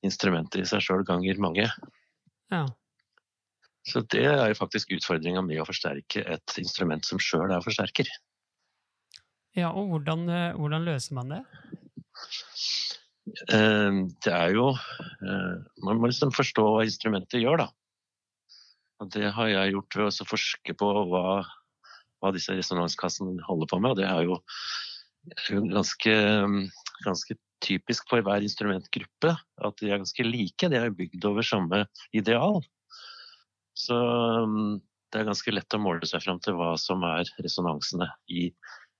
[0.07, 1.67] instrumentet i seg sjøl ganger mange.
[2.53, 2.63] Ja.
[3.87, 8.07] Så det er jo faktisk utfordringa med å forsterke et instrument som sjøl er forsterker.
[9.57, 11.43] Ja, og hvordan, eh, hvordan løser man det?
[13.27, 17.67] Eh, det er jo eh, Man må liksom forstå hva instrumentet gjør, da.
[19.03, 21.25] Og det har jeg gjort ved å forske på hva,
[22.17, 23.93] hva disse resonanskassene holder på med.
[23.93, 24.39] Og det er jo
[25.69, 26.15] ganske,
[27.05, 30.71] ganske typisk for hver instrumentgruppe at de er ganske like.
[30.71, 31.83] De er bygd over samme
[32.17, 32.63] ideal.
[33.77, 33.97] Så
[35.13, 38.49] det er ganske lett å måle seg fram til hva som er resonansene i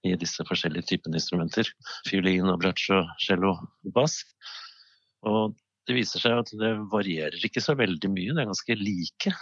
[0.06, 1.70] i disse forskjellige typene instrumenter.
[2.08, 2.92] Fiolin, og bratsj,
[3.24, 3.56] cello,
[3.96, 4.22] bass.
[5.28, 5.56] Og
[5.88, 9.34] det viser seg at det varierer ikke så veldig mye, det er ganske like.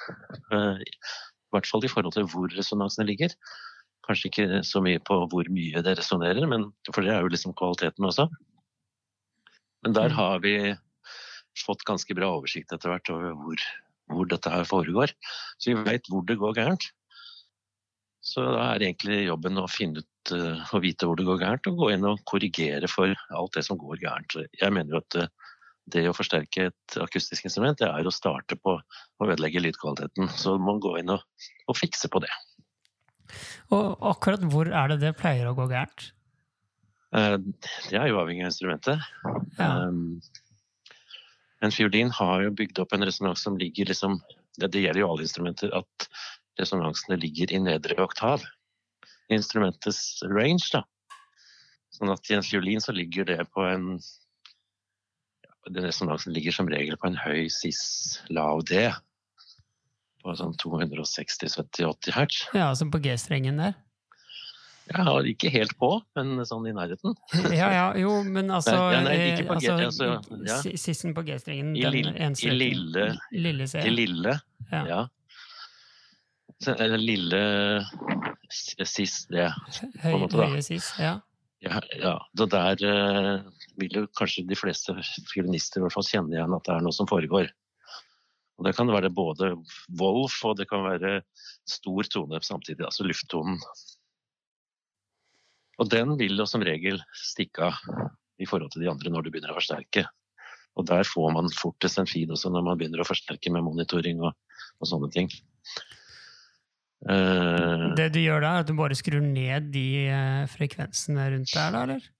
[0.53, 3.33] Eh, I hvert fall i forhold til hvor resonansene ligger.
[4.05, 6.45] Kanskje ikke så mye på hvor mye det resonnerer,
[6.91, 8.27] for det er jo liksom kvaliteten også.
[9.85, 10.17] Men der mm.
[10.19, 10.55] har vi
[11.65, 13.65] fått ganske bra oversikt etter hvert over hvor,
[14.11, 15.13] hvor dette her foregår.
[15.57, 16.89] Så vi vet hvor det går gærent.
[18.25, 20.31] Så da er egentlig jobben å finne ut
[20.73, 23.77] og vite hvor det går gærent, og gå inn og korrigere for alt det som
[23.77, 24.37] går gærent.
[24.57, 25.51] Jeg mener jo at uh,
[25.93, 30.31] det å forsterke et akustisk instrument, det er å starte på å ødelegge lydkvaliteten.
[30.33, 31.21] Så man må gå inn og,
[31.69, 32.31] og fikse på det.
[33.75, 36.09] Og akkurat hvor er det det pleier å gå gærent?
[37.15, 37.37] Uh,
[37.91, 39.05] det er jo avhengig av instrumentet.
[39.59, 39.69] Ja.
[39.85, 40.17] Um,
[41.63, 44.17] en fiolin har jo bygd opp en resonans som ligger liksom
[44.59, 46.09] det, det, gjelder jo alle instrumenter, at
[46.59, 48.45] resonansene ligger i nedre oktav
[49.33, 50.69] instrumentets range.
[50.73, 50.83] Da.
[51.95, 56.69] Sånn at i en fiolin så ligger det på en ja, Den resonansen ligger som
[56.69, 57.81] regel på en høy cis,
[58.29, 58.87] lav D.
[60.21, 62.45] På sånn 260-70-80 hertz.
[62.57, 63.75] Ja, som på G-strengen der?
[64.85, 67.15] Ja, ikke helt på, men sånn i nærheten.
[67.57, 70.77] ja, ja, jo, men altså, nei, nei, ikke på G, eh, altså, altså ja.
[70.77, 73.81] Sissen på G-strengen, den lille, I lille, lille C.
[73.81, 74.35] I lille,
[74.69, 74.83] ja.
[74.91, 74.99] ja.
[76.63, 77.39] Eller lille
[78.49, 79.49] sis, det.
[80.01, 80.39] På en måte.
[80.39, 81.17] Høye sis, ja.
[81.65, 82.15] Ja, ja.
[82.37, 83.43] Så der uh,
[83.79, 84.93] vil jo kanskje de fleste
[85.31, 87.49] fiolinister i hvert fall kjenne igjen at det er noe som foregår.
[88.55, 89.51] Og Det kan være både
[89.99, 91.17] Wolf og det kan være
[91.67, 93.57] stor tone samtidig, altså lufttonen.
[95.81, 97.81] Og den vil jo som regel stikke av
[98.39, 100.05] i forhold til de andre når du begynner å forsterke.
[100.75, 104.23] Og der får man fortest en feed også når man begynner å forsterke med monitoring
[104.23, 104.35] og,
[104.79, 105.31] og sånne ting.
[107.09, 111.53] Eh, Det du gjør da, er at du bare skrur ned de eh, frekvensene rundt
[111.53, 112.11] der, da, eller?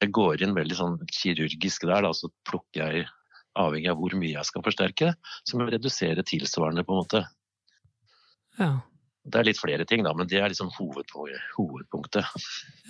[0.00, 3.08] jeg går inn veldig sånn kirurgisk der, da, så plukker jeg
[3.60, 5.10] avhengig av hvor mye jeg skal forsterke,
[5.44, 7.24] så må jeg redusere tilsvarende, på en måte.
[8.60, 8.70] Ja.
[9.20, 12.24] Det er litt flere ting, da, men det er liksom hovedpunktet.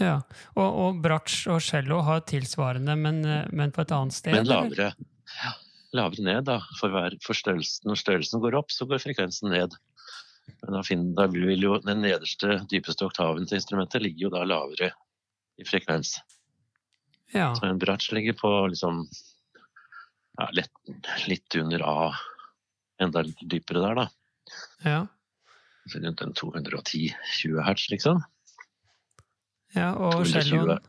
[0.07, 0.21] ja.
[0.55, 4.37] Og, og bratsj og cello har tilsvarende, men, eh, men på et annet sted?
[4.37, 4.93] Men lavere,
[5.41, 5.55] ja,
[5.97, 6.61] lavere ned, da.
[6.79, 9.75] For hver for størrelsen, når størrelsen går opp, så går frekvensen ned.
[10.63, 14.45] Men da, finner, da vil jo den nederste, dypeste oktaven til instrumentet ligger jo da
[14.49, 14.93] lavere
[15.61, 16.17] i frekvens.
[17.35, 17.53] Ja.
[17.55, 19.05] Så en bratsj ligger på liksom
[20.39, 20.73] ja, lett,
[21.29, 22.13] litt under A,
[23.03, 24.07] enda litt dypere der, da.
[24.85, 25.01] ja.
[25.91, 28.21] Så Rundt en 210-20 hertz, liksom.
[29.75, 30.33] ja og 220.
[30.35, 30.83] celloen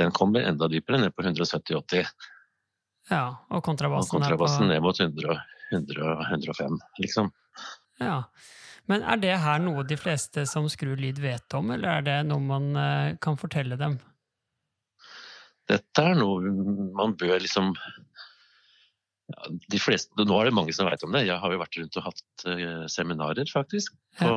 [0.00, 2.08] Den kommer enda dypere, ned på 170-80.
[3.10, 5.36] Ja, og Og kontrabassen, kontrabassen er ned mot 100,
[5.70, 7.30] 100, 105, liksom.
[8.02, 8.24] Ja.
[8.90, 12.16] Men er det her noe de fleste som skrur lyd vet om, eller er det
[12.28, 13.96] noe man eh, kan fortelle dem?
[15.70, 16.52] Dette er noe
[16.96, 17.72] man bør liksom
[19.32, 21.24] ja, de fleste, Nå er det mange som vet om det.
[21.24, 24.34] Jeg har jo vært rundt og hatt eh, seminarer faktisk på,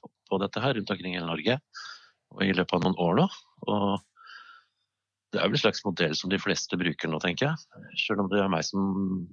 [0.00, 1.58] på dette her rundt omkring i hele Norge.
[2.30, 3.28] Og i løpet av noen år nå.
[3.68, 3.86] Og
[5.30, 7.84] det er vel en slags modell som de fleste bruker nå, tenker jeg.
[8.02, 9.28] Selv om det er meg som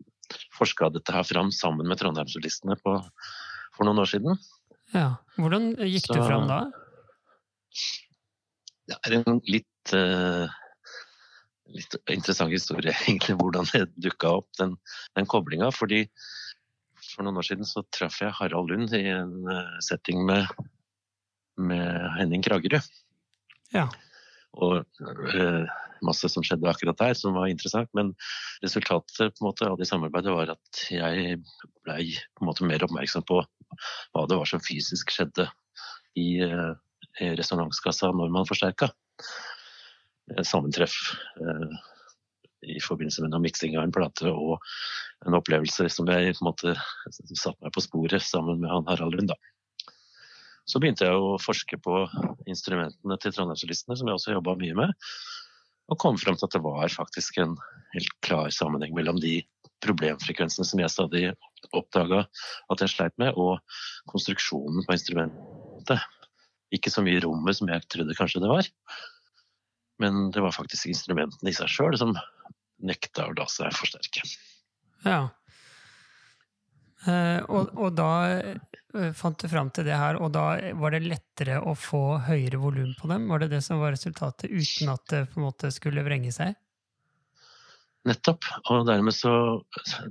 [0.57, 2.99] forska dette her fram sammen med Trondheimsolistene på-
[3.77, 4.37] for noen år siden.
[4.93, 5.15] Ja.
[5.37, 6.59] Hvordan gikk du Så- fram da?
[8.87, 10.47] Det er en litt, uh,
[11.75, 14.77] litt interessant historie, egentlig, hvordan det dukka opp, den,
[15.17, 15.71] den koblinga.
[15.75, 16.05] Fordi
[17.13, 20.47] for noen år siden så traff jeg Harald Lund i en eh, setting med,
[21.57, 22.79] med Henning Kragerø.
[23.73, 23.87] Ja.
[24.55, 25.65] Og eh,
[26.05, 27.89] masse som skjedde akkurat der som var interessant.
[27.97, 28.13] Men
[28.63, 31.39] resultatet måte, av det samarbeidet var at jeg
[31.87, 32.03] blei
[32.67, 35.47] mer oppmerksom på hva det var som fysisk skjedde
[36.17, 38.91] i eh, resonanskassa når man forsterka.
[40.43, 40.95] Sammentreff
[41.39, 41.77] eh,
[42.67, 44.57] i forbindelse med noe miksing av en plate og
[45.27, 46.73] en opplevelse som jeg på en måte
[47.11, 49.33] satte meg på sporet sammen med han Harald Lund.
[50.67, 52.01] Så begynte jeg å forske på
[52.49, 55.05] instrumentene til Trondheimssolistene, som jeg også jobba mye med,
[55.87, 57.55] og kom fram til at det var faktisk en
[57.93, 59.39] helt klar sammenheng mellom de
[59.85, 61.23] problemfrekvensene som jeg stadig
[61.77, 62.23] oppdaga
[62.73, 63.59] at jeg sleit med, og
[64.11, 66.01] konstruksjonen på instrumentet.
[66.73, 68.69] Ikke så mye rommet som jeg trodde kanskje det var.
[70.01, 72.15] Men det var faktisk instrumentene i seg sjøl som
[72.83, 74.25] nekta å la seg forsterke.
[75.05, 75.27] Ja.
[77.07, 80.45] Eh, og, og da eh, fant du fram til det her, og da
[80.79, 83.29] var det lettere å få høyere volum på dem?
[83.31, 86.57] Var det det som var resultatet, uten at det på en måte skulle vrenge seg?
[88.07, 88.47] Nettopp.
[88.71, 89.63] Og dermed så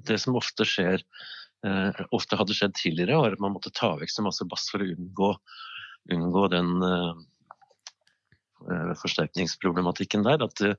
[0.05, 1.05] Det som ofte skjer,
[1.64, 4.85] eh, ofte hadde skjedd tidligere, var at man måtte ta vekk så masse bass for
[4.85, 5.32] å unngå,
[6.16, 6.77] unngå den
[9.01, 10.43] forsterkningsproblematikken der.
[10.47, 10.74] At eh,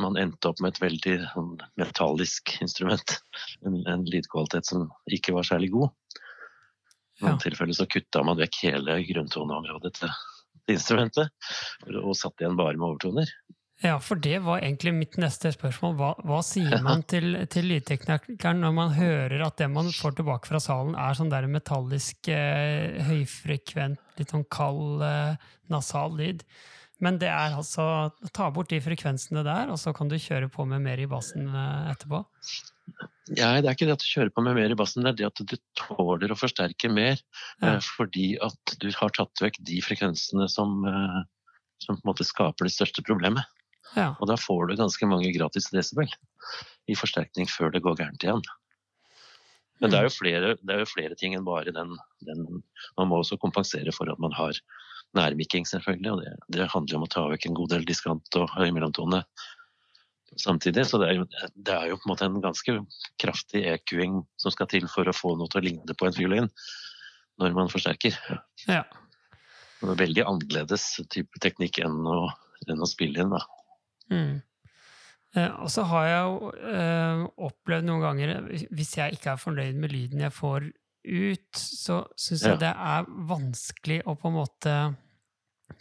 [0.00, 3.18] man endte opp med et veldig sånn, metallisk instrument.
[3.66, 5.90] En, en lydkvalitet som ikke var særlig god.
[7.20, 7.34] I Ja.
[7.34, 10.12] noen tilfeller så kutta man vekk hele grunntoneområdet til,
[10.64, 11.28] til instrumentet,
[12.00, 13.28] og satt igjen bare med overtoner.
[13.80, 15.94] Ja, for det var egentlig mitt neste spørsmål.
[15.96, 20.48] Hva, hva sier man til, til lydteknikeren når man hører at det man får tilbake
[20.48, 25.36] fra salen, er sånn der metallisk, eh, høyfrekvent, litt sånn kald, eh,
[25.72, 26.44] nasal lyd?
[27.00, 27.84] Men det er altså
[28.36, 31.48] Ta bort de frekvensene der, og så kan du kjøre på med mer i bassen
[31.48, 32.22] eh, etterpå?
[33.30, 35.18] Nei, det er ikke det at du kjører på med mer i bassen, det er
[35.20, 37.20] det at du tåler å forsterke mer.
[37.62, 37.76] Ja.
[37.76, 41.20] eh, Fordi at du har tatt vekk de frekvensene som, eh,
[41.84, 43.46] som på en måte skaper det største problemet.
[43.96, 44.12] Ja.
[44.20, 46.10] Og da får du ganske mange gratis desibel
[46.90, 48.44] i forsterkning før det går gærent igjen.
[49.80, 51.94] Men det er jo flere, det er jo flere ting enn bare den,
[52.28, 52.44] den
[52.98, 54.58] Man må også kompensere for at man har
[55.16, 56.12] nærmikking, selvfølgelig.
[56.12, 59.22] Og det, det handler om å ta vekk en god del diskant og høy mellomtone
[60.38, 60.86] samtidig.
[60.86, 62.76] Så det er, jo, det er jo på en måte en ganske
[63.22, 66.50] kraftig EQ-ing som skal til for å få noe til å ligne på en fiolin
[67.40, 68.16] når man forsterker.
[68.68, 68.84] ja.
[69.80, 72.26] Det er veldig annerledes type teknikk enn å,
[72.68, 73.30] enn å spille inn.
[73.32, 73.38] Da.
[74.12, 74.34] Mm.
[75.38, 78.34] Eh, og så har jeg jo eh, opplevd noen ganger,
[78.76, 80.68] hvis jeg ikke er fornøyd med lyden jeg får
[81.04, 82.56] ut, så syns jeg Ja.
[82.60, 84.74] det er vanskelig å på en måte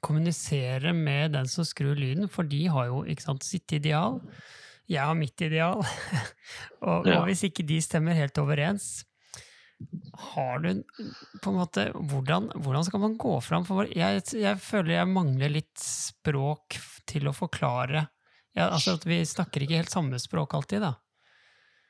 [0.06, 4.20] kommunisere med den som skrur lyden, for de har jo ikke sant, sitt ideal.
[4.90, 5.82] Jeg har mitt ideal.
[6.82, 7.20] og, Ja.
[7.22, 9.04] og hvis ikke de stemmer helt overens,
[10.36, 10.84] har du
[11.42, 13.64] på en måte Hvordan, hvordan skal man gå fram?
[13.64, 16.76] For jeg, jeg føler jeg mangler litt språk
[17.08, 18.10] til å forklare.
[18.58, 20.96] Ja, altså at vi snakker ikke helt samme språk alltid, da.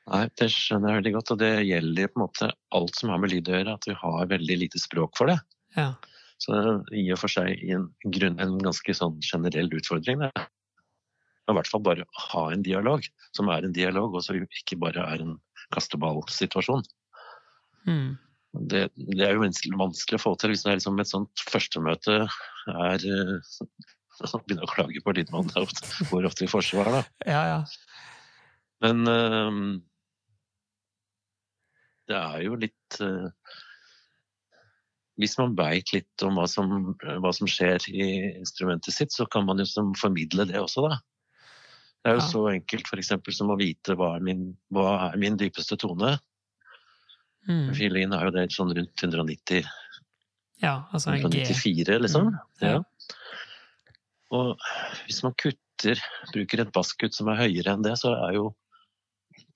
[0.08, 3.20] Nei, det skjønner jeg veldig godt, og det gjelder på en måte alt som har
[3.22, 5.36] med lyd å gjøre, at vi har veldig lite språk for det.
[5.76, 5.90] Ja.
[6.40, 10.24] Så det er i og for seg en, grunn, en ganske sånn generell utfordring.
[10.24, 10.46] Det.
[11.50, 13.04] I hvert fall bare ha en dialog
[13.36, 15.36] som er en dialog, og som ikke bare er en
[15.74, 16.82] kasteballsituasjon.
[17.86, 18.16] Mm.
[18.70, 22.24] Det, det, er jo vanskelig, å få til hvis det er liksom et sånt førstemøte
[22.24, 23.04] er
[23.46, 23.68] så
[24.44, 25.68] Begynner å klage på lydmannen
[26.10, 27.04] hvor ofte vi får svar, da.
[27.24, 27.60] Ja, ja.
[28.84, 29.60] Men uh,
[32.10, 33.28] det er jo litt uh,
[35.20, 38.08] Hvis man veit litt om hva som, hva som, skjer i
[38.40, 40.98] instrumentet sitt, så kan man jo formidle det også, da.
[42.00, 42.28] Det er jo ja.
[42.32, 43.12] så enkelt f.eks.
[43.36, 46.14] som å vite hva er min, hva er min dypeste tone.
[47.48, 47.68] Mm.
[47.76, 49.68] Fiolin er jo det sånn rundt 190
[50.60, 52.32] Ja, altså en 194, liksom.
[52.32, 52.64] Mm.
[52.64, 52.80] Ja.
[54.36, 54.64] Og
[55.04, 56.00] hvis man kutter,
[56.32, 58.50] bruker et basskutt som er høyere enn det, så er jo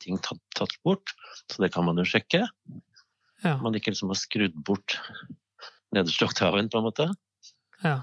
[0.05, 1.15] ting tatt, tatt bort.
[1.51, 2.45] Så det kan man jo sjekke.
[3.45, 3.57] Ja.
[3.61, 4.99] Man ikke liksom har skrudd bort
[5.95, 7.09] nederste oktaven, på en måte.
[7.85, 8.01] Ja.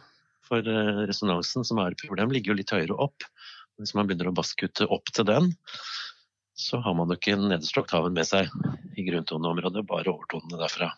[0.47, 3.25] For uh, resonansen, som er et problem, ligger jo litt høyere opp.
[3.81, 5.51] Hvis man begynner å basskutte opp til den,
[6.57, 8.51] så har man jo ikke nederste oktaven med seg
[8.99, 10.91] i grunntoneområdet, bare overtonene derfra.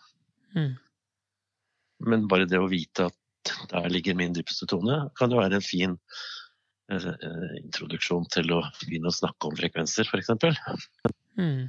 [0.54, 0.74] Mm.
[2.04, 3.20] Men bare det å vite at
[3.70, 6.43] der ligger min dypeste tone, kan jo være en fin eh, eh
[7.62, 10.30] introduksjon til å begynne å snakke om frekvenser, f.eks.
[11.38, 11.66] Mm.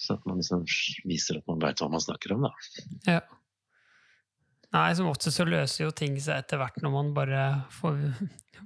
[0.00, 0.64] Så at man liksom
[1.08, 2.52] viser at man veit hva man snakker om, da.
[3.08, 3.20] Ja.
[4.70, 7.42] Nei, som ofte så løser jo ting seg etter hvert når man bare
[7.74, 7.98] får,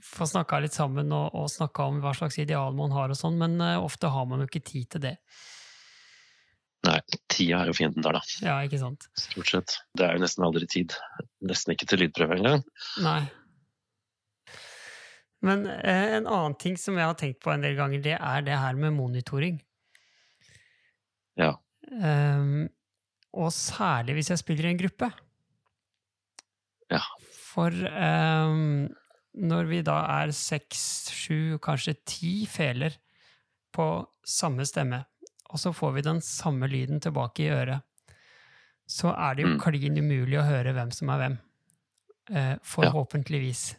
[0.05, 3.40] får snakka litt sammen og, og snakka om hva slags ideal man har og sånn,
[3.40, 5.16] men uh, ofte har man jo ikke tid til det.
[6.84, 6.98] Nei,
[7.32, 8.20] tida er jo fienden der, da.
[8.44, 9.06] Ja, ikke sant.
[9.16, 9.78] Stort sett.
[9.96, 10.92] Det er jo nesten aldri tid.
[11.48, 12.60] Nesten ikke til lydprøve engang.
[13.01, 13.22] Nei.
[15.45, 18.45] Men eh, en annen ting som jeg har tenkt på en del ganger, det er
[18.47, 19.61] det her med monitoring.
[21.39, 21.53] Ja.
[21.91, 22.66] Um,
[23.35, 25.11] og særlig hvis jeg spiller i en gruppe.
[26.93, 27.03] Ja.
[27.35, 28.87] For um,
[29.35, 30.85] når vi da er seks,
[31.15, 32.97] sju, kanskje ti feler
[33.75, 33.89] på
[34.25, 35.03] samme stemme,
[35.51, 37.85] og så får vi den samme lyden tilbake i øret,
[38.91, 39.61] så er det jo mm.
[39.62, 41.37] klin umulig å høre hvem som er hvem.
[42.33, 43.75] Uh, forhåpentligvis.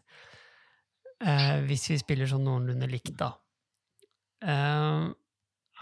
[1.23, 3.31] Uh, hvis vi spiller sånn noenlunde likt, da.
[4.45, 5.05] Eh,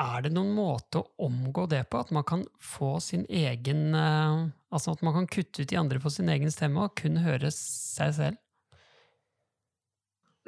[0.03, 2.01] er det noen måte å omgå det på?
[2.01, 5.99] At man kan få sin egen eh, Altså at man kan kutte ut de andre
[6.01, 8.39] på sin egen stemme og kun høre seg selv?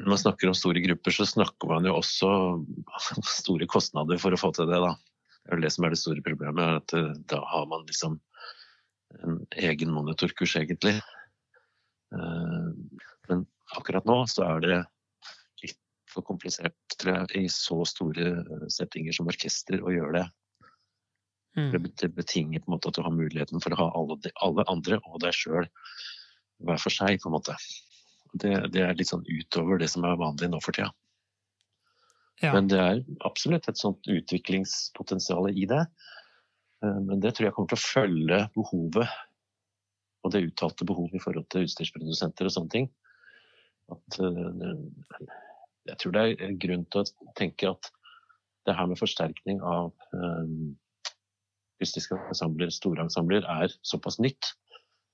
[0.01, 4.33] Når man snakker om store grupper, så snakker man jo også om store kostnader for
[4.33, 4.79] å få til det.
[4.81, 4.95] da.
[5.45, 6.81] Det er det som er det store problemet.
[6.81, 8.17] at uh, Da har man liksom
[9.21, 10.97] en egen monitorkurs, egentlig.
[12.11, 12.73] Uh,
[13.29, 13.45] men
[13.79, 14.79] akkurat nå så er det
[15.63, 15.79] litt
[16.11, 20.25] for komplisert jeg, i så store settinger som orkester å gjøre det.
[21.55, 21.71] Mm.
[21.95, 24.99] Det betinger på en måte at du har muligheten for å ha alle, alle andre
[25.07, 25.67] og deg sjøl
[26.65, 27.21] hver for seg.
[27.21, 27.55] på en måte.
[28.35, 30.91] Det, det, er litt sånn utover det som er vanlig nå for tida.
[32.43, 32.51] Ja.
[32.51, 35.85] Men det er absolutt et sånt utviklingspotensial i det.
[36.83, 39.15] Eh, men det tror jeg kommer til å følge behovet,
[40.25, 42.89] og det uttalte behovet i forhold til utstyrsprodusenter og sånne ting.
[43.93, 45.27] At eh,
[45.85, 47.91] jeg tror det er grunn til å tenke at
[48.65, 50.73] det her med forsterkning av um,
[51.75, 54.55] akustiske ensembler, store ensembler, er såpass nytt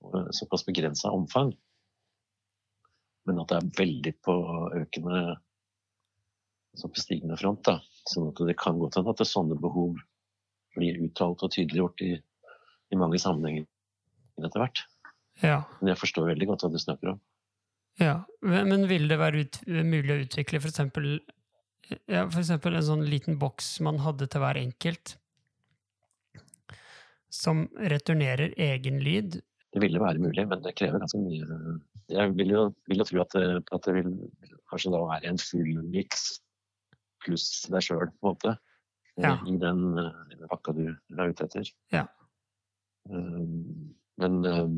[0.06, 1.52] og såpass begrensa omfang.
[3.28, 4.36] Men at det er veldig på
[4.80, 5.20] økende
[6.72, 7.64] altså på stigende front.
[7.68, 7.82] Da.
[8.10, 10.00] Sånn at det kan godt hende at det sånne behov
[10.78, 13.68] blir uttalt og tydeliggjort i, i mange sammenhenger
[14.42, 14.86] etter hvert.
[15.44, 15.60] Ja.
[15.82, 17.20] Men jeg forstår veldig godt hva du snakker om.
[18.02, 21.10] Ja, Men vil det være ut, mulig å utvikle eksempel,
[22.10, 22.42] ja, for
[22.74, 25.16] en sånn liten boks man hadde til hver enkelt,
[27.32, 29.40] som returnerer egen lyd?
[29.72, 31.78] Det ville være mulig, men det krever ganske mye.
[32.12, 34.10] Jeg vil jo, vil jo tro at at det, vil
[34.72, 36.26] kanskje da være en full miks
[37.24, 38.56] pluss deg sjøl, på en måte.
[39.22, 39.36] Ja.
[39.46, 41.70] I, den, I, den, pakka du er ute etter.
[41.94, 42.08] Ja.
[43.10, 44.76] Um, men um,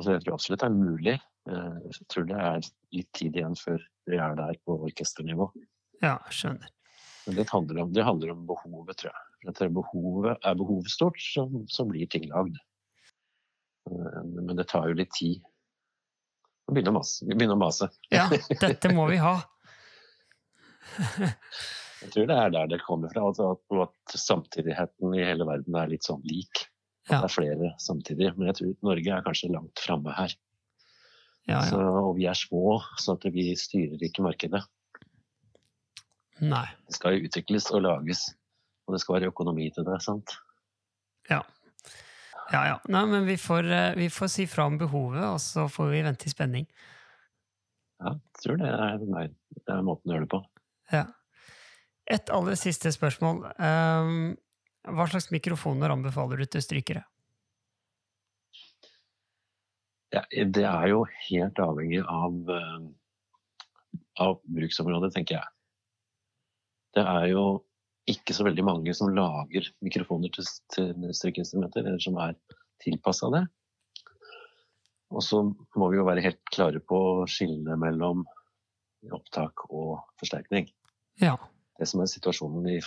[0.00, 1.14] Altså, jeg tror absolutt det er mulig.
[1.52, 5.50] Eh, jeg tror det er litt tid igjen før vi er der på orkesternivå.
[6.00, 6.70] Ja, skjønner.
[7.26, 9.26] Men det handler om, det handler om behovet, tror jeg.
[9.44, 12.56] Det er behovet, er behovet stort, så, så, blir ting lagd.
[13.92, 15.44] Eh, men det tar jo litt tid.
[16.64, 17.28] Vi begynner å mase.
[17.28, 17.92] Vi begynner å mase.
[18.08, 18.24] Ja,
[18.64, 19.36] dette må vi ha.
[22.00, 23.28] jeg tror det er der det kommer fra.
[23.28, 26.69] Altså at, at samtidigheten i hele verden er litt sånn lik.
[27.10, 27.20] Ja.
[27.20, 30.34] Det er flere samtidig, men jeg tror Norge er kanskje langt framme her.
[31.48, 34.60] Ja, Så, og vi er små, så at vi styrer ikke markedet.
[36.40, 36.66] Nei.
[36.86, 38.28] Det skal jo utvikles og lages,
[38.86, 39.98] og det skal være økonomi til det.
[40.04, 40.36] sant?
[41.30, 41.40] Ja.
[42.52, 42.76] Ja, ja.
[42.90, 46.02] Nei, men vi får, eh, vi får si fra om behovet, og så får vi
[46.06, 46.66] vente i spenning.
[48.00, 50.40] Ja, jeg tror det er, nei, det er måten å gjøre det på.
[50.94, 51.04] Ja.
[52.10, 53.44] Et aller siste spørsmål.
[53.62, 54.36] Ehm,
[54.88, 57.04] hva slags mikrofoner anbefaler du til strykere?
[60.10, 65.46] Ja, det er jo helt avhengig av, eh, av bruksområdet, tenker jeg.
[66.96, 67.44] Det er jo
[68.10, 72.34] ikke så veldig mange som lager mikrofoner til, til strykeinstrumenter, eller som er
[72.82, 73.44] tilpassa det.
[75.10, 75.42] Og så
[75.78, 78.24] må vi jo være helt klare på å skille mellom
[79.14, 80.68] opptak og forsterkning.
[81.22, 81.36] Ja.
[81.78, 82.80] Det som er situasjonen i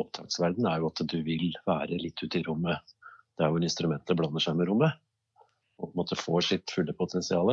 [0.00, 2.94] opptaksverdenen, er jo at du vil være litt ute i rommet
[3.40, 4.94] der hvor instrumentet blander seg med rommet,
[5.80, 7.50] og på en måte får sitt fulle potensial.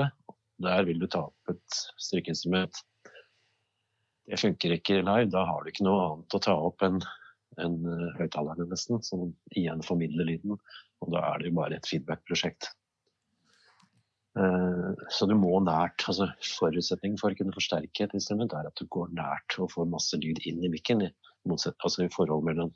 [0.61, 2.83] Der vil du ta opp et strykeinstrument.
[4.29, 5.31] Det funker ikke live.
[5.33, 7.01] Da har du ikke noe annet å ta opp enn
[7.59, 10.59] enn eh, høyttalerne, nesten, som igjen formidler lyden.
[11.03, 12.69] Og da er det jo bare et feedback-prosjekt.
[14.39, 16.05] Eh, Så du må nært.
[16.07, 19.89] altså Forutsetningen for å kunne forsterke et instrument er at du går nært og får
[19.91, 21.09] masse lyd inn i mikken.
[21.49, 22.71] Altså i forhold mellom,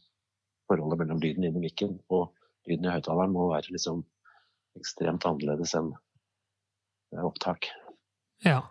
[0.70, 2.34] forholdet mellom lyden inni mikken og
[2.66, 4.04] lyden i høyttaleren må være liksom
[4.80, 5.92] ekstremt annerledes enn
[7.14, 7.70] eh, opptak.
[8.44, 8.62] Ja.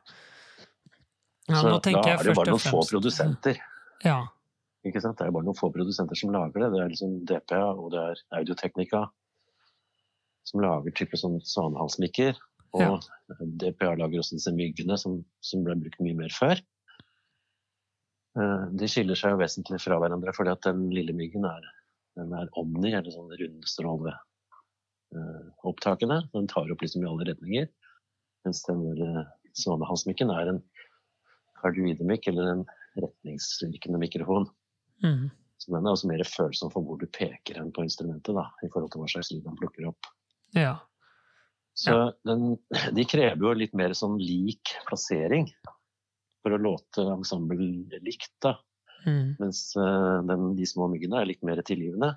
[1.49, 3.61] ja Så da er det bare noen få produsenter.
[4.05, 4.19] Ja.
[4.85, 5.17] Ikke sant?
[5.19, 6.73] Det er bare noen få produsenter som lager det.
[6.75, 9.07] Det er liksom DPA og det er Audioteknika
[10.45, 12.37] som lager type sånn svanehalsmikker.
[12.75, 12.99] Og Ja.
[13.63, 16.61] DPA lager også disse myggene som, som ble brukt mye mer før.
[18.39, 21.63] Eh, De skiller seg jo vesentlig fra hverandre fordi at den lille myggen er,
[22.19, 26.19] den er omni, eller sånn rundstråleopptakene.
[26.35, 27.67] Den tar opp liksom i alle retninger.
[28.45, 28.81] Mens den
[29.57, 30.61] svanehalsmykken er en
[31.63, 32.65] kardioidemykk, eller en
[33.01, 34.45] retningsvirkende mikrofon.
[35.03, 35.27] Mm.
[35.59, 38.71] Så den er også mer følsom for hvor du peker enn på instrumentet, da, i
[38.71, 40.03] forhold til hva slags lyd den plukker opp.
[40.59, 40.77] ja.
[41.75, 42.55] Så den,
[42.95, 45.51] de krever jo litt mer sånn lik plassering
[46.45, 47.67] for å låte ensemble
[48.05, 48.59] likt, da.
[49.09, 49.35] Mm.
[49.41, 52.15] Mens eh, den, de små myggene er litt mer tilgivende.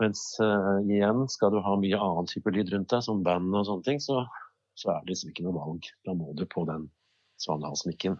[0.00, 3.66] Mens uh, igjen, skal du ha mye annen type lyd rundt deg, som band og
[3.68, 4.22] sånne ting, så,
[4.72, 5.90] så er det liksom ikke noe valg.
[6.08, 6.86] Da må du på den
[7.44, 8.16] svanehalsmikken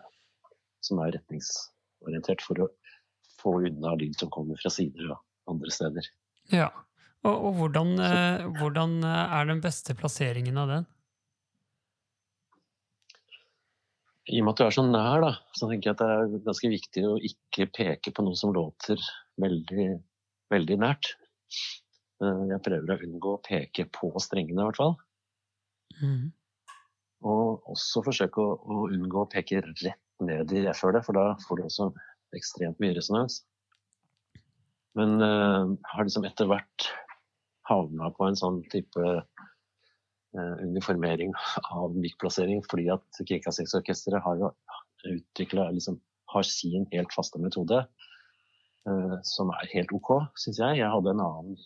[0.84, 2.68] som er retningsorientert for å
[3.40, 6.12] få unna lyd som kommer fra sider og andre steder.
[6.52, 6.68] ja.
[7.20, 10.86] Og, og hvordan, eh, hvordan eh, er den beste plasseringen av den?
[14.30, 16.42] I og med at du er så nær, da, så tenker jeg at det er
[16.46, 19.00] ganske viktig å ikke peke på noe som låter
[19.42, 19.86] veldig,
[20.54, 21.14] veldig nært.
[22.22, 24.94] Eh, Jeg prøver å unngå å peke på strengene, i hvert fall.
[25.98, 26.30] Mm.
[27.26, 31.58] Og også forsøke å, å unngå å peke rett ned i F-hølet, for da får
[31.58, 31.90] du også
[32.36, 33.42] ekstremt mye resonans.
[34.98, 36.90] Men uh, har liksom etter hvert
[37.70, 39.10] havna på en sånn type
[40.38, 41.32] uniformering
[41.82, 44.52] av mikkplassering, fordi at Kringkastingsorkesteret har jo
[45.08, 45.98] utvikla liksom,
[46.30, 47.82] har sin helt faste metode,
[48.88, 50.80] eh, som er helt OK, syns jeg.
[50.82, 51.58] Jeg hadde en annen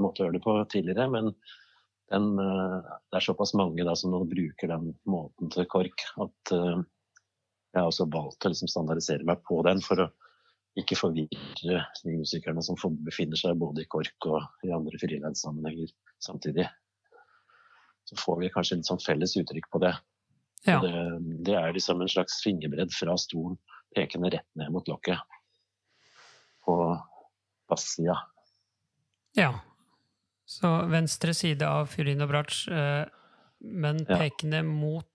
[0.00, 1.32] måte å gjøre det på tidligere, men
[2.10, 2.78] den, eh,
[3.10, 6.80] det er såpass mange da, som nå bruker den måten til KORK at uh,
[7.70, 10.08] jeg har også valgt å liksom standardisere meg på den for å
[10.78, 15.92] ikke forvirre de musikerne som befinner seg både i KORK og i andre frilanssammenhenger
[16.22, 16.66] samtidig.
[18.10, 19.92] Så får vi kanskje litt sånn felles uttrykk på det.
[20.66, 20.80] Ja.
[20.82, 20.92] Det,
[21.46, 23.54] det er liksom en slags fingerbredd fra stolen
[23.94, 25.18] pekende rett ned mot lokket
[26.66, 26.74] på
[27.70, 28.18] bassida.
[29.38, 29.52] ja.
[30.50, 33.04] Så venstre side av fiolin og bratsj, eh,
[33.62, 34.16] men Ja.
[34.18, 35.06] pekende mot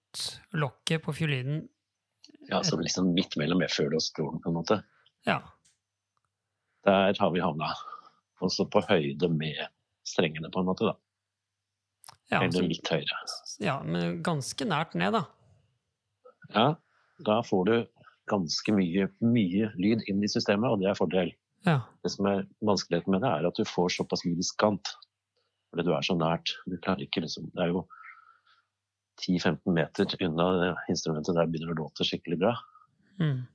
[0.56, 1.66] lokket på fiolinen.
[2.48, 4.78] Ja, så liksom midt mellom F-hølet og stolen, på en måte.
[5.28, 5.42] Ja.
[6.86, 7.74] Der har vi havna.
[8.42, 9.60] Også på høyde med
[10.08, 10.86] strengene, på en måte.
[10.88, 10.96] da.
[12.32, 13.18] Ja, Eller så, litt høyere.
[13.62, 15.26] ja, men ganske nært ned, da.
[16.56, 16.68] Ja,
[17.26, 17.76] da får du
[18.30, 21.30] ganske mye, mye lyd inn i systemet, og det er fordel.
[21.66, 21.80] Ja.
[22.02, 24.90] Det som er vanskeligheten med det, er at du får såpass mye diskant.
[25.70, 26.56] Fordi du er så nært.
[26.70, 27.86] Du klarer ikke liksom Det er jo
[29.22, 32.54] 10-15 meter unna instrumentet der begynner det å låte skikkelig bra.
[33.22, 33.46] Mm.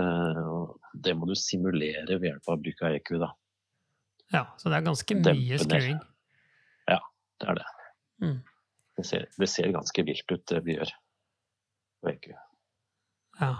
[0.00, 0.42] Eh,
[1.04, 3.30] det må du simulere ved hjelp av bruk av EQ, da.
[4.34, 4.44] ja.
[4.58, 6.00] Så det er ganske mye skruing.
[6.90, 7.00] Ja,
[7.40, 7.66] Det er det.
[8.22, 8.40] Mm.
[8.96, 10.92] Det ser, det ser ganske vilt ut, det vi gjør
[12.02, 12.28] på EQ.
[13.40, 13.54] Ja.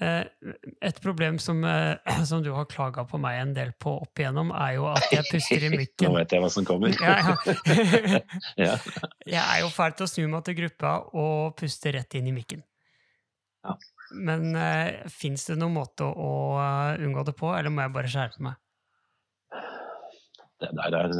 [0.00, 0.24] Eh,
[0.80, 1.96] Et problem som, eh,
[2.30, 5.26] som du har klaga på meg en del på opp igjennom, er jo at jeg
[5.30, 5.70] puster i
[6.04, 6.94] Nå vet jeg hva som kommer.
[7.02, 8.20] Ja, ja.
[8.68, 8.74] Ja.
[9.28, 12.34] Jeg er jo ferdig til å snu meg til gruppa og puste rett inn i
[12.36, 12.62] mikken.
[13.66, 13.74] Ja.
[14.14, 16.30] Men uh, fins det noen måte å,
[16.62, 18.56] eh, unngå det på, eller må jeg bare skjerpe meg?
[20.58, 21.12] Det der er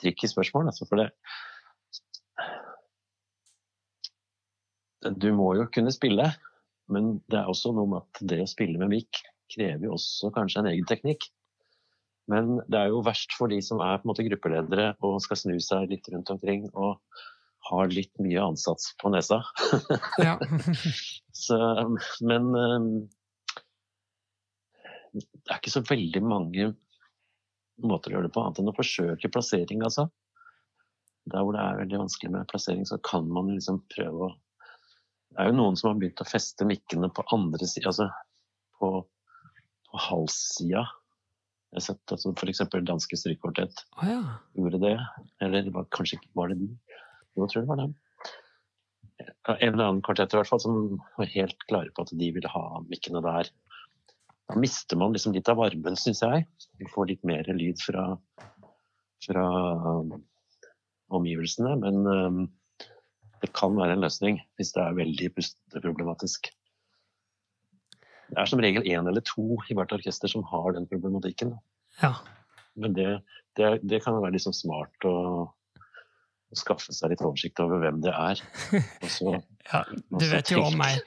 [0.00, 1.10] tricky spørsmål, altså, for det
[5.20, 6.26] Du må jo kunne spille,
[6.92, 10.30] men det er også noe med at det å spille med mic krever jo også
[10.34, 11.24] kanskje en egen teknikk.
[12.30, 15.40] Men det er jo verst for de som er på en måte gruppeledere og skal
[15.40, 17.00] snu seg litt rundt omkring og
[17.70, 19.42] har litt mye ansats på nesa.
[20.26, 20.36] Ja.
[21.40, 21.56] Så,
[22.26, 22.86] men eh,
[25.16, 26.72] det er ikke så veldig mange
[27.86, 30.08] måter å gjøre det på, annet enn å forsøke plassering, altså.
[31.30, 34.36] Der hvor det er veldig vanskelig med plassering, så kan man liksom prøve å
[35.30, 38.08] Det er jo noen som har begynt å feste mikkene på andre sida, altså
[38.80, 38.88] på,
[39.86, 40.82] på halssida.
[41.70, 42.64] Jeg har sett altså, f.eks.
[42.82, 44.22] danske strykekvartett oh, ja.
[44.58, 44.96] gjorde det.
[45.38, 46.70] Eller det var, kanskje ikke var det de?
[47.36, 47.94] Jo, jeg tror det var dem.
[49.20, 50.80] En eller annen kvartett i hvert fall som
[51.14, 53.52] var helt klare på at de ville ha mikkene der.
[54.50, 56.46] Da mister man liksom litt av varmen, syns jeg.
[56.80, 58.06] Vi får litt mer lyd fra,
[59.22, 59.44] fra
[60.00, 60.16] um,
[61.14, 61.76] omgivelsene.
[61.78, 62.40] Men um,
[63.44, 66.50] det kan være en løsning hvis det er veldig pusteproblematisk.
[68.30, 71.54] Det er som regel én eller to i hvert orkester som har den problematikken.
[72.02, 72.14] ja.
[72.78, 73.08] Men det,
[73.58, 75.14] det, det kan være liksom smart å,
[75.50, 78.42] å skaffe seg litt oversikt over hvem det er.
[79.02, 79.32] Og så,
[79.66, 79.82] ja.
[80.14, 81.02] Du vet jo om meg.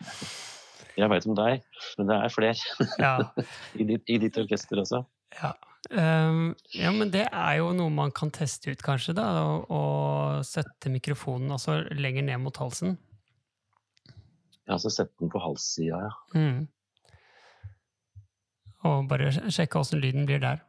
[0.98, 1.64] Jeg veit om deg,
[2.00, 3.14] men det er flere Ja.
[3.80, 5.04] i ditt, i ditt orkester også.
[5.40, 5.54] Ja.
[5.92, 9.26] Um, ja, men det er jo noe man kan teste ut, kanskje, da.
[9.68, 9.82] Å
[10.48, 12.96] sette mikrofonen altså lenger ned mot halsen.
[14.70, 16.14] Ja, så sette den på halssida, ja.
[16.38, 16.68] Mm.
[18.88, 20.64] Og bare sjekke åssen lyden blir der.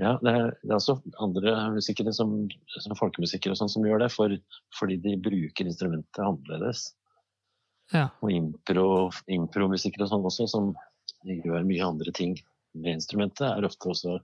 [0.00, 2.34] ja det, er, det er også andre musikere, som,
[2.72, 4.36] som folkemusikere og sånn, som gjør det, for,
[4.78, 6.90] fordi de bruker instrumentet annerledes.
[7.92, 8.08] Ja.
[8.24, 10.70] Og impro- impromusikere og sånn også, som
[11.26, 12.36] gjør mye andre ting
[12.72, 14.16] med instrumentet, er ofte også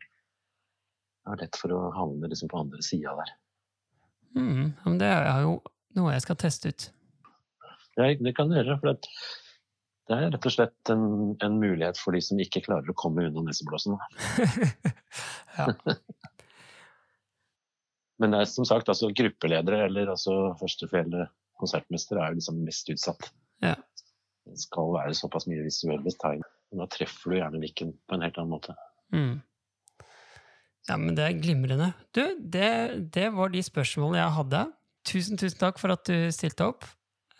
[1.29, 3.35] er lett for å havne liksom på andre sida der.
[4.39, 4.65] Mm.
[4.85, 5.59] Men det er jo
[5.99, 6.89] noe jeg skal teste ut.
[7.99, 8.79] Det, det kan du gjøre.
[8.81, 8.95] for
[10.09, 13.27] det er rett og slett en, en mulighet for de som ikke klarer å komme
[13.29, 13.99] unna neseblåsen.
[18.19, 21.29] Men det er som sagt, altså, gruppeledere eller altså førstefele
[21.59, 23.29] konsertmester er jo liksom mest utsatt.
[23.65, 23.75] Ja.
[24.49, 26.45] Det skal være såpass mye visuelle tegn.
[26.79, 28.75] Da treffer du gjerne mikken på en helt annen måte.
[29.15, 29.39] Mm.
[30.89, 31.93] Ja, men det er glimrende.
[32.17, 32.71] Du, det,
[33.13, 34.63] det var de spørsmålene jeg hadde.
[35.09, 36.89] Tusen, tusen takk for at du stilte opp.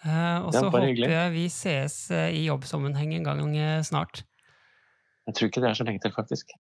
[0.05, 1.11] Eh, og så håper hyggelig.
[1.11, 4.23] jeg vi ses eh, i jobbsammenheng en gang eh, snart.
[5.27, 6.55] Jeg tror ikke det er så lenge til, faktisk.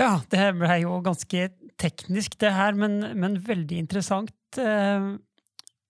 [0.00, 1.50] Ja, det ble jo ganske
[1.80, 5.08] teknisk, det her, men, men veldig interessant eh,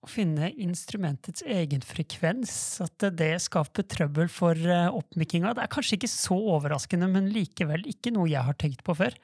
[0.03, 2.55] å finne instrumentets egen frekvens.
[2.83, 5.55] At det skaper trøbbel for eh, oppmikkinga.
[5.55, 9.15] Det er kanskje ikke så overraskende, men likevel ikke noe jeg har tenkt på før.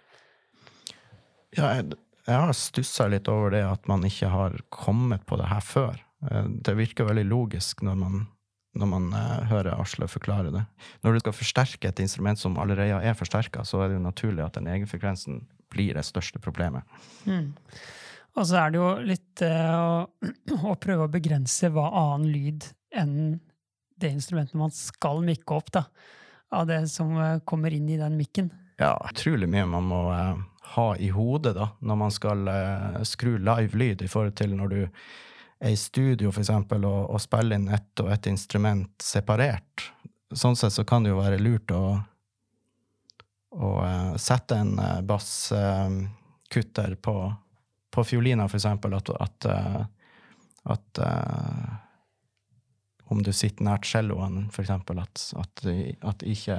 [1.57, 1.99] Ja, jeg,
[2.29, 5.99] jeg har stussa litt over det at man ikke har kommet på det her før.
[6.31, 8.27] Eh, Det virker veldig logisk når man,
[8.79, 10.65] når man eh, hører Asle forklare det.
[11.05, 14.45] Når du skal forsterke et instrument som allerede er forsterka, så er det jo naturlig
[14.45, 15.43] at den egenfrekvensen
[15.73, 16.87] blir det største problemet.
[17.29, 17.53] Mm.
[18.39, 20.07] Og så er det jo litt uh,
[20.71, 23.17] å, prøve å begrense hva annen lyd enn
[23.99, 25.89] det instrumentet man skal mikke opp, da.
[26.55, 28.47] Av det som eh, kommer inn i den mikken.
[28.81, 30.39] Ja, utrolig mye man må uh,
[30.79, 34.79] ha i hodet da, når man skal uh, skru live-lyd, i forhold til når du
[35.61, 39.89] er i studio for eksempel, og, og spille inn ett og ett instrument separert.
[40.35, 41.83] Sånn sett så kan det jo være lurt å,
[43.57, 47.17] å uh, sette en uh, basskutter på,
[47.95, 49.83] på fiolina, for eksempel, at, at, eh,
[50.75, 51.01] at
[53.09, 56.59] om du sitter nært celloen, for eksempel, at, at, at det ikke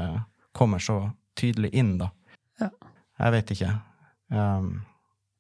[0.58, 0.98] kommer så
[1.38, 2.10] tydelig inn, da.
[2.60, 2.72] Ja.
[3.22, 3.74] Jeg vet ikke.
[4.34, 4.72] Um,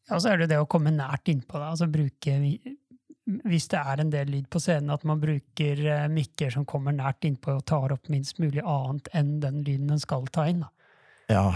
[0.09, 2.37] Ja, og så er det jo det å komme nært innpå deg, Altså bruke,
[3.45, 6.95] hvis det er en del lyd på scenen, at man bruker eh, mikker som kommer
[6.95, 10.63] nært innpå og tar opp minst mulig annet enn den lyden en skal ta inn.
[11.29, 11.51] Ja,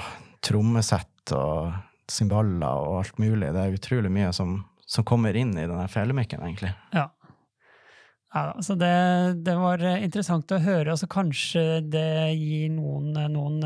[0.46, 1.74] trommesett og
[2.12, 3.50] cymbaler og alt mulig.
[3.56, 6.74] Det er utrolig mye som, som kommer inn i den felemikken, egentlig.
[6.94, 7.10] Ja.
[8.34, 8.94] Ja, så det,
[9.46, 10.94] det var eh, interessant å høre.
[10.94, 13.60] Altså kanskje det gir noen, eh, noen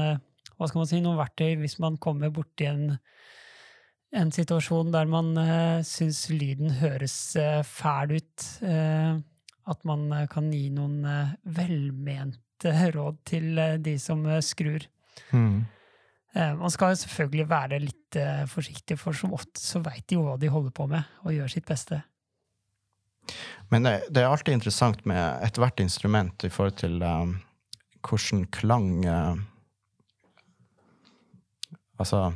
[0.58, 2.98] hva skal man si, noen verktøy hvis man kommer borti en,
[4.16, 9.18] en situasjon der man uh, syns lyden høres uh, fæl ut, uh,
[9.68, 11.02] at man kan gi noen
[11.44, 14.86] velmente råd til de som skrur.
[15.36, 15.66] Mm.
[16.38, 18.18] Man skal selvfølgelig være litt
[18.48, 21.52] forsiktig, for som ofte så veit de jo hva de holder på med, og gjør
[21.52, 22.00] sitt beste.
[23.74, 27.36] Men det, det, er alltid interessant med ethvert instrument i forhold til um,
[28.08, 28.92] hvordan klang
[31.98, 32.30] Altså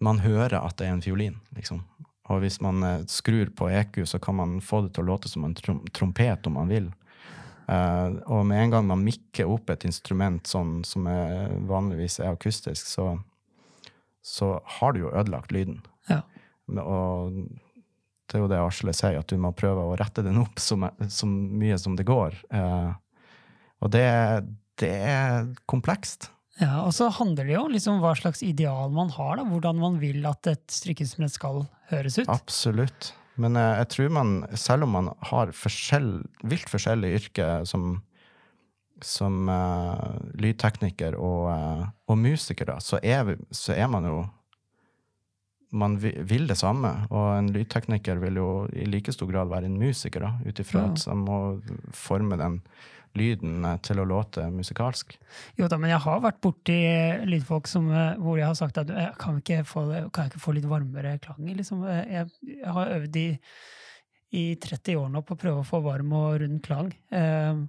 [0.00, 1.82] Man hører at det er en fiolin, liksom.
[2.30, 5.30] Og hvis man eh, skrur på EQ, så kan man få det til å låte
[5.30, 6.90] som en trom trompet om man vil.
[7.70, 12.32] Uh, og med en gang man mikker opp et instrument sånn, som er, vanligvis er
[12.32, 13.12] akustisk, så,
[14.26, 15.78] så har du jo ødelagt lyden.
[16.08, 16.24] Ja.
[16.82, 17.36] Og
[18.26, 20.80] det er jo det Arsle sier, at du må prøve å rette den opp så,
[21.06, 22.34] så mye som det går.
[22.50, 22.90] Uh,
[23.86, 24.06] og det,
[24.82, 26.32] det, er komplekst.
[26.60, 29.80] Ja, Og så handler det jo liksom om hva slags ideal man har, da, hvordan
[29.80, 32.28] man vil at et strikkeinstrument skal høres ut.
[32.28, 33.14] Absolutt.
[33.40, 36.10] Men jeg, jeg tror man, selv om man har forskjell,
[36.44, 38.02] vilt forskjellige yrker som,
[39.00, 41.48] som uh, lydtekniker og,
[42.10, 44.20] og musiker, da, så er, vi, så er man jo
[45.70, 49.76] man vil det samme, og en lydtekniker vil jo i like stor grad være en
[49.78, 50.88] musiker, ut ifra Ja.
[50.90, 51.36] at man må
[51.94, 52.56] forme den
[53.18, 55.16] lyden eh, til å låte musikalsk.
[55.58, 56.78] Jo da, men jeg har vært borti
[57.26, 59.84] lydfolk som, eh, hvor jeg har sagt at jeg kan, ikke få,
[60.14, 61.44] kan jeg ikke få litt varmere klang?
[61.58, 61.84] Liksom?
[61.88, 62.30] Eh, Jeg,
[62.60, 63.28] jeg har øvd i,
[64.40, 66.92] i 30 år nå på å prøve å få varm og rund klang.
[67.10, 67.64] Eh,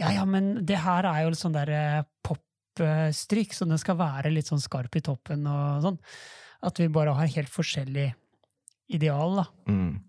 [0.00, 4.32] ja, ja, men det her er jo sånn der eh, popstryk, så den skal være
[4.32, 6.00] litt sånn skarp i toppen og sånn.
[6.66, 8.10] At vi bare har helt forskjellig
[8.90, 9.44] ideal, da.
[9.70, 10.00] Mm.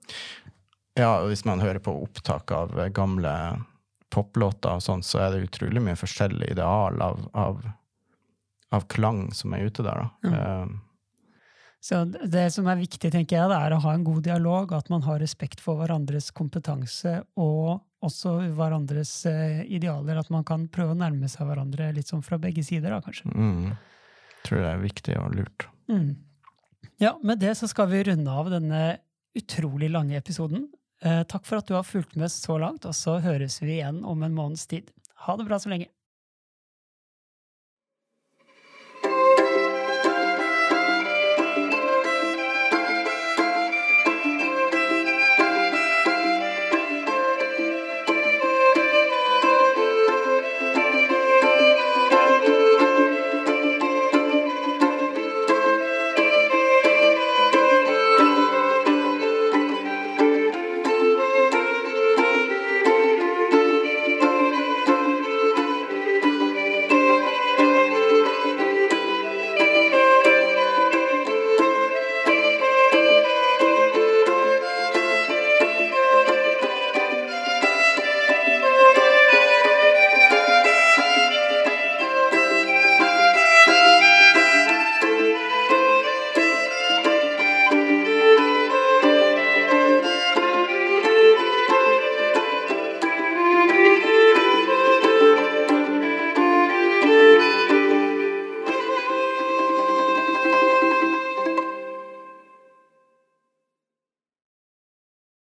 [0.99, 3.31] Ja, og hvis man hører på opptak av eh, gamle
[4.11, 7.61] poplåter og sånn, så er det utrolig mye forskjellig ideal av, av,
[8.75, 10.31] av klang som er ute der, da.
[10.31, 10.79] Eh,
[11.81, 15.01] Så det som er viktig, tenker jeg, er å ha en god dialog, at man
[15.07, 20.19] har respekt for hverandres kompetanse og også hverandres eh, idealer.
[20.21, 23.31] At man kan prøve å nærme seg hverandre litt sånn fra begge sider, da, kanskje.
[23.33, 23.71] mm.
[24.45, 25.65] Tror det er viktig og lurt.
[25.89, 26.11] Mm.
[27.01, 28.83] Ja, med det så skal vi runde av denne
[29.37, 30.67] utrolig lange episoden.
[31.01, 34.03] Eh, takk for at du har fulgt med så langt, og så høres vi igjen
[34.05, 34.91] om en måneds tid.
[35.25, 35.89] Ha det bra så lenge.